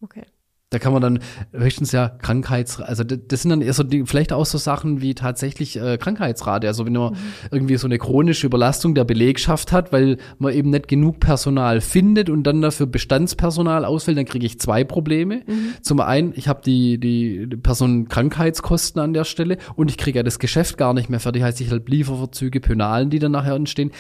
Okay. 0.00 0.24
Da 0.70 0.78
kann 0.78 0.92
man 0.92 1.00
dann 1.00 1.20
höchstens 1.52 1.92
ja 1.92 2.11
Krankheits, 2.11 2.78
also 2.78 3.02
das 3.02 3.40
sind 3.40 3.50
dann 3.50 3.62
eher 3.62 3.72
so 3.72 3.83
die, 3.83 4.04
vielleicht 4.04 4.35
auch 4.35 4.44
so 4.44 4.59
Sachen 4.59 5.00
wie 5.00 5.14
tatsächlich 5.14 5.81
äh, 5.81 5.96
Krankheitsrate. 5.96 6.66
Also 6.66 6.85
wenn 6.85 6.92
man 6.92 7.14
mhm. 7.14 7.18
irgendwie 7.50 7.78
so 7.78 7.87
eine 7.87 7.96
chronische 7.96 8.46
Überlastung 8.46 8.94
der 8.94 9.04
Belegschaft 9.04 9.72
hat, 9.72 9.92
weil 9.92 10.18
man 10.38 10.52
eben 10.52 10.68
nicht 10.68 10.87
genug 10.87 11.20
Personal 11.20 11.81
findet 11.81 12.28
und 12.28 12.42
dann 12.42 12.61
dafür 12.61 12.85
Bestandspersonal 12.85 13.87
ausfällt, 13.87 14.18
dann 14.18 14.26
kriege 14.26 14.44
ich 14.44 14.61
zwei 14.61 14.85
Probleme. 14.85 15.42
Mhm. 15.46 15.72
Zum 15.81 16.00
einen, 16.00 16.35
ich 16.37 16.48
habe 16.48 16.61
die, 16.62 17.00
die, 17.00 17.48
die 17.48 17.57
Personenkrankheitskosten 17.57 19.00
an 19.00 19.14
der 19.14 19.24
Stelle 19.24 19.57
und 19.74 19.90
ich 19.90 19.96
kriege 19.96 20.18
ja 20.18 20.22
das 20.22 20.38
Geschäft 20.38 20.76
gar 20.76 20.92
nicht 20.92 21.09
mehr 21.09 21.20
fertig. 21.20 21.44
Heißt, 21.44 21.62
ich 21.62 21.70
halt 21.70 21.88
Lieferverzüge, 21.88 22.61
Penalen, 22.61 23.09
die 23.09 23.18
dann 23.18 23.33
nachher 23.33 23.54
entstehen. 23.54 23.90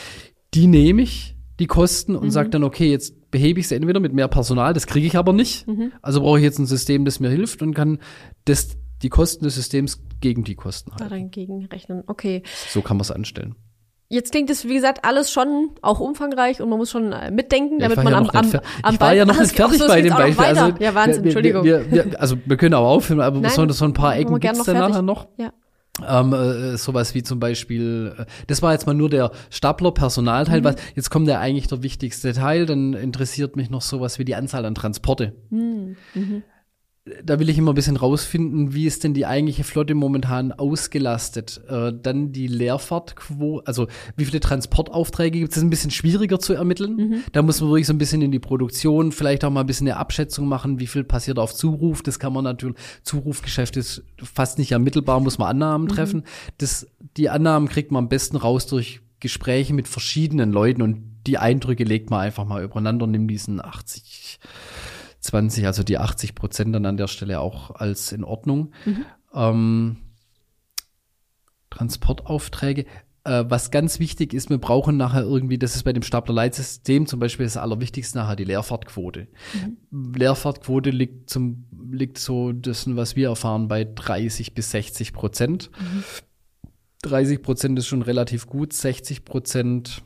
Die 0.52 0.66
nehme 0.66 1.00
ich, 1.00 1.34
die 1.60 1.66
Kosten, 1.66 2.14
und 2.14 2.26
mhm. 2.26 2.30
sage 2.30 2.50
dann, 2.50 2.62
okay, 2.62 2.90
jetzt 2.90 3.14
behebe 3.30 3.60
ich 3.60 3.68
sie 3.68 3.74
entweder 3.74 4.00
mit 4.00 4.12
mehr 4.12 4.28
Personal, 4.28 4.72
das 4.72 4.86
kriege 4.86 5.06
ich 5.06 5.16
aber 5.16 5.32
nicht. 5.32 5.66
Mhm. 5.66 5.92
Also 6.02 6.20
brauche 6.20 6.38
ich 6.38 6.44
jetzt 6.44 6.58
ein 6.58 6.66
System, 6.66 7.04
das 7.04 7.20
mir 7.20 7.30
hilft 7.30 7.62
und 7.62 7.74
kann 7.74 7.98
das, 8.44 8.76
die 9.02 9.08
Kosten 9.08 9.44
des 9.44 9.54
Systems 9.54 10.00
gegen 10.20 10.44
die 10.44 10.54
Kosten 10.54 10.92
halten. 10.92 11.04
Daran 11.04 11.30
gegenrechnen, 11.30 12.02
okay. 12.06 12.42
So 12.68 12.82
kann 12.82 12.96
man 12.96 13.02
es 13.02 13.10
anstellen. 13.10 13.54
Jetzt 14.10 14.32
klingt 14.32 14.48
es, 14.48 14.66
wie 14.66 14.74
gesagt, 14.74 15.04
alles 15.04 15.30
schon 15.30 15.72
auch 15.82 16.00
umfangreich 16.00 16.62
und 16.62 16.70
man 16.70 16.78
muss 16.78 16.90
schon 16.90 17.12
äh, 17.12 17.30
mitdenken, 17.30 17.78
damit 17.78 17.98
man 17.98 18.10
ja 18.10 18.18
am, 18.18 18.30
am, 18.30 18.52
am 18.82 18.94
Ich 18.94 19.00
war 19.00 19.12
ja 19.12 19.26
noch 19.26 19.38
nicht 19.38 19.52
fertig 19.54 19.78
so, 19.78 19.86
bei 19.86 20.00
dem 20.00 20.14
Beispiel. 20.14 20.46
Also, 20.46 20.72
ja, 20.78 20.94
Wahnsinn, 20.94 21.24
wir, 21.24 21.28
Entschuldigung. 21.28 21.64
Wir, 21.64 21.90
wir, 21.90 22.18
also 22.18 22.38
wir 22.42 22.56
können 22.56 22.72
auch 22.72 22.88
aufhören, 22.88 23.20
aber 23.20 23.38
Nein, 23.38 23.50
so, 23.50 23.68
so 23.68 23.84
ein 23.84 23.92
paar 23.92 24.16
Ecken 24.16 24.40
gibt's 24.40 24.64
dann 24.64 24.78
nachher 24.78 25.02
noch. 25.02 25.28
Ja. 25.36 25.52
Ähm, 26.06 26.32
äh, 26.32 26.76
sowas 26.76 27.14
wie 27.14 27.22
zum 27.22 27.40
Beispiel, 27.40 28.14
äh, 28.18 28.24
das 28.46 28.62
war 28.62 28.72
jetzt 28.72 28.86
mal 28.86 28.94
nur 28.94 29.10
der 29.10 29.32
Stapler-Personalteil, 29.50 30.60
mhm. 30.60 30.64
was 30.64 30.76
jetzt 30.94 31.10
kommt 31.10 31.28
ja 31.28 31.40
eigentlich 31.40 31.66
der 31.66 31.82
wichtigste 31.82 32.32
Teil, 32.32 32.66
dann 32.66 32.94
interessiert 32.94 33.56
mich 33.56 33.70
noch 33.70 33.82
sowas 33.82 34.18
wie 34.18 34.24
die 34.24 34.34
Anzahl 34.34 34.64
an 34.64 34.74
Transporte. 34.74 35.34
Mhm. 35.50 35.96
Mhm 36.14 36.42
da 37.24 37.38
will 37.38 37.48
ich 37.48 37.58
immer 37.58 37.72
ein 37.72 37.74
bisschen 37.74 37.96
rausfinden, 37.96 38.74
wie 38.74 38.86
ist 38.86 39.04
denn 39.04 39.14
die 39.14 39.26
eigentliche 39.26 39.64
Flotte 39.64 39.94
momentan 39.94 40.52
ausgelastet? 40.52 41.60
Äh, 41.68 41.92
dann 42.00 42.32
die 42.32 42.46
Leerfahrtquote, 42.46 43.66
also 43.66 43.86
wie 44.16 44.24
viele 44.24 44.40
Transportaufträge 44.40 45.38
gibt 45.38 45.52
es, 45.52 45.56
ist 45.58 45.62
ein 45.62 45.70
bisschen 45.70 45.90
schwieriger 45.90 46.38
zu 46.38 46.54
ermitteln. 46.54 46.96
Mhm. 46.96 47.22
Da 47.32 47.42
muss 47.42 47.60
man 47.60 47.70
wirklich 47.70 47.86
so 47.86 47.92
ein 47.92 47.98
bisschen 47.98 48.22
in 48.22 48.32
die 48.32 48.38
Produktion, 48.38 49.12
vielleicht 49.12 49.44
auch 49.44 49.50
mal 49.50 49.60
ein 49.60 49.66
bisschen 49.66 49.88
eine 49.88 49.96
Abschätzung 49.96 50.48
machen, 50.48 50.80
wie 50.80 50.86
viel 50.86 51.04
passiert 51.04 51.38
auf 51.38 51.54
Zuruf. 51.54 52.02
Das 52.02 52.18
kann 52.18 52.32
man 52.32 52.44
natürlich, 52.44 52.76
Zurufgeschäft 53.02 53.76
ist 53.76 54.02
fast 54.22 54.58
nicht 54.58 54.72
ermittelbar, 54.72 55.20
muss 55.20 55.38
man 55.38 55.48
Annahmen 55.48 55.86
mhm. 55.88 55.92
treffen. 55.92 56.24
Das, 56.58 56.86
die 57.16 57.30
Annahmen 57.30 57.68
kriegt 57.68 57.90
man 57.90 58.04
am 58.04 58.08
besten 58.08 58.36
raus 58.36 58.66
durch 58.66 59.00
Gespräche 59.20 59.74
mit 59.74 59.88
verschiedenen 59.88 60.52
Leuten 60.52 60.82
und 60.82 61.02
die 61.26 61.38
Eindrücke 61.38 61.84
legt 61.84 62.10
man 62.10 62.20
einfach 62.20 62.44
mal 62.44 62.62
übereinander, 62.62 63.06
nimmt 63.06 63.30
diesen 63.30 63.62
80 63.62 64.38
20, 65.28 65.66
also 65.66 65.82
die 65.82 65.98
80 65.98 66.34
Prozent 66.34 66.74
dann 66.74 66.86
an 66.86 66.96
der 66.96 67.08
Stelle 67.08 67.40
auch 67.40 67.70
als 67.70 68.12
in 68.12 68.24
Ordnung. 68.24 68.72
Mhm. 68.84 69.04
Ähm, 69.34 69.96
Transportaufträge. 71.70 72.86
Äh, 73.24 73.44
was 73.48 73.70
ganz 73.70 74.00
wichtig 74.00 74.32
ist, 74.32 74.48
wir 74.48 74.58
brauchen 74.58 74.96
nachher 74.96 75.22
irgendwie, 75.22 75.58
das 75.58 75.76
ist 75.76 75.82
bei 75.82 75.92
dem 75.92 76.02
Stapler-Leitsystem 76.02 77.06
zum 77.06 77.20
Beispiel 77.20 77.44
das 77.44 77.58
Allerwichtigste 77.58 78.18
nachher 78.18 78.36
die 78.36 78.44
Leerfahrtquote. 78.44 79.28
Mhm. 79.90 80.14
Leerfahrtquote 80.14 80.90
liegt 80.90 81.28
zum, 81.28 81.66
liegt 81.90 82.18
so, 82.18 82.52
das, 82.52 82.86
was 82.96 83.16
wir 83.16 83.28
erfahren, 83.28 83.68
bei 83.68 83.84
30 83.84 84.54
bis 84.54 84.70
60 84.70 85.12
Prozent. 85.12 85.70
Mhm. 85.78 86.04
30 87.02 87.42
Prozent 87.42 87.78
ist 87.78 87.86
schon 87.86 88.02
relativ 88.02 88.46
gut, 88.46 88.72
60 88.72 89.24
Prozent 89.24 90.02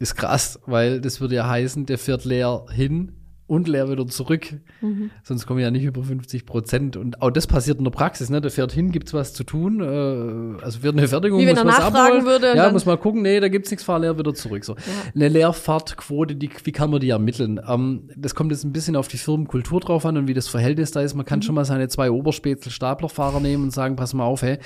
ist 0.00 0.16
krass, 0.16 0.58
weil 0.66 1.00
das 1.00 1.20
würde 1.20 1.36
ja 1.36 1.48
heißen, 1.48 1.86
der 1.86 1.98
fährt 1.98 2.24
leer 2.24 2.64
hin 2.72 3.12
und 3.46 3.68
leer 3.68 3.90
wieder 3.90 4.06
zurück. 4.06 4.60
Mhm. 4.80 5.10
Sonst 5.24 5.44
kommen 5.44 5.58
ja 5.58 5.70
nicht 5.70 5.82
über 5.82 6.02
50 6.02 6.46
Prozent. 6.46 6.96
Und 6.96 7.20
auch 7.20 7.30
das 7.30 7.46
passiert 7.46 7.78
in 7.78 7.84
der 7.84 7.90
Praxis. 7.90 8.30
Ne? 8.30 8.40
Der 8.40 8.50
fährt 8.50 8.72
hin, 8.72 8.92
gibt's 8.92 9.12
was 9.12 9.34
zu 9.34 9.44
tun. 9.44 9.80
Äh, 9.80 10.64
also 10.64 10.82
wird 10.82 10.96
eine 10.96 11.06
Fertigung, 11.08 11.40
Wie 11.40 11.46
wenn 11.46 11.56
muss 11.56 11.76
er 11.76 11.90
nachfragen 11.90 12.24
würde. 12.24 12.56
Ja, 12.56 12.70
muss 12.70 12.86
mal 12.86 12.96
gucken, 12.96 13.22
nee, 13.22 13.40
da 13.40 13.48
gibt's 13.48 13.70
nichts, 13.70 13.84
fahr 13.84 13.98
leer 13.98 14.16
wieder 14.16 14.32
zurück. 14.34 14.64
So. 14.64 14.74
Ja. 14.74 14.80
Eine 15.16 15.28
Leerfahrtquote, 15.28 16.36
die, 16.36 16.48
wie 16.62 16.72
kann 16.72 16.90
man 16.90 17.00
die 17.00 17.10
ermitteln? 17.10 17.60
Ähm, 17.68 18.08
das 18.16 18.34
kommt 18.36 18.52
jetzt 18.52 18.64
ein 18.64 18.72
bisschen 18.72 18.94
auf 18.94 19.08
die 19.08 19.18
Firmenkultur 19.18 19.80
drauf 19.80 20.06
an 20.06 20.16
und 20.16 20.28
wie 20.28 20.34
das 20.34 20.46
Verhältnis 20.48 20.92
da 20.92 21.00
ist. 21.00 21.14
Man 21.14 21.26
kann 21.26 21.40
mhm. 21.40 21.42
schon 21.42 21.56
mal 21.56 21.64
seine 21.64 21.88
zwei 21.88 22.10
Oberspätzl-Staplerfahrer 22.10 23.40
nehmen 23.40 23.64
und 23.64 23.70
sagen, 23.72 23.96
pass 23.96 24.14
mal 24.14 24.24
auf, 24.24 24.42
hey, 24.42 24.60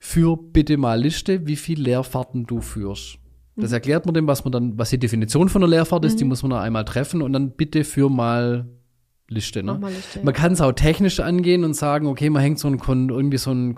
führ 0.00 0.36
bitte 0.36 0.76
mal 0.76 1.00
Liste, 1.00 1.46
wie 1.46 1.56
viel 1.56 1.80
Leerfahrten 1.80 2.46
du 2.46 2.60
führst. 2.60 3.20
Das 3.60 3.72
erklärt 3.72 4.06
man 4.06 4.14
dem, 4.14 4.26
was 4.26 4.44
man 4.44 4.52
dann, 4.52 4.78
was 4.78 4.90
die 4.90 4.98
Definition 4.98 5.48
von 5.48 5.62
einer 5.62 5.70
Leerfahrt 5.70 6.04
ist, 6.04 6.14
mhm. 6.14 6.18
die 6.18 6.24
muss 6.24 6.42
man 6.42 6.50
dann 6.50 6.60
einmal 6.60 6.84
treffen 6.84 7.22
und 7.22 7.32
dann 7.32 7.52
bitte 7.52 7.84
für 7.84 8.08
mal 8.08 8.66
Liste. 9.28 9.62
Ne? 9.62 9.78
Mal 9.78 9.92
Liste. 9.92 10.20
Man 10.22 10.34
kann 10.34 10.52
es 10.52 10.60
auch 10.60 10.72
technisch 10.72 11.20
angehen 11.20 11.64
und 11.64 11.74
sagen, 11.74 12.06
okay, 12.06 12.30
man 12.30 12.42
hängt 12.42 12.58
so 12.58 12.68
ein 12.68 12.78
irgendwie 12.78 13.38
so 13.38 13.52
ein, 13.52 13.76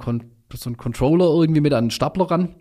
so 0.54 0.70
ein 0.70 0.76
Controller 0.76 1.26
irgendwie 1.26 1.60
mit 1.60 1.72
einem 1.72 1.90
Stapler 1.90 2.30
ran, 2.30 2.54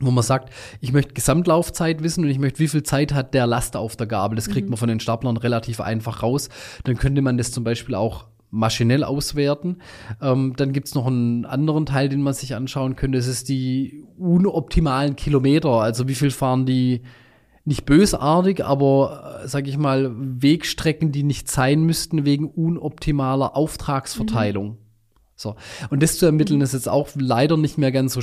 wo 0.00 0.10
man 0.10 0.24
sagt, 0.24 0.52
ich 0.80 0.92
möchte 0.92 1.14
Gesamtlaufzeit 1.14 2.02
wissen 2.02 2.24
und 2.24 2.30
ich 2.30 2.38
möchte, 2.38 2.58
wie 2.58 2.68
viel 2.68 2.82
Zeit 2.82 3.14
hat 3.14 3.34
der 3.34 3.46
Laster 3.46 3.80
auf 3.80 3.96
der 3.96 4.06
Gabel. 4.06 4.36
Das 4.36 4.48
kriegt 4.48 4.66
mhm. 4.66 4.72
man 4.72 4.78
von 4.78 4.88
den 4.88 5.00
Staplern 5.00 5.36
relativ 5.36 5.80
einfach 5.80 6.22
raus. 6.22 6.48
Dann 6.84 6.96
könnte 6.96 7.22
man 7.22 7.38
das 7.38 7.52
zum 7.52 7.64
Beispiel 7.64 7.94
auch 7.94 8.26
maschinell 8.50 9.04
auswerten. 9.04 9.78
Ähm, 10.20 10.54
dann 10.56 10.72
gibt's 10.72 10.94
noch 10.94 11.06
einen 11.06 11.44
anderen 11.44 11.86
Teil, 11.86 12.08
den 12.08 12.22
man 12.22 12.34
sich 12.34 12.54
anschauen 12.54 12.96
könnte. 12.96 13.18
Das 13.18 13.26
ist 13.26 13.48
die 13.48 14.04
unoptimalen 14.18 15.16
Kilometer. 15.16 15.70
Also 15.70 16.08
wie 16.08 16.14
viel 16.14 16.30
fahren 16.30 16.66
die 16.66 17.02
nicht 17.64 17.84
bösartig, 17.84 18.64
aber 18.64 19.40
äh, 19.42 19.48
sag 19.48 19.66
ich 19.66 19.76
mal, 19.76 20.12
Wegstrecken, 20.16 21.10
die 21.10 21.24
nicht 21.24 21.50
sein 21.50 21.82
müssten 21.82 22.24
wegen 22.24 22.48
unoptimaler 22.48 23.56
Auftragsverteilung. 23.56 24.68
Mhm. 24.68 24.76
So. 25.34 25.56
Und 25.90 26.02
das 26.02 26.16
zu 26.16 26.26
ermitteln 26.26 26.60
ist 26.60 26.72
jetzt 26.72 26.88
auch 26.88 27.08
leider 27.16 27.56
nicht 27.56 27.76
mehr 27.76 27.92
ganz 27.92 28.14
so 28.14 28.20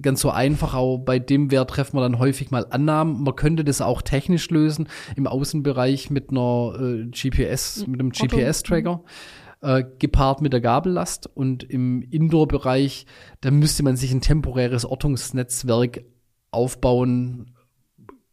ganz 0.00 0.20
so 0.20 0.30
einfach, 0.30 0.74
auch 0.74 0.98
bei 0.98 1.18
dem 1.18 1.50
Wert 1.50 1.70
treffen 1.70 1.96
wir 1.96 2.02
dann 2.02 2.18
häufig 2.18 2.50
mal 2.50 2.66
Annahmen. 2.68 3.22
Man 3.22 3.34
könnte 3.34 3.64
das 3.64 3.80
auch 3.80 4.02
technisch 4.02 4.50
lösen 4.50 4.88
im 5.16 5.26
Außenbereich 5.26 6.10
mit 6.10 6.30
einer 6.30 6.74
äh, 6.78 7.06
GPS, 7.06 7.86
mit 7.86 8.00
einem 8.00 8.10
GPS-Tracker. 8.10 8.96
Mhm 8.96 9.45
äh, 9.60 9.84
gepaart 9.98 10.40
mit 10.40 10.52
der 10.52 10.60
Gabellast. 10.60 11.28
Und 11.34 11.62
im 11.64 12.02
Indoor-Bereich, 12.02 13.06
da 13.40 13.50
müsste 13.50 13.82
man 13.82 13.96
sich 13.96 14.12
ein 14.12 14.20
temporäres 14.20 14.84
Ortungsnetzwerk 14.84 16.04
aufbauen, 16.50 17.55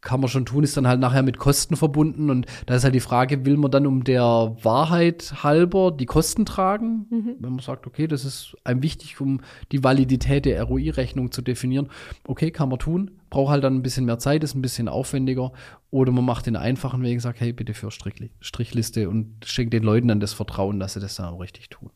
kann 0.04 0.20
man 0.20 0.28
schon 0.28 0.46
tun, 0.46 0.62
ist 0.62 0.76
dann 0.76 0.86
halt 0.86 1.00
nachher 1.00 1.22
mit 1.22 1.38
Kosten 1.38 1.76
verbunden. 1.76 2.30
Und 2.30 2.46
da 2.66 2.76
ist 2.76 2.84
halt 2.84 2.94
die 2.94 3.00
Frage, 3.00 3.44
will 3.44 3.56
man 3.56 3.70
dann 3.70 3.86
um 3.86 4.04
der 4.04 4.22
Wahrheit 4.62 5.42
halber 5.42 5.90
die 5.90 6.06
Kosten 6.06 6.44
tragen? 6.46 7.06
Mhm. 7.10 7.36
Wenn 7.40 7.50
man 7.50 7.58
sagt, 7.58 7.86
okay, 7.86 8.06
das 8.06 8.24
ist 8.24 8.54
einem 8.62 8.82
wichtig, 8.82 9.20
um 9.20 9.40
die 9.72 9.82
Validität 9.82 10.44
der 10.44 10.62
ROI-Rechnung 10.62 11.32
zu 11.32 11.42
definieren. 11.42 11.88
Okay, 12.28 12.50
kann 12.50 12.68
man 12.68 12.78
tun. 12.78 13.12
Braucht 13.30 13.50
halt 13.50 13.64
dann 13.64 13.74
ein 13.74 13.82
bisschen 13.82 14.04
mehr 14.04 14.18
Zeit, 14.18 14.44
ist 14.44 14.54
ein 14.54 14.62
bisschen 14.62 14.88
aufwendiger. 14.88 15.52
Oder 15.90 16.12
man 16.12 16.24
macht 16.24 16.46
den 16.46 16.56
einfachen 16.56 17.02
Weg 17.02 17.14
und 17.14 17.20
sagt, 17.20 17.40
hey, 17.40 17.52
bitte 17.52 17.74
für 17.74 17.90
Strichliste 17.90 19.08
und 19.08 19.44
schenkt 19.44 19.72
den 19.72 19.82
Leuten 19.82 20.08
dann 20.08 20.20
das 20.20 20.34
Vertrauen, 20.34 20.78
dass 20.78 20.92
sie 20.94 21.00
das 21.00 21.16
dann 21.16 21.34
auch 21.34 21.40
richtig 21.40 21.70
tun. 21.70 21.90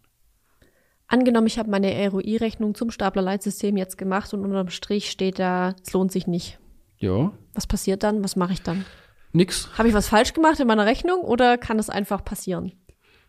Angenommen, 1.06 1.46
ich 1.46 1.58
habe 1.58 1.70
meine 1.70 2.08
ROI-Rechnung 2.10 2.74
zum 2.74 2.90
Staplerleitsystem 2.90 3.76
jetzt 3.76 3.96
gemacht 3.96 4.34
und 4.34 4.44
unterm 4.44 4.68
Strich 4.68 5.10
steht 5.10 5.38
da, 5.38 5.74
es 5.82 5.92
lohnt 5.92 6.10
sich 6.10 6.26
nicht. 6.26 6.58
Ja. 6.98 7.32
Was 7.54 7.66
passiert 7.66 8.02
dann? 8.02 8.22
Was 8.22 8.36
mache 8.36 8.52
ich 8.52 8.62
dann? 8.62 8.84
Nix. 9.32 9.68
Habe 9.76 9.88
ich 9.88 9.94
was 9.94 10.08
falsch 10.08 10.32
gemacht 10.32 10.58
in 10.60 10.66
meiner 10.66 10.86
Rechnung 10.86 11.20
oder 11.20 11.58
kann 11.58 11.78
es 11.78 11.90
einfach 11.90 12.24
passieren? 12.24 12.72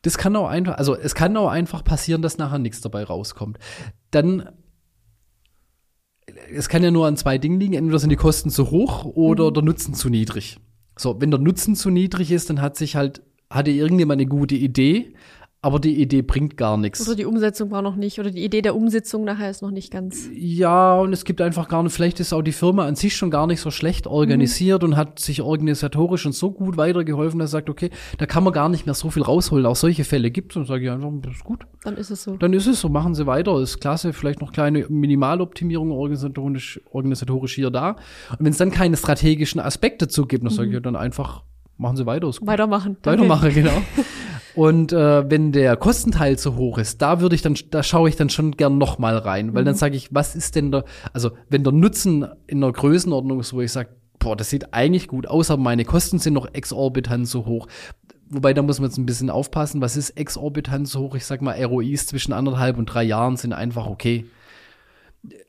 Das 0.01 0.17
kann 0.17 0.35
auch 0.35 0.47
einfach, 0.47 0.77
also 0.77 0.95
es 0.95 1.13
kann 1.13 1.35
auch 1.35 1.49
einfach 1.49 1.83
passieren, 1.83 2.21
dass 2.21 2.37
nachher 2.37 2.59
nichts 2.59 2.81
dabei 2.81 3.03
rauskommt. 3.03 3.59
Dann 4.11 4.49
es 6.53 6.69
kann 6.69 6.83
ja 6.83 6.91
nur 6.91 7.07
an 7.07 7.17
zwei 7.17 7.37
Dingen 7.37 7.59
liegen. 7.59 7.73
Entweder 7.73 7.99
sind 7.99 8.09
die 8.09 8.15
Kosten 8.15 8.49
zu 8.49 8.71
hoch 8.71 9.05
oder 9.05 9.49
mhm. 9.49 9.53
der 9.53 9.63
Nutzen 9.63 9.93
zu 9.93 10.09
niedrig. 10.09 10.59
So, 10.97 11.19
wenn 11.21 11.31
der 11.31 11.39
Nutzen 11.39 11.75
zu 11.75 11.89
niedrig 11.89 12.31
ist, 12.31 12.49
dann 12.49 12.61
hat 12.61 12.75
sich 12.75 12.95
halt, 12.95 13.21
hatte 13.49 13.71
irgendjemand 13.71 14.19
eine 14.19 14.29
gute 14.29 14.55
Idee, 14.55 15.13
aber 15.61 15.79
die 15.79 16.01
Idee 16.01 16.21
bringt 16.21 16.55
gar 16.55 16.77
nichts. 16.77 17.05
Oder 17.05 17.17
die 17.17 17.25
Umsetzung 17.25 17.69
war 17.69 17.81
noch 17.81 17.97
nicht, 17.97 18.17
oder 18.17 18.31
die 18.31 18.45
Idee 18.45 18.61
der 18.61 18.77
Umsetzung 18.77 19.25
nachher 19.25 19.49
ist 19.49 19.61
noch 19.61 19.71
nicht 19.71 19.91
ganz. 19.91 20.29
Ja, 20.33 20.95
und 20.95 21.11
es 21.11 21.25
gibt 21.25 21.41
einfach 21.41 21.67
gar 21.67 21.83
nicht, 21.83 21.91
vielleicht 21.91 22.21
ist 22.21 22.31
auch 22.31 22.41
die 22.41 22.53
Firma 22.53 22.85
an 22.85 22.95
sich 22.95 23.17
schon 23.17 23.29
gar 23.29 23.45
nicht 23.45 23.59
so 23.59 23.69
schlecht 23.69 24.07
organisiert 24.07 24.83
mhm. 24.83 24.89
und 24.89 24.97
hat 24.97 25.19
sich 25.19 25.41
organisatorisch 25.41 26.21
schon 26.21 26.31
so 26.31 26.51
gut 26.51 26.77
weitergeholfen, 26.77 27.39
dass 27.39 27.49
er 27.49 27.59
sagt, 27.59 27.69
okay, 27.69 27.89
da 28.17 28.25
kann 28.25 28.45
man 28.45 28.53
gar 28.53 28.69
nicht 28.69 28.85
mehr 28.85 28.95
so 28.95 29.09
viel 29.09 29.23
rausholen. 29.23 29.65
Auch 29.65 29.75
solche 29.75 30.05
Fälle 30.05 30.31
gibt 30.31 30.53
es 30.53 30.57
und 30.57 30.65
sage 30.65 30.85
ich 30.85 30.91
einfach, 30.91 31.11
das 31.21 31.35
ist 31.35 31.43
gut. 31.43 31.65
Dann 31.83 31.97
ist 31.97 32.09
es 32.09 32.23
so. 32.23 32.37
Dann 32.37 32.53
ist 32.53 32.65
es 32.65 32.79
so, 32.79 32.87
machen 32.87 33.13
Sie 33.13 33.27
weiter, 33.27 33.59
ist 33.59 33.81
klasse, 33.81 34.13
vielleicht 34.13 34.39
noch 34.39 34.53
kleine 34.53 34.85
Minimaloptimierung 34.87 35.91
organisatorisch, 35.91 36.79
organisatorisch 36.91 37.55
hier 37.55 37.69
da. 37.69 37.97
Und 38.31 38.45
wenn 38.45 38.51
es 38.51 38.57
dann 38.57 38.71
keine 38.71 38.95
strategischen 38.95 39.59
Aspekte 39.59 40.07
zugibt, 40.07 40.45
dann 40.45 40.53
mhm. 40.53 40.57
sage 40.57 40.77
ich 40.77 40.81
dann 40.81 40.95
einfach, 40.95 41.43
machen 41.75 41.97
Sie 41.97 42.05
weiter. 42.05 42.29
Ist 42.29 42.39
gut. 42.39 42.47
Weitermachen. 42.47 42.95
Weitermachen, 43.03 43.53
genau. 43.53 43.71
Und 44.59 44.91
äh, 44.91 45.31
wenn 45.31 45.53
der 45.53 45.77
Kostenteil 45.77 46.37
zu 46.37 46.57
hoch 46.57 46.79
ist, 46.79 47.01
da 47.01 47.21
würde 47.21 47.33
ich 47.33 47.41
dann, 47.41 47.55
da 47.71 47.81
schaue 47.81 48.09
ich 48.09 48.17
dann 48.17 48.29
schon 48.29 48.57
gern 48.57 48.77
noch 48.77 48.97
mal 48.97 49.17
rein, 49.17 49.53
weil 49.53 49.61
mhm. 49.61 49.67
dann 49.67 49.75
sage 49.75 49.95
ich, 49.95 50.13
was 50.13 50.35
ist 50.35 50.53
denn 50.57 50.69
der, 50.69 50.83
also 51.13 51.31
wenn 51.47 51.63
der 51.63 51.71
Nutzen 51.71 52.27
in 52.45 52.61
einer 52.61 52.73
Größenordnung 52.73 53.39
ist, 53.39 53.53
wo 53.53 53.61
ich 53.61 53.71
sage, 53.71 53.91
boah, 54.19 54.35
das 54.35 54.49
sieht 54.49 54.73
eigentlich 54.73 55.07
gut 55.07 55.27
aus, 55.27 55.49
aber 55.49 55.61
meine 55.61 55.85
Kosten 55.85 56.19
sind 56.19 56.33
noch 56.33 56.53
exorbitant 56.53 57.25
so 57.25 57.45
hoch. 57.45 57.67
wobei 58.29 58.53
da 58.53 58.61
muss 58.61 58.81
man 58.81 58.89
jetzt 58.89 58.97
ein 58.97 59.05
bisschen 59.05 59.29
aufpassen, 59.29 59.79
was 59.79 59.95
ist 59.95 60.09
exorbitant 60.17 60.89
so 60.89 60.99
hoch? 60.99 61.15
Ich 61.15 61.25
sag 61.25 61.41
mal, 61.41 61.55
ROIs 61.63 62.07
zwischen 62.07 62.33
anderthalb 62.33 62.77
und 62.77 62.87
drei 62.87 63.03
Jahren 63.03 63.37
sind 63.37 63.53
einfach 63.53 63.87
okay. 63.87 64.25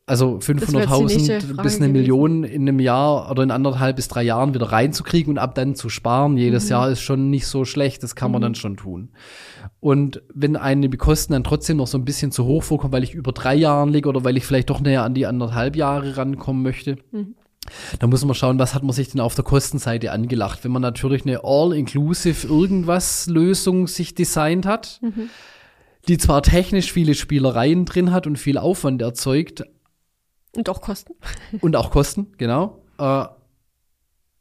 Also 0.04 0.38
500.000 0.38 1.62
bis 1.62 1.76
eine 1.76 1.88
Million 1.88 2.42
in 2.42 2.62
einem 2.62 2.80
Jahr 2.80 3.30
oder 3.30 3.44
in 3.44 3.52
anderthalb 3.52 3.96
bis 3.96 4.08
drei 4.08 4.24
Jahren 4.24 4.52
wieder 4.52 4.72
reinzukriegen 4.72 5.34
und 5.34 5.38
ab 5.38 5.54
dann 5.54 5.76
zu 5.76 5.88
sparen 5.88 6.36
jedes 6.36 6.64
mhm. 6.64 6.70
Jahr 6.70 6.90
ist 6.90 7.00
schon 7.00 7.30
nicht 7.30 7.46
so 7.46 7.64
schlecht. 7.64 8.02
Das 8.02 8.16
kann 8.16 8.32
man 8.32 8.40
mhm. 8.40 8.44
dann 8.44 8.54
schon 8.56 8.76
tun. 8.76 9.10
Und 9.78 10.22
wenn 10.34 10.56
eine 10.56 10.88
die 10.88 10.96
Kosten 10.96 11.32
dann 11.32 11.44
trotzdem 11.44 11.76
noch 11.76 11.86
so 11.86 11.96
ein 11.96 12.04
bisschen 12.04 12.32
zu 12.32 12.44
hoch 12.44 12.64
vorkommen, 12.64 12.92
weil 12.92 13.04
ich 13.04 13.14
über 13.14 13.30
drei 13.30 13.54
Jahren 13.54 13.90
liege 13.90 14.08
oder 14.08 14.24
weil 14.24 14.36
ich 14.36 14.44
vielleicht 14.44 14.70
doch 14.70 14.80
näher 14.80 15.04
an 15.04 15.14
die 15.14 15.26
anderthalb 15.26 15.76
Jahre 15.76 16.16
rankommen 16.16 16.62
möchte, 16.62 16.96
mhm. 17.12 17.36
Da 17.98 18.06
muss 18.06 18.24
man 18.24 18.34
schauen, 18.34 18.58
was 18.58 18.74
hat 18.74 18.82
man 18.82 18.92
sich 18.92 19.10
denn 19.10 19.20
auf 19.20 19.34
der 19.34 19.44
Kostenseite 19.44 20.12
angelacht. 20.12 20.64
Wenn 20.64 20.72
man 20.72 20.82
natürlich 20.82 21.24
eine 21.24 21.44
All-Inclusive 21.44 22.46
irgendwas 22.46 23.28
Lösung 23.28 23.86
sich 23.86 24.14
designt 24.14 24.66
hat, 24.66 24.98
mhm 25.02 25.28
die 26.08 26.18
zwar 26.18 26.42
technisch 26.42 26.92
viele 26.92 27.14
Spielereien 27.14 27.84
drin 27.84 28.12
hat 28.12 28.26
und 28.26 28.36
viel 28.36 28.58
Aufwand 28.58 29.02
erzeugt. 29.02 29.64
Und 30.56 30.68
auch 30.68 30.80
Kosten. 30.80 31.14
Und 31.60 31.76
auch 31.76 31.90
Kosten, 31.90 32.32
genau. 32.36 32.82
Äh, 32.98 33.24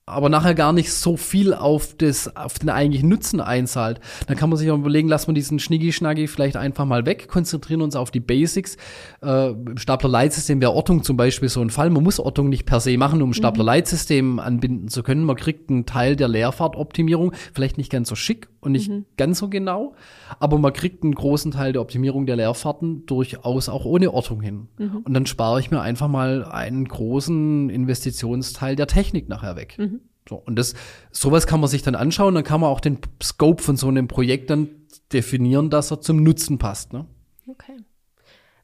aber 0.10 0.30
nachher 0.30 0.56
gar 0.56 0.74
nicht 0.74 0.92
so 0.92 1.18
viel 1.18 1.54
auf, 1.54 1.96
das, 1.96 2.36
auf 2.36 2.58
den 2.60 2.70
eigentlichen 2.70 3.10
Nutzen 3.10 3.40
einzahlt, 3.40 4.00
dann 4.28 4.36
kann 4.38 4.50
man 4.50 4.58
sich 4.58 4.70
auch 4.72 4.78
überlegen, 4.78 5.08
lassen 5.08 5.28
wir 5.28 5.34
diesen 5.34 5.60
Schnicki-Schnacki 5.60 6.28
vielleicht 6.28 6.58
einfach 6.58 6.86
mal 6.86 7.06
weg, 7.06 7.28
konzentrieren 7.28 7.82
uns 7.82 7.96
auf 7.96 8.10
die 8.10 8.20
Basics. 8.20 8.78
Äh, 9.22 9.52
Stapler-Leitsystem 9.76 10.62
wäre 10.62 10.74
Ortung 10.74 11.04
zum 11.04 11.16
Beispiel 11.16 11.50
so 11.50 11.62
ein 11.62 11.70
Fall. 11.70 11.90
Man 11.92 12.04
muss 12.04 12.20
Ortung 12.20 12.50
nicht 12.50 12.66
per 12.66 12.80
se 12.80 12.98
machen, 12.98 13.22
um 13.22 13.34
Stapler-Leitsystem 13.34 14.34
mhm. 14.34 14.40
anbinden 14.40 14.88
zu 14.88 15.04
können. 15.04 15.24
Man 15.24 15.36
kriegt 15.36 15.70
einen 15.70 15.86
Teil 15.86 16.16
der 16.16 16.28
Leerfahrtoptimierung, 16.28 17.34
vielleicht 17.54 17.78
nicht 17.78 17.92
ganz 17.92 18.10
so 18.10 18.16
schick 18.16 18.50
und 18.62 18.74
nicht 18.74 18.90
mhm. 18.90 19.06
ganz 19.18 19.40
so 19.40 19.50
genau, 19.50 19.94
aber 20.40 20.58
man 20.58 20.74
kriegt 20.74 21.04
einen 21.04 21.16
großen 21.16 21.52
Teil 21.52 21.74
der 21.74 21.82
Optimierung 21.82 22.26
der 22.26 22.36
Leerfahrten 22.36 23.06
durchaus 23.06 23.70
auch 23.70 23.86
ohne 23.86 24.14
Ortung 24.14 24.42
hin. 24.42 24.68
Mhm. 24.78 24.98
Und 25.04 25.14
dann 25.14 25.26
spare 25.26 25.60
ich 25.60 25.72
mir 25.72 25.82
einfach 25.82 26.08
mal 26.08 26.44
einen 26.46 26.86
großen 26.86 27.70
Investitionsteil 27.70 28.76
der 28.76 28.88
Technik 28.88 29.30
nachher 29.30 29.56
weg. 29.56 29.76
Mhm. 29.78 30.02
So, 30.28 30.36
und 30.36 30.58
das, 30.58 30.76
sowas 31.12 31.48
kann 31.48 31.60
man 31.60 31.70
sich 31.70 31.82
dann 31.82 31.96
anschauen, 31.96 32.36
dann 32.36 32.44
kann 32.44 32.62
man 32.62 32.70
auch 32.70 32.82
den 32.82 33.00
Scope 33.22 33.64
von 33.64 33.78
so 33.78 33.88
einem 33.88 34.08
Projekt 34.08 34.50
dann 34.50 34.70
definieren, 35.12 35.70
dass 35.70 35.92
er 35.92 36.02
zum 36.02 36.22
Nutzen 36.22 36.60
passt. 36.60 36.94
Ne? 36.94 37.06
Okay. 37.48 37.78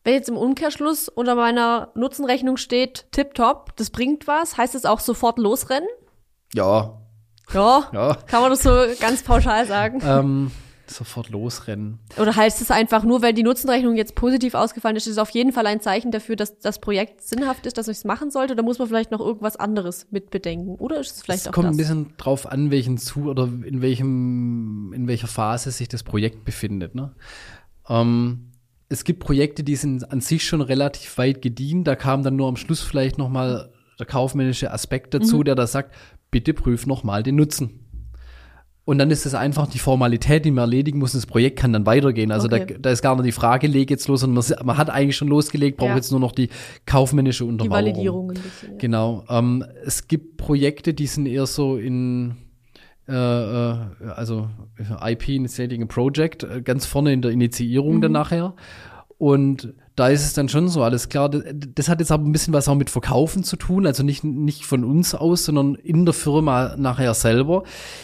Wenn 0.03 0.13
jetzt 0.13 0.29
im 0.29 0.37
Umkehrschluss 0.37 1.09
unter 1.09 1.33
meiner 1.33 1.91
Nutzenrechnung 1.95 2.57
steht, 2.57 3.07
tipptopp, 3.11 3.75
das 3.77 3.89
bringt 3.89 4.27
was, 4.27 4.55
heißt 4.57 4.75
es 4.75 4.85
auch 4.85 4.99
sofort 4.99 5.39
losrennen? 5.39 5.89
Ja. 6.53 7.01
Ja, 7.53 7.89
ja. 7.93 8.15
kann 8.27 8.41
man 8.41 8.51
das 8.51 8.63
so 8.63 8.71
ganz 8.99 9.23
pauschal 9.23 9.65
sagen? 9.67 10.01
Ähm, 10.03 10.51
sofort 10.87 11.29
losrennen. 11.29 11.99
Oder 12.17 12.35
heißt 12.35 12.61
es 12.61 12.71
einfach 12.71 13.03
nur, 13.03 13.21
weil 13.21 13.33
die 13.33 13.43
Nutzenrechnung 13.43 13.95
jetzt 13.95 14.15
positiv 14.15 14.53
ausgefallen 14.53 14.95
ist, 14.95 15.07
ist 15.07 15.13
es 15.13 15.17
auf 15.17 15.29
jeden 15.31 15.51
Fall 15.51 15.65
ein 15.67 15.79
Zeichen 15.81 16.11
dafür, 16.11 16.35
dass 16.35 16.59
das 16.59 16.79
Projekt 16.79 17.21
sinnhaft 17.21 17.65
ist, 17.65 17.77
dass 17.77 17.87
ich 17.87 17.97
es 17.97 18.03
machen 18.05 18.31
sollte? 18.31 18.53
Oder 18.53 18.63
muss 18.63 18.79
man 18.79 18.87
vielleicht 18.87 19.11
noch 19.11 19.19
irgendwas 19.19 19.55
anderes 19.55 20.07
mitbedenken? 20.11 20.75
Oder 20.75 20.99
ist 20.99 21.15
es 21.15 21.21
vielleicht 21.21 21.41
es 21.41 21.47
auch 21.47 21.51
kommt 21.51 21.67
das? 21.67 21.73
ein 21.73 21.77
bisschen 21.77 22.13
drauf 22.17 22.51
an, 22.51 22.71
welchen 22.71 22.97
zu 22.97 23.25
oder 23.25 23.45
in 23.45 23.81
welchem 23.81 24.93
in 24.93 25.07
welcher 25.07 25.27
Phase 25.27 25.71
sich 25.71 25.87
das 25.87 26.03
Projekt 26.03 26.45
befindet. 26.45 26.95
Ne? 26.95 27.13
Ähm, 27.89 28.51
es 28.87 29.03
gibt 29.03 29.19
Projekte, 29.19 29.63
die 29.63 29.75
sind 29.75 30.11
an 30.11 30.21
sich 30.21 30.45
schon 30.45 30.61
relativ 30.61 31.17
weit 31.17 31.41
gedient. 31.41 31.87
Da 31.87 31.95
kam 31.95 32.23
dann 32.23 32.35
nur 32.35 32.47
am 32.47 32.55
Schluss 32.55 32.81
vielleicht 32.81 33.17
noch 33.17 33.29
mal 33.29 33.71
der 33.99 34.05
kaufmännische 34.05 34.71
Aspekt 34.71 35.13
dazu, 35.13 35.39
mhm. 35.39 35.43
der 35.45 35.55
da 35.55 35.67
sagt, 35.67 35.93
bitte 36.31 36.53
prüf 36.53 36.85
noch 36.85 37.03
mal 37.03 37.23
den 37.23 37.35
Nutzen. 37.35 37.85
Und 38.85 38.99
dann 38.99 39.09
ist 39.09 39.25
es 39.25 39.33
einfach 39.33 39.65
die 39.65 39.79
Formalität, 39.79 40.45
die 40.45 40.51
man 40.51 40.65
erledigen 40.65 40.99
muss. 40.99 41.13
Das 41.13 41.25
Projekt 41.25 41.57
kann 41.57 41.73
dann 41.73 41.87
weitergehen. 41.87 42.31
Also 42.31 42.45
okay. 42.47 42.67
da, 42.67 42.75
da 42.77 42.89
ist 42.91 43.01
gar 43.01 43.15
nicht 43.15 43.25
die 43.25 43.31
Frage, 43.31 43.65
leg 43.65 43.89
jetzt 43.89 44.07
los. 44.07 44.23
Und 44.23 44.33
man, 44.33 44.43
man 44.63 44.77
hat 44.77 44.91
eigentlich 44.91 45.17
schon 45.17 45.27
losgelegt, 45.27 45.77
braucht 45.77 45.89
ja. 45.89 45.95
jetzt 45.95 46.11
nur 46.11 46.19
noch 46.19 46.31
die 46.31 46.49
kaufmännische 46.85 47.45
Untermauerung. 47.45 47.83
Die 47.83 47.91
Validierung 47.91 48.29
ein 48.29 48.33
bisschen. 48.35 48.71
Ja. 48.73 48.77
Genau. 48.77 49.25
Ähm, 49.27 49.65
es 49.83 50.07
gibt 50.07 50.37
Projekte, 50.37 50.93
die 50.93 51.07
sind 51.07 51.25
eher 51.25 51.47
so 51.47 51.77
in 51.77 52.35
äh, 53.07 53.13
äh 53.13 53.77
also 54.15 54.49
IP 55.03 55.29
Initiating 55.29 55.81
a 55.81 55.85
Project, 55.87 56.43
äh, 56.43 56.61
ganz 56.61 56.85
vorne 56.85 57.11
in 57.11 57.23
der 57.23 57.31
Initiierung 57.31 57.95
mhm. 57.95 58.01
dann 58.01 58.11
nachher. 58.11 58.53
Und 59.17 59.73
da 59.95 60.09
ist 60.09 60.25
es 60.25 60.33
dann 60.33 60.49
schon 60.49 60.67
so, 60.67 60.83
alles 60.83 61.07
klar. 61.07 61.29
Das, 61.29 61.87
hat 61.87 61.99
jetzt 61.99 62.11
aber 62.11 62.25
ein 62.25 62.31
bisschen 62.33 62.53
was 62.53 62.67
auch 62.67 62.75
mit 62.75 62.89
Verkaufen 62.89 63.43
zu 63.43 63.55
tun, 63.55 63.87
also 63.87 64.03
nicht, 64.03 64.23
nicht 64.25 64.65
von 64.65 64.83
uns 64.83 65.15
aus, 65.15 65.45
sondern 65.45 65.75
in 65.75 66.05
der 66.05 66.13
Firma 66.13 66.75
nachher 66.77 67.13
selber. 67.13 67.63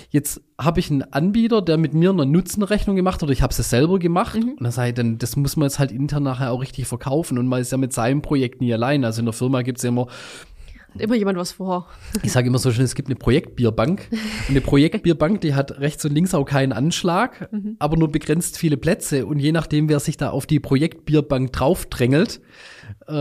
Jetzt 0.10 0.42
habe 0.58 0.80
ich 0.80 0.90
einen 0.90 1.04
Anbieter, 1.04 1.62
der 1.62 1.78
mit 1.78 1.94
mir 1.94 2.12
eine 2.12 2.26
Nutzenrechnung 2.26 2.96
gemacht 2.96 3.22
oder 3.24 3.34
ich 3.34 3.42
habe 3.42 3.52
es 3.52 3.70
selber 3.70 4.00
gemacht. 4.00 4.36
Mhm. 4.36 4.52
Und 4.52 4.64
dann 4.64 4.72
sage 4.72 4.90
ich 4.90 4.96
dann, 4.96 5.18
das 5.18 5.36
muss 5.36 5.58
man 5.58 5.68
jetzt 5.68 5.80
halt 5.80 5.92
intern 5.92 6.24
nachher 6.24 6.52
auch 6.52 6.62
richtig 6.62 6.88
verkaufen. 6.88 7.38
Und 7.38 7.48
man 7.48 7.60
ist 7.60 7.72
ja 7.72 7.78
mit 7.78 7.92
seinem 7.92 8.22
Projekt 8.22 8.62
nie 8.62 8.74
allein. 8.74 9.04
Also 9.04 9.20
in 9.20 9.26
der 9.26 9.34
Firma 9.34 9.62
gibt 9.62 9.80
es 9.80 9.84
ja 9.84 9.90
immer 9.90 10.08
immer 10.98 11.16
jemand 11.16 11.38
was 11.38 11.54
vor. 11.54 11.88
Ich 12.24 12.32
sage 12.32 12.48
immer 12.48 12.58
so 12.58 12.72
schön, 12.72 12.86
es 12.86 12.96
gibt 12.96 13.08
eine 13.08 13.16
Projektbierbank. 13.16 14.08
Und 14.12 14.50
eine 14.50 14.62
Projektbierbank, 14.62 15.42
die 15.42 15.56
hat 15.56 15.80
rechts 15.80 16.06
und 16.06 16.14
links 16.14 16.34
auch 16.34 16.46
keinen 16.46 16.74
Anschlag, 16.74 17.52
mhm. 17.52 17.76
aber 17.80 17.98
nur 17.98 18.12
begrenzt 18.12 18.58
viele 18.58 18.78
Plätze. 18.78 19.26
Und 19.26 19.40
je 19.40 19.52
nachdem, 19.52 19.90
wer 19.90 20.00
sich 20.00 20.18
da 20.18 20.30
auf 20.30 20.46
die 20.46 20.60
Projektbierbank 20.60 21.52
draufdrängelt, 21.54 22.42
äh, 23.08 23.14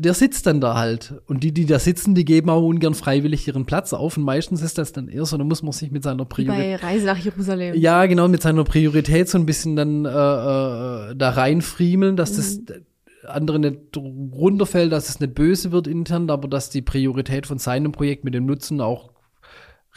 der 0.00 0.14
sitzt 0.14 0.46
dann 0.46 0.60
da 0.60 0.76
halt. 0.76 1.14
Und 1.26 1.42
die, 1.44 1.52
die 1.52 1.66
da 1.66 1.78
sitzen, 1.78 2.14
die 2.14 2.24
geben 2.24 2.50
auch 2.50 2.62
ungern 2.62 2.94
freiwillig 2.94 3.46
ihren 3.46 3.66
Platz 3.66 3.92
auf. 3.92 4.16
Und 4.16 4.24
meistens 4.24 4.62
ist 4.62 4.78
das 4.78 4.92
dann 4.92 5.08
eher 5.08 5.24
so, 5.24 5.36
da 5.36 5.44
muss 5.44 5.62
man 5.62 5.72
sich 5.72 5.90
mit 5.90 6.02
seiner 6.02 6.24
Priorität. 6.24 6.80
Bei 6.80 6.86
Reise 6.86 7.06
nach 7.06 7.18
Jerusalem. 7.18 7.76
Ja, 7.76 8.06
genau, 8.06 8.28
mit 8.28 8.42
seiner 8.42 8.64
Priorität 8.64 9.28
so 9.28 9.38
ein 9.38 9.46
bisschen 9.46 9.76
dann 9.76 10.04
äh, 10.04 10.08
äh, 10.08 11.16
da 11.16 11.30
reinfriemeln, 11.30 12.16
dass 12.16 12.32
mhm. 12.32 12.66
das 12.66 12.82
andere 13.26 13.58
nicht 13.58 13.96
runterfällt, 13.96 14.92
dass 14.92 15.08
es 15.08 15.20
nicht 15.20 15.34
böse 15.34 15.72
wird 15.72 15.86
intern, 15.86 16.30
aber 16.30 16.48
dass 16.48 16.70
die 16.70 16.82
Priorität 16.82 17.46
von 17.46 17.58
seinem 17.58 17.92
Projekt 17.92 18.24
mit 18.24 18.34
dem 18.34 18.46
Nutzen 18.46 18.80
auch 18.80 19.12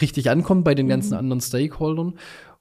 richtig 0.01 0.29
ankommt 0.29 0.65
bei 0.65 0.75
den 0.75 0.87
ganzen 0.87 1.13
mhm. 1.13 1.19
anderen 1.19 1.41
Stakeholdern. 1.41 2.19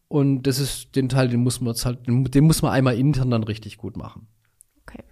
Und 0.08 0.42
das 0.42 0.58
ist 0.58 0.94
den 0.94 1.08
Teil, 1.08 1.28
den 1.28 1.42
muss 1.42 1.60
man 1.60 1.72
jetzt 1.72 1.86
halt, 1.86 2.06
den 2.06 2.44
muss 2.44 2.62
man 2.62 2.72
einmal 2.72 2.98
intern 2.98 3.30
dann 3.30 3.44
richtig 3.44 3.78
gut 3.78 3.96
machen. 3.96 4.28
Okay. 4.82 5.02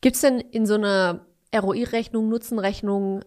Gibt 0.00 0.14
es 0.14 0.22
denn 0.22 0.38
in 0.38 0.66
so 0.66 0.74
einer 0.74 1.26
ROI-Rechnung, 1.54 2.28
Nutzenrechnung 2.28 3.22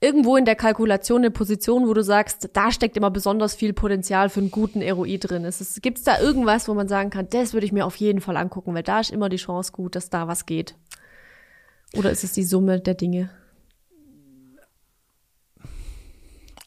irgendwo 0.00 0.36
in 0.36 0.44
der 0.44 0.56
Kalkulation 0.56 1.18
eine 1.18 1.30
Position, 1.30 1.86
wo 1.86 1.94
du 1.94 2.02
sagst, 2.02 2.50
da 2.54 2.72
steckt 2.72 2.96
immer 2.96 3.10
besonders 3.10 3.54
viel 3.54 3.72
Potenzial 3.72 4.30
für 4.30 4.40
einen 4.40 4.50
guten 4.50 4.82
ROI 4.82 5.18
drin? 5.18 5.48
Gibt 5.82 5.98
es 5.98 6.04
da 6.04 6.20
irgendwas, 6.20 6.68
wo 6.68 6.74
man 6.74 6.88
sagen 6.88 7.10
kann, 7.10 7.28
das 7.28 7.52
würde 7.52 7.66
ich 7.66 7.72
mir 7.72 7.84
auf 7.84 7.96
jeden 7.96 8.20
Fall 8.20 8.36
angucken, 8.36 8.74
weil 8.74 8.82
da 8.82 9.00
ist 9.00 9.10
immer 9.10 9.28
die 9.28 9.36
Chance 9.36 9.72
gut, 9.72 9.94
dass 9.94 10.08
da 10.10 10.26
was 10.26 10.46
geht? 10.46 10.74
Oder 11.96 12.10
ist 12.10 12.24
es 12.24 12.32
die 12.32 12.44
Summe 12.44 12.80
der 12.80 12.94
Dinge? 12.94 13.30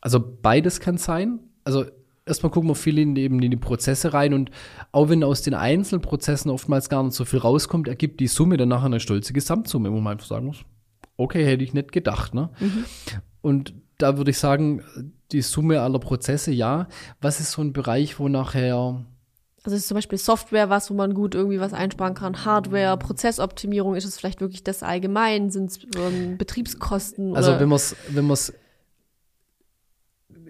Also 0.01 0.19
beides 0.19 0.79
kann 0.79 0.97
sein. 0.97 1.39
Also 1.63 1.85
erstmal 2.25 2.51
gucken 2.51 2.69
wir 2.69 2.75
viel 2.75 2.99
in, 2.99 3.15
eben 3.15 3.41
in 3.41 3.51
die 3.51 3.57
Prozesse 3.57 4.13
rein 4.13 4.33
und 4.33 4.51
auch 4.91 5.09
wenn 5.09 5.23
aus 5.23 5.41
den 5.41 5.53
Einzelprozessen 5.53 6.51
oftmals 6.51 6.89
gar 6.89 7.03
nicht 7.03 7.15
so 7.15 7.25
viel 7.25 7.39
rauskommt, 7.39 7.87
ergibt 7.87 8.19
die 8.19 8.27
Summe 8.27 8.57
dann 8.57 8.69
nachher 8.69 8.87
eine 8.87 8.99
stolze 8.99 9.33
Gesamtsumme, 9.33 9.91
wo 9.91 9.99
man 10.01 10.13
einfach 10.13 10.27
sagen 10.27 10.47
muss, 10.47 10.65
okay, 11.17 11.45
hätte 11.45 11.63
ich 11.63 11.73
nicht 11.73 11.91
gedacht. 11.91 12.33
Ne? 12.33 12.49
Mhm. 12.59 12.85
Und 13.41 13.73
da 13.97 14.17
würde 14.17 14.31
ich 14.31 14.37
sagen, 14.37 14.83
die 15.31 15.41
Summe 15.41 15.81
aller 15.81 15.99
Prozesse, 15.99 16.51
ja. 16.51 16.87
Was 17.21 17.39
ist 17.39 17.51
so 17.51 17.61
ein 17.61 17.73
Bereich, 17.73 18.19
wo 18.19 18.27
nachher 18.27 19.05
also 19.63 19.77
ist 19.77 19.87
zum 19.87 19.95
Beispiel 19.95 20.17
Software 20.17 20.69
was, 20.69 20.89
wo 20.89 20.93
man 20.93 21.13
gut 21.13 21.35
irgendwie 21.35 21.59
was 21.59 21.71
einsparen 21.71 22.15
kann. 22.15 22.43
Hardware, 22.43 22.97
Prozessoptimierung, 22.97 23.95
ist 23.95 24.03
es 24.03 24.19
vielleicht 24.19 24.41
wirklich 24.41 24.63
das 24.63 24.83
allgemein? 24.83 25.51
Sind 25.51 25.71
es 25.71 25.79
ähm, 25.95 26.37
Betriebskosten? 26.37 27.35
Also 27.35 27.57
wenn 27.59 27.69
man 27.69 27.77
es, 27.77 27.95
wenn 28.09 28.25
man 28.25 28.33
es, 28.33 28.53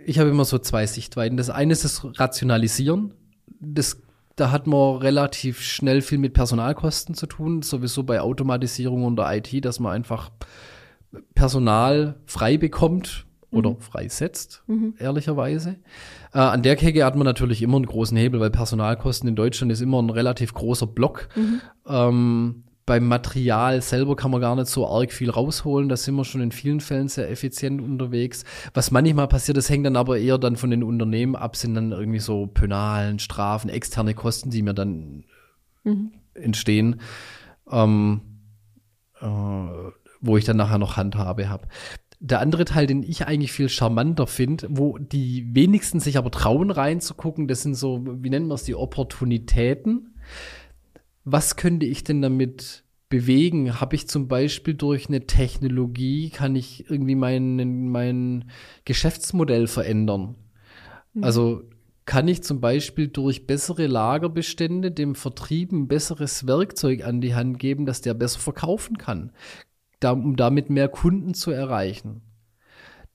ich 0.05 0.17
habe 0.17 0.31
immer 0.31 0.45
so 0.45 0.57
zwei 0.57 0.87
Sichtweiten. 0.87 1.37
Das 1.37 1.51
eine 1.51 1.73
ist 1.73 1.83
das 1.83 2.03
Rationalisieren. 2.19 3.13
Das 3.59 4.01
da 4.35 4.51
hat 4.51 4.67
man 4.67 4.97
relativ 4.97 5.61
schnell 5.61 6.01
viel 6.01 6.17
mit 6.17 6.33
Personalkosten 6.33 7.15
zu 7.15 7.27
tun, 7.27 7.61
sowieso 7.61 8.03
bei 8.03 8.21
Automatisierung 8.21 9.05
und 9.05 9.17
der 9.17 9.31
IT, 9.35 9.63
dass 9.63 9.79
man 9.79 9.91
einfach 9.91 10.31
Personal 11.35 12.15
frei 12.25 12.57
bekommt 12.57 13.25
oder 13.51 13.71
mhm. 13.71 13.79
freisetzt, 13.79 14.63
mhm. 14.67 14.95
ehrlicherweise. 14.97 15.77
Äh, 16.33 16.39
an 16.39 16.63
der 16.63 16.75
Kegge 16.75 17.05
hat 17.05 17.15
man 17.15 17.25
natürlich 17.25 17.61
immer 17.61 17.75
einen 17.77 17.85
großen 17.85 18.17
Hebel, 18.17 18.39
weil 18.39 18.49
Personalkosten 18.49 19.29
in 19.29 19.35
Deutschland 19.35 19.71
ist 19.71 19.81
immer 19.81 20.01
ein 20.01 20.09
relativ 20.09 20.53
großer 20.53 20.87
Block. 20.87 21.29
Mhm. 21.35 21.61
Ähm, 21.87 22.62
beim 22.85 23.07
Material 23.07 23.81
selber 23.81 24.15
kann 24.15 24.31
man 24.31 24.41
gar 24.41 24.55
nicht 24.55 24.67
so 24.67 24.87
arg 24.87 25.11
viel 25.11 25.29
rausholen. 25.29 25.87
Da 25.87 25.95
sind 25.95 26.15
wir 26.15 26.25
schon 26.25 26.41
in 26.41 26.51
vielen 26.51 26.81
Fällen 26.81 27.07
sehr 27.07 27.29
effizient 27.29 27.81
unterwegs. 27.81 28.43
Was 28.73 28.91
manchmal 28.91 29.27
passiert, 29.27 29.57
das 29.57 29.69
hängt 29.69 29.85
dann 29.85 29.95
aber 29.95 30.17
eher 30.17 30.37
dann 30.37 30.57
von 30.57 30.69
den 30.69 30.83
Unternehmen 30.83 31.35
ab, 31.35 31.55
sind 31.55 31.75
dann 31.75 31.91
irgendwie 31.91 32.19
so 32.19 32.47
Penalen, 32.47 33.19
Strafen, 33.19 33.69
externe 33.69 34.13
Kosten, 34.13 34.49
die 34.49 34.61
mir 34.61 34.73
dann 34.73 35.23
mhm. 35.83 36.11
entstehen, 36.33 36.99
ähm, 37.71 38.21
äh, 39.21 39.25
wo 40.19 40.37
ich 40.37 40.43
dann 40.43 40.57
nachher 40.57 40.79
noch 40.79 40.97
Handhabe 40.97 41.49
habe. 41.49 41.67
der 42.19 42.39
andere 42.39 42.65
Teil, 42.65 42.87
den 42.87 43.03
ich 43.03 43.27
eigentlich 43.27 43.51
viel 43.51 43.69
charmanter 43.69 44.27
finde, 44.27 44.67
wo 44.69 44.97
die 44.97 45.47
wenigsten 45.53 45.99
sich 45.99 46.17
aber 46.17 46.31
trauen 46.31 46.71
reinzugucken, 46.71 47.47
das 47.47 47.63
sind 47.63 47.75
so, 47.75 48.01
wie 48.05 48.29
nennen 48.29 48.47
wir 48.47 48.55
es, 48.55 48.63
die 48.63 48.75
Opportunitäten. 48.75 50.15
Was 51.25 51.55
könnte 51.55 51.85
ich 51.85 52.03
denn 52.03 52.21
damit 52.21 52.83
bewegen? 53.09 53.79
Habe 53.79 53.95
ich 53.95 54.07
zum 54.07 54.27
Beispiel 54.27 54.73
durch 54.73 55.07
eine 55.07 55.25
Technologie, 55.25 56.29
kann 56.29 56.55
ich 56.55 56.89
irgendwie 56.89 57.15
mein, 57.15 57.89
mein 57.89 58.49
Geschäftsmodell 58.85 59.67
verändern? 59.67 60.35
Mhm. 61.13 61.23
Also 61.23 61.61
kann 62.05 62.27
ich 62.27 62.43
zum 62.43 62.59
Beispiel 62.59 63.07
durch 63.07 63.47
bessere 63.47 63.87
Lagerbestände 63.87 64.91
dem 64.91 65.15
Vertrieb 65.15 65.71
ein 65.71 65.87
besseres 65.87 66.47
Werkzeug 66.47 67.05
an 67.05 67.21
die 67.21 67.35
Hand 67.35 67.59
geben, 67.59 67.85
dass 67.85 68.01
der 68.01 68.13
besser 68.13 68.39
verkaufen 68.39 68.97
kann, 68.97 69.31
um 70.03 70.35
damit 70.35 70.69
mehr 70.69 70.89
Kunden 70.89 71.33
zu 71.33 71.51
erreichen. 71.51 72.21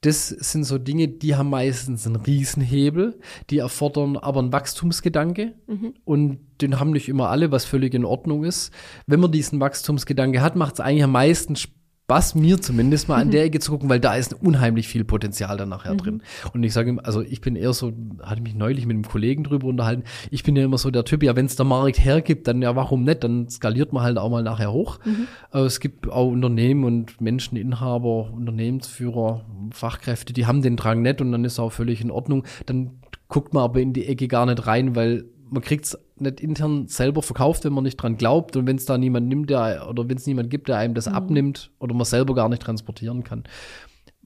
Das 0.01 0.29
sind 0.29 0.65
so 0.65 0.79
Dinge, 0.79 1.09
die 1.09 1.35
haben 1.35 1.51
meistens 1.51 2.07
einen 2.07 2.17
Riesenhebel, 2.17 3.19
die 3.51 3.59
erfordern 3.59 4.17
aber 4.17 4.39
einen 4.39 4.53
Wachstumsgedanke 4.53 5.55
mhm. 5.67 5.95
und 6.05 6.39
den 6.61 6.79
haben 6.79 6.93
nicht 6.93 7.09
immer 7.09 7.31
alle, 7.31 7.51
was 7.51 7.65
völlig 7.65 7.95
in 7.95 8.05
Ordnung 8.05 8.45
ist. 8.45 8.73
Wenn 9.07 9.21
man 9.21 9.33
diesen 9.33 9.59
Wachstumsgedanke 9.59 10.41
hat, 10.41 10.55
macht 10.55 10.75
es 10.75 10.81
eigentlich 10.81 11.05
am 11.05 11.13
meisten 11.13 11.57
Spaß 11.57 11.78
Spaß, 12.11 12.37
mir 12.37 12.59
zumindest 12.59 13.07
mal 13.09 13.21
an 13.21 13.31
der 13.31 13.45
Ecke 13.45 13.61
zu 13.61 13.71
gucken, 13.71 13.91
weil 13.91 14.01
da 14.01 14.15
ist 14.15 14.33
unheimlich 14.33 14.89
viel 14.89 15.05
Potenzial 15.05 15.59
dann 15.59 15.69
nachher 15.69 15.93
mhm. 15.93 15.99
drin. 15.99 16.23
Und 16.55 16.63
ich 16.63 16.73
sage, 16.73 16.97
also 17.03 17.21
ich 17.21 17.43
bin 17.43 17.55
eher 17.55 17.75
so, 17.75 17.93
hatte 18.23 18.41
mich 18.41 18.55
neulich 18.55 18.87
mit 18.87 18.95
einem 18.95 19.07
Kollegen 19.07 19.45
drüber 19.45 19.67
unterhalten, 19.67 20.05
ich 20.31 20.43
bin 20.43 20.57
ja 20.57 20.65
immer 20.65 20.79
so 20.79 20.91
der 20.91 21.05
Typ, 21.05 21.23
ja, 21.23 21.37
wenn 21.37 21.45
es 21.45 21.57
der 21.57 21.67
Markt 21.67 22.03
hergibt, 22.03 22.49
dann 22.49 22.63
ja, 22.63 22.75
warum 22.75 23.05
nicht? 23.05 23.23
Dann 23.25 23.51
skaliert 23.51 23.93
man 23.93 24.05
halt 24.05 24.17
auch 24.17 24.31
mal 24.31 24.43
nachher 24.43 24.73
hoch. 24.73 25.01
Mhm. 25.05 25.27
Äh, 25.53 25.59
es 25.59 25.81
gibt 25.81 26.09
auch 26.09 26.29
Unternehmen 26.29 26.85
und 26.85 27.21
Menschen, 27.21 27.59
Inhaber, 27.59 28.33
Unternehmensführer, 28.33 29.45
Fachkräfte, 29.73 30.33
die 30.33 30.47
haben 30.47 30.63
den 30.63 30.77
Drang 30.77 31.03
nicht 31.03 31.21
und 31.21 31.31
dann 31.31 31.45
ist 31.45 31.59
auch 31.59 31.73
völlig 31.73 32.01
in 32.01 32.11
Ordnung. 32.11 32.45
Dann 32.65 33.03
guckt 33.29 33.53
man 33.53 33.65
aber 33.65 33.81
in 33.81 33.93
die 33.93 34.07
Ecke 34.07 34.29
gar 34.29 34.47
nicht 34.47 34.67
rein, 34.67 34.97
weil 34.97 35.27
man 35.51 35.63
kriegt 35.63 35.85
es 35.85 35.99
nicht 36.21 36.41
intern 36.41 36.89
selber 36.89 37.23
verkauft, 37.23 37.65
wenn 37.65 37.73
man 37.73 37.85
nicht 37.85 37.97
dran 37.97 38.17
glaubt 38.17 38.57
und 38.57 38.67
wenn 38.67 38.77
es 38.77 38.85
da 38.85 38.99
niemand 38.99 39.29
nimmt, 39.29 39.51
der 39.51 39.87
oder 39.89 40.09
wenn 40.09 40.17
es 40.17 40.27
niemand 40.27 40.51
gibt, 40.51 40.69
der 40.69 40.77
einem 40.79 40.95
das 40.95 41.09
mhm. 41.09 41.15
abnimmt 41.15 41.71
oder 41.79 41.95
man 41.95 42.05
selber 42.05 42.35
gar 42.35 42.49
nicht 42.49 42.63
transportieren 42.63 43.25
kann, 43.25 43.45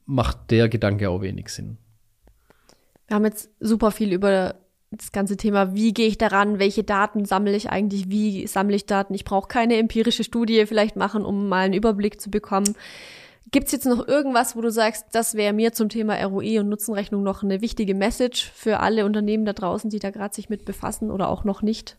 macht 0.05 0.51
der 0.51 0.69
Gedanke 0.69 1.11
auch 1.11 1.23
wenig 1.23 1.49
Sinn. 1.49 1.79
Wir 3.07 3.17
haben 3.17 3.25
jetzt 3.25 3.51
super 3.61 3.91
viel 3.91 4.13
über 4.13 4.55
das 4.91 5.13
ganze 5.13 5.37
Thema, 5.37 5.75
wie 5.75 5.95
gehe 5.95 6.07
ich 6.07 6.19
daran, 6.19 6.59
welche 6.59 6.85
Daten 6.85 7.25
sammle 7.25 7.57
ich 7.57 7.71
eigentlich, 7.71 8.11
wie 8.11 8.47
sammle 8.47 8.77
ich 8.77 8.87
Daten. 8.87 9.15
Ich 9.15 9.25
brauche 9.25 9.49
keine 9.49 9.77
empirische 9.77 10.25
Studie 10.25 10.67
vielleicht 10.67 10.97
machen, 10.97 11.25
um 11.25 11.49
mal 11.49 11.65
einen 11.65 11.75
Überblick 11.75 12.21
zu 12.21 12.31
bekommen. 12.31 12.75
Gibt 13.51 13.67
es 13.67 13.73
jetzt 13.73 13.87
noch 13.87 14.07
irgendwas, 14.07 14.57
wo 14.57 14.61
du 14.61 14.71
sagst, 14.71 15.07
das 15.13 15.35
wäre 15.35 15.53
mir 15.53 15.73
zum 15.73 15.89
Thema 15.89 16.23
ROI 16.23 16.61
und 16.61 16.69
Nutzenrechnung 16.69 17.23
noch 17.23 17.43
eine 17.43 17.61
wichtige 17.61 17.95
Message 17.95 18.51
für 18.55 18.81
alle 18.81 19.05
Unternehmen 19.05 19.45
da 19.45 19.53
draußen, 19.53 19.91
die 19.91 19.99
da 19.99 20.11
gerade 20.11 20.35
sich 20.35 20.49
mit 20.49 20.65
befassen 20.65 21.11
oder 21.11 21.29
auch 21.29 21.45
noch 21.45 21.61
nicht? 21.61 21.99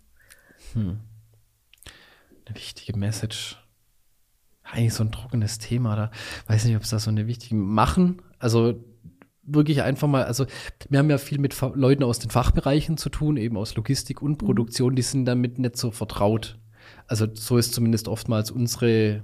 Hm. 0.74 1.00
Eine 2.46 2.56
wichtige 2.56 2.98
Message. 2.98 3.60
Eigentlich 4.64 4.94
so 4.94 5.04
ein 5.04 5.12
trockenes 5.12 5.60
Thema. 5.60 5.96
Da 5.96 6.12
weiß 6.48 6.66
nicht, 6.66 6.76
ob 6.76 6.84
es 6.84 6.89
da 6.89 7.00
so 7.00 7.12
eine 7.12 7.28
wichtige 7.28 7.56
machen. 7.56 8.22
Also 8.39 8.84
wirklich 9.44 9.84
einfach 9.84 10.08
mal, 10.08 10.24
also 10.24 10.46
wir 10.89 11.00
haben 11.00 11.10
ja 11.10 11.18
viel 11.18 11.38
mit 11.38 11.56
Leuten 11.76 12.04
aus 12.04 12.20
den 12.20 12.32
Fachbereichen 12.32 12.98
zu 12.98 13.10
tun, 13.10 13.38
eben 13.38 13.58
aus 13.58 13.76
Logistik 13.76 14.22
und 14.22 14.41
mhm. 14.41 14.46
Produktion, 14.46 14.96
die 14.96 15.02
sind 15.02 15.26
damit 15.26 15.60
nicht 15.60 15.78
so 15.78 15.91
vertraut. 15.91 16.60
Also 17.08 17.28
so 17.34 17.58
ist 17.58 17.74
zumindest 17.74 18.08
oftmals 18.08 18.52
unsere 18.52 19.24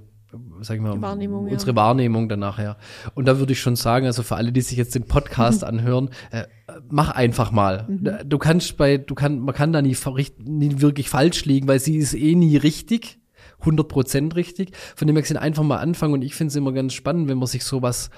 sag 0.60 0.76
ich 0.76 0.82
mal, 0.82 1.00
Wahrnehmung, 1.00 1.48
unsere 1.48 1.72
ja. 1.72 1.76
Wahrnehmung 1.76 2.28
danach, 2.28 2.58
ja. 2.58 2.76
Und 3.14 3.26
da 3.26 3.38
würde 3.38 3.52
ich 3.52 3.60
schon 3.60 3.76
sagen, 3.76 4.06
also 4.06 4.22
für 4.22 4.36
alle, 4.36 4.52
die 4.52 4.60
sich 4.60 4.76
jetzt 4.78 4.94
den 4.94 5.04
Podcast 5.04 5.64
anhören, 5.70 6.10
äh, 6.30 6.44
mach 6.88 7.10
einfach 7.10 7.50
mal. 7.50 7.86
Mhm. 7.88 8.28
Du 8.28 8.38
kannst 8.38 8.76
bei, 8.76 8.96
du 8.98 9.14
kann, 9.14 9.40
man 9.40 9.54
kann 9.54 9.72
da 9.72 9.82
nie, 9.82 9.96
nie 10.38 10.80
wirklich 10.80 11.08
falsch 11.08 11.44
liegen, 11.44 11.68
weil 11.68 11.80
sie 11.80 11.96
ist 11.96 12.14
eh 12.14 12.34
nie 12.34 12.56
richtig. 12.56 13.18
100% 13.62 14.36
richtig. 14.36 14.72
Von 14.96 15.06
dem 15.06 15.16
her 15.16 15.22
gesehen 15.22 15.36
einfach 15.36 15.62
mal 15.62 15.78
anfangen 15.78 16.14
und 16.14 16.22
ich 16.22 16.34
finde 16.34 16.50
es 16.50 16.56
immer 16.56 16.72
ganz 16.72 16.94
spannend, 16.94 17.28
wenn 17.28 17.38
man 17.38 17.46
sich 17.46 17.64
sowas 17.64 18.10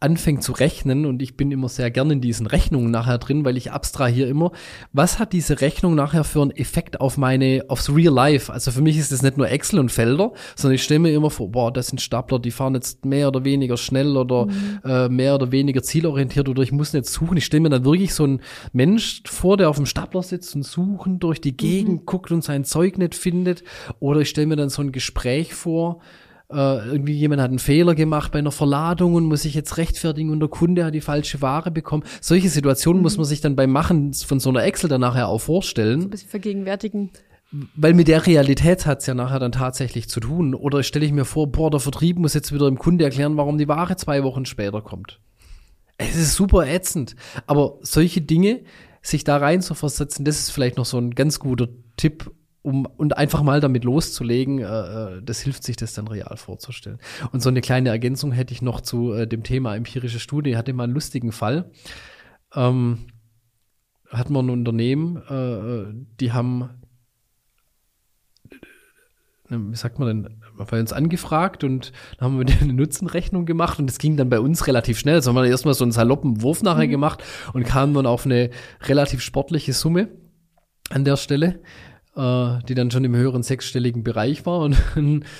anfängt 0.00 0.42
zu 0.42 0.52
rechnen 0.52 1.04
und 1.04 1.20
ich 1.20 1.36
bin 1.36 1.52
immer 1.52 1.68
sehr 1.68 1.90
gerne 1.90 2.14
in 2.14 2.20
diesen 2.22 2.46
Rechnungen 2.46 2.90
nachher 2.90 3.18
drin, 3.18 3.44
weil 3.44 3.58
ich 3.58 3.70
abstrahiere 3.70 4.28
immer, 4.28 4.50
was 4.94 5.18
hat 5.18 5.34
diese 5.34 5.60
Rechnung 5.60 5.94
nachher 5.94 6.24
für 6.24 6.40
einen 6.40 6.52
Effekt 6.52 7.00
auf 7.02 7.18
meine, 7.18 7.64
aufs 7.68 7.94
Real 7.94 8.12
Life? 8.12 8.50
Also 8.50 8.70
für 8.70 8.80
mich 8.80 8.96
ist 8.96 9.12
das 9.12 9.20
nicht 9.20 9.36
nur 9.36 9.50
Excel 9.50 9.78
und 9.78 9.92
Felder, 9.92 10.32
sondern 10.56 10.76
ich 10.76 10.82
stelle 10.82 11.00
mir 11.00 11.12
immer 11.12 11.30
vor, 11.30 11.50
boah, 11.50 11.70
das 11.70 11.88
sind 11.88 12.00
Stapler, 12.00 12.38
die 12.38 12.50
fahren 12.50 12.74
jetzt 12.74 13.04
mehr 13.04 13.28
oder 13.28 13.44
weniger 13.44 13.76
schnell 13.76 14.16
oder 14.16 14.46
mhm. 14.46 14.80
äh, 14.84 15.08
mehr 15.10 15.34
oder 15.34 15.52
weniger 15.52 15.82
zielorientiert 15.82 16.48
oder 16.48 16.62
ich 16.62 16.72
muss 16.72 16.94
nicht 16.94 17.06
suchen. 17.06 17.36
Ich 17.36 17.44
stelle 17.44 17.60
mir 17.60 17.70
dann 17.70 17.84
wirklich 17.84 18.14
so 18.14 18.24
einen 18.24 18.40
Mensch 18.72 19.22
vor, 19.26 19.58
der 19.58 19.68
auf 19.68 19.76
dem 19.76 19.86
Stapler 19.86 20.22
sitzt 20.22 20.54
und 20.54 20.62
suchen 20.62 21.18
durch 21.18 21.42
die 21.42 21.56
Gegend 21.56 22.00
mhm. 22.00 22.06
guckt 22.06 22.30
und 22.30 22.42
sein 22.42 22.64
Zeug 22.64 22.96
nicht 22.96 23.14
findet 23.14 23.64
oder 23.98 24.20
ich 24.20 24.30
stelle 24.30 24.46
mir 24.46 24.56
dann 24.56 24.70
so 24.70 24.80
ein 24.80 24.92
Gespräch 24.92 25.52
vor, 25.52 26.00
äh, 26.52 26.88
irgendwie 26.88 27.12
jemand 27.12 27.40
hat 27.40 27.50
einen 27.50 27.58
Fehler 27.58 27.94
gemacht 27.94 28.32
bei 28.32 28.38
einer 28.38 28.50
Verladung 28.50 29.14
und 29.14 29.24
muss 29.24 29.42
sich 29.42 29.54
jetzt 29.54 29.76
rechtfertigen 29.76 30.30
und 30.30 30.40
der 30.40 30.48
Kunde 30.48 30.84
hat 30.84 30.94
die 30.94 31.00
falsche 31.00 31.40
Ware 31.40 31.70
bekommen. 31.70 32.02
Solche 32.20 32.48
Situationen 32.48 33.00
mhm. 33.00 33.04
muss 33.04 33.16
man 33.16 33.26
sich 33.26 33.40
dann 33.40 33.56
beim 33.56 33.70
Machen 33.70 34.12
von 34.14 34.40
so 34.40 34.50
einer 34.50 34.64
Excel 34.64 34.88
dann 34.88 35.00
nachher 35.00 35.28
auch 35.28 35.40
vorstellen. 35.40 36.00
So 36.00 36.06
ein 36.06 36.10
bisschen 36.10 36.30
vergegenwärtigen. 36.30 37.10
Weil 37.74 37.94
mit 37.94 38.06
der 38.08 38.26
Realität 38.26 38.86
hat's 38.86 39.06
ja 39.06 39.14
nachher 39.14 39.40
dann 39.40 39.52
tatsächlich 39.52 40.08
zu 40.08 40.20
tun. 40.20 40.54
Oder 40.54 40.82
stelle 40.82 41.04
ich 41.04 41.12
mir 41.12 41.24
vor, 41.24 41.50
boah, 41.50 41.70
der 41.70 41.80
Vertrieb 41.80 42.18
muss 42.18 42.34
jetzt 42.34 42.52
wieder 42.52 42.66
dem 42.66 42.78
Kunde 42.78 43.04
erklären, 43.04 43.36
warum 43.36 43.58
die 43.58 43.68
Ware 43.68 43.96
zwei 43.96 44.22
Wochen 44.22 44.44
später 44.44 44.82
kommt. 44.82 45.20
Es 45.98 46.16
ist 46.16 46.34
super 46.34 46.66
ätzend. 46.66 47.16
Aber 47.46 47.78
solche 47.80 48.20
Dinge, 48.20 48.60
sich 49.02 49.24
da 49.24 49.36
rein 49.36 49.62
zu 49.62 49.74
versetzen, 49.74 50.24
das 50.24 50.38
ist 50.38 50.50
vielleicht 50.50 50.76
noch 50.76 50.84
so 50.84 50.98
ein 50.98 51.10
ganz 51.14 51.40
guter 51.40 51.68
Tipp, 51.96 52.30
um 52.62 52.86
und 52.86 53.16
einfach 53.16 53.42
mal 53.42 53.60
damit 53.60 53.84
loszulegen, 53.84 54.58
äh, 54.58 54.64
äh, 54.64 55.22
das 55.22 55.40
hilft 55.40 55.64
sich, 55.64 55.76
das 55.76 55.94
dann 55.94 56.08
real 56.08 56.36
vorzustellen. 56.36 56.98
Und 57.32 57.42
so 57.42 57.48
eine 57.48 57.60
kleine 57.60 57.88
Ergänzung 57.88 58.32
hätte 58.32 58.52
ich 58.52 58.62
noch 58.62 58.80
zu 58.80 59.12
äh, 59.12 59.26
dem 59.26 59.42
Thema 59.42 59.74
empirische 59.74 60.20
Studie. 60.20 60.50
Ich 60.50 60.56
hatte 60.56 60.72
mal 60.72 60.84
einen 60.84 60.92
lustigen 60.92 61.32
Fall. 61.32 61.70
Ähm, 62.54 63.06
hat 64.10 64.28
man 64.28 64.46
ein 64.46 64.50
Unternehmen, 64.50 65.22
äh, 65.28 65.34
äh 65.34 65.86
die 66.20 66.32
haben, 66.32 66.68
äh, 69.48 69.56
wie 69.56 69.76
sagt 69.76 69.98
man 69.98 70.08
denn, 70.08 70.40
bei 70.56 70.80
uns 70.80 70.92
angefragt 70.92 71.64
und 71.64 71.92
dann 72.18 72.32
haben 72.32 72.38
wir 72.38 72.54
eine 72.60 72.74
Nutzenrechnung 72.74 73.46
gemacht 73.46 73.78
und 73.78 73.86
das 73.86 73.98
ging 73.98 74.16
dann 74.16 74.28
bei 74.28 74.40
uns 74.40 74.66
relativ 74.66 74.98
schnell. 74.98 75.14
Also 75.14 75.30
haben 75.30 75.36
wir 75.36 75.48
erstmal 75.48 75.74
so 75.74 75.84
einen 75.84 75.92
saloppen 75.92 76.42
Wurf 76.42 76.62
nachher 76.62 76.86
mhm. 76.86 76.90
gemacht 76.90 77.24
und 77.54 77.64
kamen 77.64 77.94
dann 77.94 78.06
auf 78.06 78.26
eine 78.26 78.50
relativ 78.82 79.22
sportliche 79.22 79.72
Summe 79.72 80.08
an 80.90 81.04
der 81.04 81.16
Stelle 81.16 81.60
äh, 82.16 82.58
die 82.68 82.74
dann 82.74 82.90
schon 82.90 83.04
im 83.04 83.14
höheren 83.14 83.42
sechsstelligen 83.42 84.02
Bereich 84.02 84.44
war 84.46 84.60
und 84.60 84.76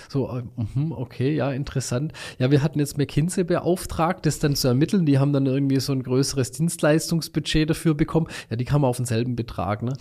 so, 0.09 0.29
äh, 0.29 0.43
mhm, 0.75 0.93
okay, 0.93 1.35
ja, 1.35 1.51
interessant. 1.53 2.13
Ja, 2.39 2.51
wir 2.51 2.63
hatten 2.63 2.79
jetzt 2.79 2.99
McKinsey 2.99 3.45
beauftragt, 3.45 4.27
das 4.27 4.39
dann 4.39 4.55
zu 4.55 4.69
ermitteln. 4.69 5.07
Die 5.07 5.19
haben 5.19 5.33
dann 5.33 5.47
irgendwie 5.47 5.81
so 5.81 5.93
ein 5.93 6.03
größeres 6.03 6.53
Dienstleistungsbudget 6.53 7.71
dafür 7.71 7.95
bekommen. 7.95 8.29
Ja, 8.51 8.57
die 8.57 8.65
kamen 8.65 8.85
auf 8.85 8.97
denselben 8.97 9.37
Betrag, 9.37 9.83
ne? 9.83 9.95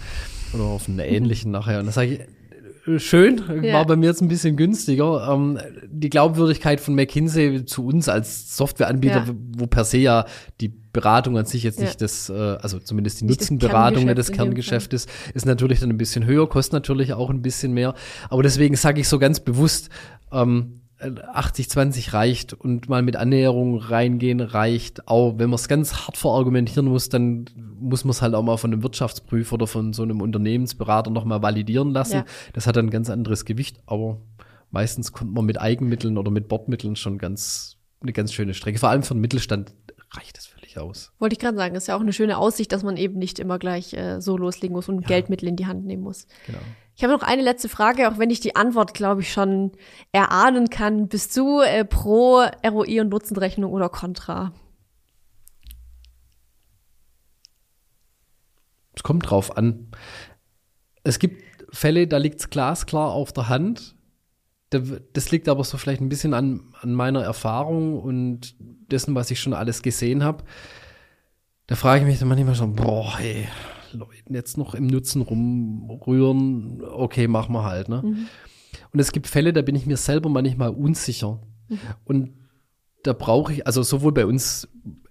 Oder 0.54 0.64
auf 0.64 0.88
einen 0.88 1.00
ähnlichen 1.00 1.52
nachher. 1.52 1.80
Und 1.80 1.88
da 1.88 1.92
sage 1.92 2.14
ich, 2.14 2.20
schön, 2.98 3.42
ja. 3.64 3.74
war 3.74 3.86
bei 3.86 3.96
mir 3.96 4.08
jetzt 4.08 4.22
ein 4.22 4.28
bisschen 4.28 4.56
günstiger. 4.56 5.30
Ähm, 5.32 5.60
die 5.88 6.10
Glaubwürdigkeit 6.10 6.80
von 6.80 6.96
McKinsey 6.96 7.66
zu 7.66 7.86
uns 7.86 8.10
als 8.10 8.56
Softwareanbieter, 8.58 9.26
ja. 9.28 9.36
wo 9.58 9.68
per 9.68 9.86
se 9.86 9.98
ja 9.98 10.26
die 10.62 10.70
Beratung 10.70 11.38
an 11.38 11.46
sich 11.46 11.64
jetzt 11.64 11.80
ja. 11.80 11.86
nicht 11.86 12.02
das, 12.02 12.30
äh, 12.30 12.34
also 12.34 12.80
zumindest 12.80 13.22
die 13.22 13.26
nicht 13.26 13.42
Nutzenberatung 13.42 14.06
nicht 14.06 14.18
das 14.18 14.32
Kerngeschäft 14.32 14.94
ist, 14.94 15.10
ist 15.34 15.46
natürlich 15.46 15.80
dann 15.80 15.90
ein 15.90 15.98
bisschen 15.98 16.26
höher, 16.26 16.48
kostet 16.50 16.74
natürlich 16.74 17.14
auch 17.14 17.30
ein 17.30 17.42
bisschen 17.42 17.74
mehr. 17.74 17.94
Aber 18.30 18.44
deswegen 18.44 18.76
sage 18.76 19.02
ich 19.02 19.08
so 19.08 19.20
ganz 19.20 19.40
bewusst, 19.40 19.90
ähm, 20.32 20.82
80-20 21.00 22.14
reicht 22.14 22.54
und 22.54 22.90
mal 22.90 23.02
mit 23.02 23.16
Annäherung 23.16 23.78
reingehen 23.78 24.42
reicht. 24.42 25.08
Auch 25.08 25.38
wenn 25.38 25.50
man 25.50 25.56
es 25.56 25.68
ganz 25.68 25.94
hart 25.94 26.18
verargumentieren 26.18 26.88
muss, 26.88 27.10
dann 27.10 27.46
muss 27.80 28.04
man 28.04 28.12
es 28.12 28.22
halt 28.22 28.36
auch 28.36 28.44
mal 28.44 28.58
von 28.58 28.74
einem 28.74 28.84
Wirtschaftsprüfer 28.84 29.54
oder 29.54 29.68
von 29.68 29.94
so 29.94 30.04
einem 30.04 30.22
Unternehmensberater 30.22 31.10
nochmal 31.10 31.42
validieren 31.42 31.92
lassen. 31.92 32.18
Ja. 32.18 32.26
Das 32.54 32.68
hat 32.68 32.78
ein 32.78 32.90
ganz 32.90 33.10
anderes 33.10 33.46
Gewicht, 33.46 33.82
aber 33.86 34.20
meistens 34.72 35.12
kommt 35.12 35.34
man 35.34 35.46
mit 35.46 35.60
Eigenmitteln 35.60 36.18
oder 36.18 36.32
mit 36.32 36.48
Bordmitteln 36.48 36.96
schon 36.96 37.18
ganz 37.18 37.78
eine 38.02 38.14
ganz 38.14 38.34
schöne 38.34 38.54
Strecke. 38.54 38.80
Vor 38.80 38.90
allem 38.90 39.04
für 39.04 39.14
den 39.14 39.22
Mittelstand 39.22 39.74
reicht 40.12 40.38
es 40.38 40.48
völlig 40.70 40.80
aus. 40.80 41.12
Wollte 41.20 41.34
ich 41.34 41.40
gerade 41.40 41.58
sagen, 41.58 41.76
ist 41.76 41.88
ja 41.88 41.96
auch 41.96 42.02
eine 42.02 42.14
schöne 42.14 42.38
Aussicht, 42.38 42.72
dass 42.72 42.84
man 42.84 42.98
eben 42.98 43.18
nicht 43.18 43.40
immer 43.40 43.60
gleich 43.60 43.94
äh, 43.94 44.20
so 44.22 44.38
loslegen 44.38 44.76
muss 44.76 44.90
und 44.90 45.02
ja. 45.02 45.08
Geldmittel 45.08 45.48
in 45.48 45.56
die 45.56 45.66
Hand 45.66 45.86
nehmen 45.86 46.04
muss. 46.04 46.28
Genau. 46.46 46.60
Ich 46.96 47.04
habe 47.04 47.14
noch 47.14 47.24
eine 47.24 47.42
letzte 47.42 47.70
Frage, 47.70 48.10
auch 48.10 48.18
wenn 48.18 48.30
ich 48.30 48.42
die 48.42 48.56
Antwort, 48.56 48.94
glaube 48.94 49.22
ich, 49.22 49.32
schon 49.32 49.72
erahnen 50.12 50.70
kann. 50.70 51.08
Bist 51.08 51.36
du 51.38 51.62
äh, 51.62 51.86
pro 51.86 52.44
ROI 52.66 53.02
und 53.02 53.10
Nutzenrechnung 53.10 53.72
oder 53.72 53.90
contra? 53.90 54.52
Es 58.96 59.04
kommt 59.04 59.30
drauf 59.30 59.56
an. 59.56 59.88
Es 61.04 61.20
gibt 61.20 61.42
Fälle, 61.72 62.08
da 62.08 62.18
liegt 62.18 62.42
es 62.42 62.50
glasklar 62.50 63.12
auf 63.12 63.32
der 63.32 63.48
Hand. 63.48 63.96
Das 64.70 65.32
liegt 65.32 65.50
aber 65.50 65.64
so 65.64 65.78
vielleicht 65.78 66.02
ein 66.02 66.10
bisschen 66.10 66.34
an, 66.34 66.74
an 66.82 66.94
meiner 66.94 67.24
Erfahrung 67.24 68.00
und 68.00 68.56
dessen, 68.92 69.16
was 69.16 69.32
ich 69.32 69.40
schon 69.40 69.54
alles 69.54 69.82
gesehen 69.82 70.24
habe. 70.24 70.44
Da 71.68 71.76
frage 71.76 72.02
ich 72.02 72.08
mich 72.08 72.20
dann 72.20 72.28
manchmal 72.28 72.56
schon, 72.56 72.76
boah, 72.76 73.18
hey, 73.18 73.48
Leuten 73.94 74.34
jetzt 74.34 74.58
noch 74.58 74.76
im 74.76 74.88
Nutzen 74.88 75.22
rumrühren, 75.22 76.84
okay, 76.84 77.28
machen 77.28 77.54
wir 77.54 77.64
halt. 77.64 77.90
Ne? 77.90 78.02
Mhm. 78.04 78.28
Und 78.92 79.00
es 79.00 79.12
gibt 79.12 79.28
Fälle, 79.28 79.54
da 79.54 79.62
bin 79.62 79.76
ich 79.76 79.86
mir 79.86 79.98
selber 79.98 80.30
manchmal 80.30 80.70
unsicher. 80.70 81.40
Mhm. 81.68 81.80
Und 82.06 82.39
da 83.04 83.14
brauche 83.14 83.54
ich, 83.54 83.68
also 83.68 83.84
sowohl 83.84 84.12
bei 84.12 84.26
uns 84.26 84.68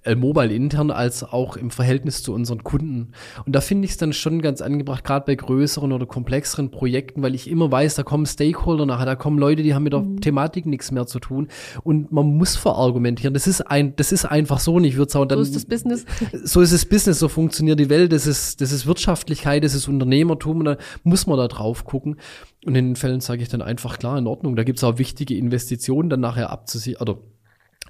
L-Mobile 0.09 0.53
intern 0.53 0.91
als 0.91 1.23
auch 1.23 1.57
im 1.57 1.71
Verhältnis 1.71 2.23
zu 2.23 2.33
unseren 2.33 2.65
Kunden. 2.65 3.13
Und 3.45 3.55
da 3.55 3.61
finde 3.61 3.85
ich 3.85 3.93
es 3.93 3.97
dann 3.97 4.13
schon 4.13 4.41
ganz 4.41 4.61
angebracht, 4.61 5.05
gerade 5.05 5.27
bei 5.27 5.35
größeren 5.35 5.93
oder 5.93 6.07
komplexeren 6.07 6.71
Projekten, 6.71 7.23
weil 7.23 7.35
ich 7.35 7.49
immer 7.49 7.71
weiß, 7.71 7.97
da 7.97 8.05
kommen 8.05 8.25
Stakeholder 8.25 8.87
nachher, 8.87 9.07
da 9.07 9.17
kommen 9.17 9.39
Leute, 9.39 9.63
die 9.63 9.75
haben 9.75 9.83
mit 9.83 9.93
der 9.93 10.01
mhm. 10.01 10.21
Thematik 10.21 10.67
nichts 10.67 10.93
mehr 10.93 11.07
zu 11.07 11.19
tun. 11.19 11.49
Und 11.83 12.11
man 12.13 12.27
muss 12.27 12.57
verargumentieren. 12.57 13.35
Das 13.35 13.47
ist 13.47 13.61
ein, 13.61 13.97
das 13.97 14.13
ist 14.13 14.25
einfach 14.25 14.61
so. 14.61 14.75
Und 14.75 14.85
ich 14.85 14.97
würde 14.97 15.13
sagen, 15.13 15.29
dann, 15.29 15.39
so 15.39 15.43
ist 15.43 15.57
das 15.57 15.65
Business. 15.67 16.05
So 16.45 16.61
ist 16.61 16.73
das 16.73 16.87
Business, 16.87 17.19
so 17.19 17.29
funktioniert 17.29 17.79
die 17.79 17.91
Welt. 17.91 18.13
Das 18.13 18.27
ist, 18.27 18.61
das 18.61 18.73
ist 18.73 18.87
Wirtschaftlichkeit, 18.87 19.65
das 19.65 19.75
ist 19.75 19.89
Unternehmertum. 19.89 20.61
Und 20.61 20.65
da 20.65 20.77
muss 21.03 21.27
man 21.27 21.37
da 21.37 21.49
drauf 21.49 21.85
gucken. 21.85 22.17
Und 22.65 22.75
in 22.75 22.87
den 22.87 22.97
Fällen 22.97 23.21
sage 23.21 23.43
ich 23.43 23.49
dann 23.49 23.63
einfach 23.63 23.99
klar 23.99 24.19
in 24.19 24.27
Ordnung. 24.27 24.57
Da 24.57 24.65
gibt 24.65 24.79
es 24.79 24.85
auch 24.85 24.99
wichtige 24.99 25.37
Investitionen 25.37 26.09
dann 26.09 26.21
nachher 26.21 26.51
abzusichern, 26.51 27.03
oder 27.03 27.19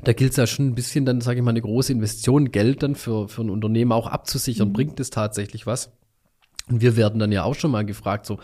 da 0.04 0.12
gilt 0.12 0.32
es 0.32 0.36
ja 0.36 0.46
schon 0.46 0.68
ein 0.68 0.74
bisschen 0.74 1.04
dann, 1.04 1.20
sage 1.20 1.38
ich 1.38 1.44
mal, 1.44 1.50
eine 1.50 1.62
große 1.62 1.92
Investition, 1.92 2.50
Geld 2.50 2.82
dann 2.82 2.94
für, 2.94 3.28
für 3.28 3.42
ein 3.42 3.50
Unternehmen 3.50 3.92
auch 3.92 4.06
abzusichern. 4.06 4.68
Mhm. 4.68 4.72
Bringt 4.72 5.00
es 5.00 5.10
tatsächlich 5.10 5.66
was? 5.66 5.92
Und 6.68 6.80
wir 6.80 6.96
werden 6.96 7.18
dann 7.18 7.32
ja 7.32 7.44
auch 7.44 7.54
schon 7.54 7.70
mal 7.70 7.84
gefragt, 7.84 8.26
so, 8.26 8.38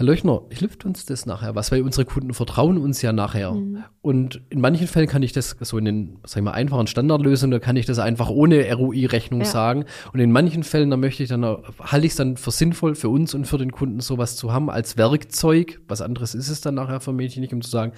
Herr 0.00 0.06
Löchner, 0.06 0.40
hilft 0.48 0.86
uns 0.86 1.04
das 1.04 1.26
nachher 1.26 1.54
was? 1.54 1.70
Weil 1.70 1.82
unsere 1.82 2.06
Kunden 2.06 2.32
vertrauen 2.32 2.78
uns 2.78 3.02
ja 3.02 3.12
nachher. 3.12 3.52
Mhm. 3.52 3.84
Und 4.00 4.40
in 4.48 4.58
manchen 4.58 4.86
Fällen 4.86 5.06
kann 5.06 5.22
ich 5.22 5.32
das 5.32 5.54
so 5.60 5.76
in 5.76 5.84
den, 5.84 6.18
sag 6.24 6.38
ich 6.38 6.42
mal, 6.42 6.52
einfachen 6.52 6.86
Standardlösungen, 6.86 7.50
da 7.50 7.58
kann 7.58 7.76
ich 7.76 7.84
das 7.84 7.98
einfach 7.98 8.30
ohne 8.30 8.72
ROI-Rechnung 8.72 9.40
ja. 9.40 9.46
sagen. 9.46 9.84
Und 10.14 10.20
in 10.20 10.32
manchen 10.32 10.62
Fällen, 10.62 10.88
da 10.88 10.96
möchte 10.96 11.22
ich 11.22 11.28
dann, 11.28 11.44
halte 11.44 12.06
ich 12.06 12.12
es 12.12 12.16
dann 12.16 12.38
für 12.38 12.50
sinnvoll 12.50 12.94
für 12.94 13.10
uns 13.10 13.34
und 13.34 13.44
für 13.44 13.58
den 13.58 13.72
Kunden 13.72 14.00
sowas 14.00 14.36
zu 14.36 14.54
haben 14.54 14.70
als 14.70 14.96
Werkzeug. 14.96 15.82
Was 15.86 16.00
anderes 16.00 16.34
ist 16.34 16.48
es 16.48 16.62
dann 16.62 16.76
nachher 16.76 17.00
für 17.00 17.12
mich 17.12 17.36
nicht, 17.36 17.52
um 17.52 17.60
zu 17.60 17.68
sagen, 17.68 17.92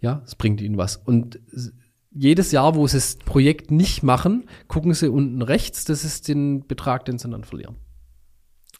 ja, 0.00 0.22
es 0.24 0.34
bringt 0.34 0.60
ihnen 0.60 0.76
was. 0.76 0.96
Und 0.96 1.40
jedes 2.10 2.52
Jahr, 2.52 2.74
wo 2.74 2.86
sie 2.86 2.96
das 2.96 3.16
Projekt 3.16 3.70
nicht 3.70 4.02
machen, 4.02 4.48
gucken 4.68 4.94
sie 4.94 5.10
unten 5.10 5.42
rechts, 5.42 5.84
das 5.84 6.04
ist 6.04 6.28
den 6.28 6.66
Betrag, 6.66 7.04
den 7.04 7.18
sie 7.18 7.28
dann 7.28 7.44
verlieren. 7.44 7.76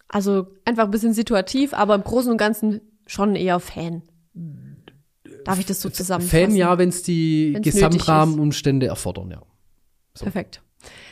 Also 0.08 0.48
einfach 0.64 0.84
ein 0.84 0.90
bisschen 0.90 1.14
situativ, 1.14 1.72
aber 1.72 1.94
im 1.94 2.02
Großen 2.02 2.32
und 2.32 2.38
Ganzen 2.38 2.80
schon 3.06 3.36
eher 3.36 3.60
Fan. 3.60 4.02
Darf 5.44 5.58
ich 5.58 5.66
das 5.66 5.80
so 5.80 5.88
zusammenfassen? 5.88 6.48
Fan 6.48 6.56
ja, 6.56 6.76
wenn 6.78 6.88
es 6.88 7.02
die 7.02 7.56
Gesamtrahmenumstände 7.62 8.86
erfordern, 8.86 9.30
ja. 9.30 9.42
So. 10.14 10.24
Perfekt. 10.24 10.62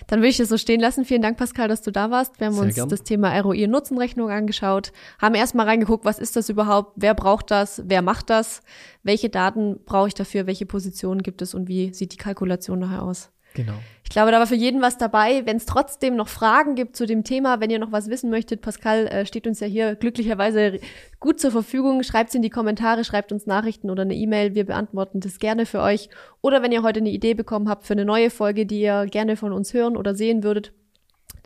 Dann 0.09 0.23
will 0.23 0.31
ich 0.31 0.39
das 0.39 0.49
so 0.49 0.57
stehen 0.57 0.81
lassen. 0.81 1.05
Vielen 1.05 1.23
Dank, 1.23 1.37
Pascal, 1.39 1.69
dass 1.69 1.83
du 1.83 1.93
da 1.93 2.11
warst. 2.11 2.41
Wir 2.41 2.49
haben 2.49 2.55
Sehr 2.55 2.65
uns 2.65 2.75
gern. 2.75 2.89
das 2.89 3.03
Thema 3.03 3.39
ROI-Nutzenrechnung 3.39 4.31
angeschaut, 4.31 4.93
haben 5.21 5.35
erstmal 5.35 5.67
reingeguckt, 5.67 6.05
was 6.05 6.19
ist 6.19 6.35
das 6.35 6.49
überhaupt, 6.49 6.95
wer 6.97 7.15
braucht 7.15 7.51
das, 7.51 7.83
wer 7.87 8.03
macht 8.03 8.31
das, 8.31 8.63
welche 9.03 9.29
Daten 9.29 9.79
brauche 9.85 10.09
ich 10.09 10.15
dafür, 10.15 10.47
welche 10.47 10.67
Positionen 10.67 11.23
gibt 11.23 11.43
es 11.43 11.55
und 11.55 11.69
wie 11.69 11.93
sieht 11.93 12.13
die 12.13 12.17
Kalkulation 12.17 12.79
nachher 12.79 13.03
aus. 13.03 13.31
Genau. 13.55 13.75
Ich 14.05 14.11
glaube, 14.11 14.31
da 14.31 14.39
war 14.39 14.47
für 14.47 14.55
jeden 14.55 14.81
was 14.81 14.97
dabei. 14.97 15.45
Wenn 15.45 15.59
es 15.59 15.67
trotzdem 15.67 16.17
noch 16.17 16.29
Fragen 16.29 16.75
gibt 16.75 16.97
zu 16.97 17.07
dem 17.07 17.25
Thema, 17.25 17.61
wenn 17.61 17.71
ihr 17.71 17.79
noch 17.79 17.93
was 17.93 18.09
wissen 18.09 18.31
möchtet, 18.31 18.63
Pascal 18.63 19.07
äh, 19.07 19.27
steht 19.27 19.47
uns 19.47 19.61
ja 19.61 19.67
hier 19.67 19.97
glücklicherweise 19.97 20.81
gut 21.21 21.41
zur 21.41 21.51
Verfügung. 21.51 22.03
Schreibt 22.03 22.31
es 22.31 22.35
in 22.35 22.43
die 22.43 22.51
Kommentare, 22.51 23.05
schreibt 23.05 23.33
uns 23.33 23.47
Nachrichten 23.47 23.91
oder 23.91 24.03
eine 24.03 24.15
E-Mail. 24.15 24.55
Wir 24.55 24.65
beantworten 24.65 25.21
das 25.21 25.39
gerne 25.39 25.67
für 25.67 25.83
euch. 25.83 26.09
Oder 26.41 26.63
wenn 26.63 26.73
ihr 26.73 26.83
heute 26.83 27.01
eine 27.01 27.11
Idee 27.11 27.35
bekommen 27.35 27.69
habt 27.69 27.85
für 27.85 27.93
eine 27.93 28.05
neue 28.05 28.31
Folge, 28.31 28.65
die 28.65 28.81
ihr 28.81 29.07
gerne 29.07 29.37
von 29.37 29.53
uns 29.53 29.75
hören 29.75 29.97
oder 29.97 30.15
sehen 30.15 30.43
würdet, 30.43 30.73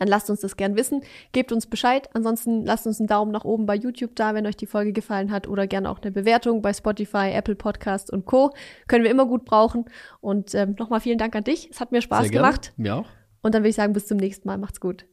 dann 0.03 0.09
lasst 0.09 0.29
uns 0.29 0.41
das 0.41 0.57
gern 0.57 0.75
wissen. 0.75 1.01
Gebt 1.31 1.51
uns 1.51 1.65
Bescheid. 1.65 2.09
Ansonsten 2.13 2.65
lasst 2.65 2.85
uns 2.85 2.99
einen 2.99 3.07
Daumen 3.07 3.31
nach 3.31 3.45
oben 3.45 3.65
bei 3.65 3.75
YouTube 3.75 4.15
da, 4.15 4.35
wenn 4.35 4.45
euch 4.45 4.57
die 4.57 4.65
Folge 4.65 4.91
gefallen 4.91 5.31
hat 5.31 5.47
oder 5.47 5.65
gerne 5.65 5.89
auch 5.89 6.01
eine 6.01 6.11
Bewertung 6.11 6.61
bei 6.61 6.73
Spotify, 6.73 7.31
Apple 7.31 7.55
Podcasts 7.55 8.11
und 8.11 8.25
Co. 8.25 8.53
Können 8.87 9.05
wir 9.05 9.11
immer 9.11 9.25
gut 9.25 9.45
brauchen. 9.45 9.85
Und 10.19 10.53
ähm, 10.55 10.75
nochmal 10.77 10.99
vielen 10.99 11.17
Dank 11.17 11.35
an 11.35 11.45
dich. 11.45 11.69
Es 11.71 11.79
hat 11.79 11.91
mir 11.93 12.01
Spaß 12.01 12.31
gemacht. 12.31 12.73
Mir 12.75 12.95
auch. 12.95 13.05
Und 13.41 13.55
dann 13.55 13.61
würde 13.61 13.69
ich 13.69 13.75
sagen, 13.75 13.93
bis 13.93 14.07
zum 14.07 14.17
nächsten 14.17 14.47
Mal. 14.47 14.57
Macht's 14.57 14.81
gut. 14.81 15.05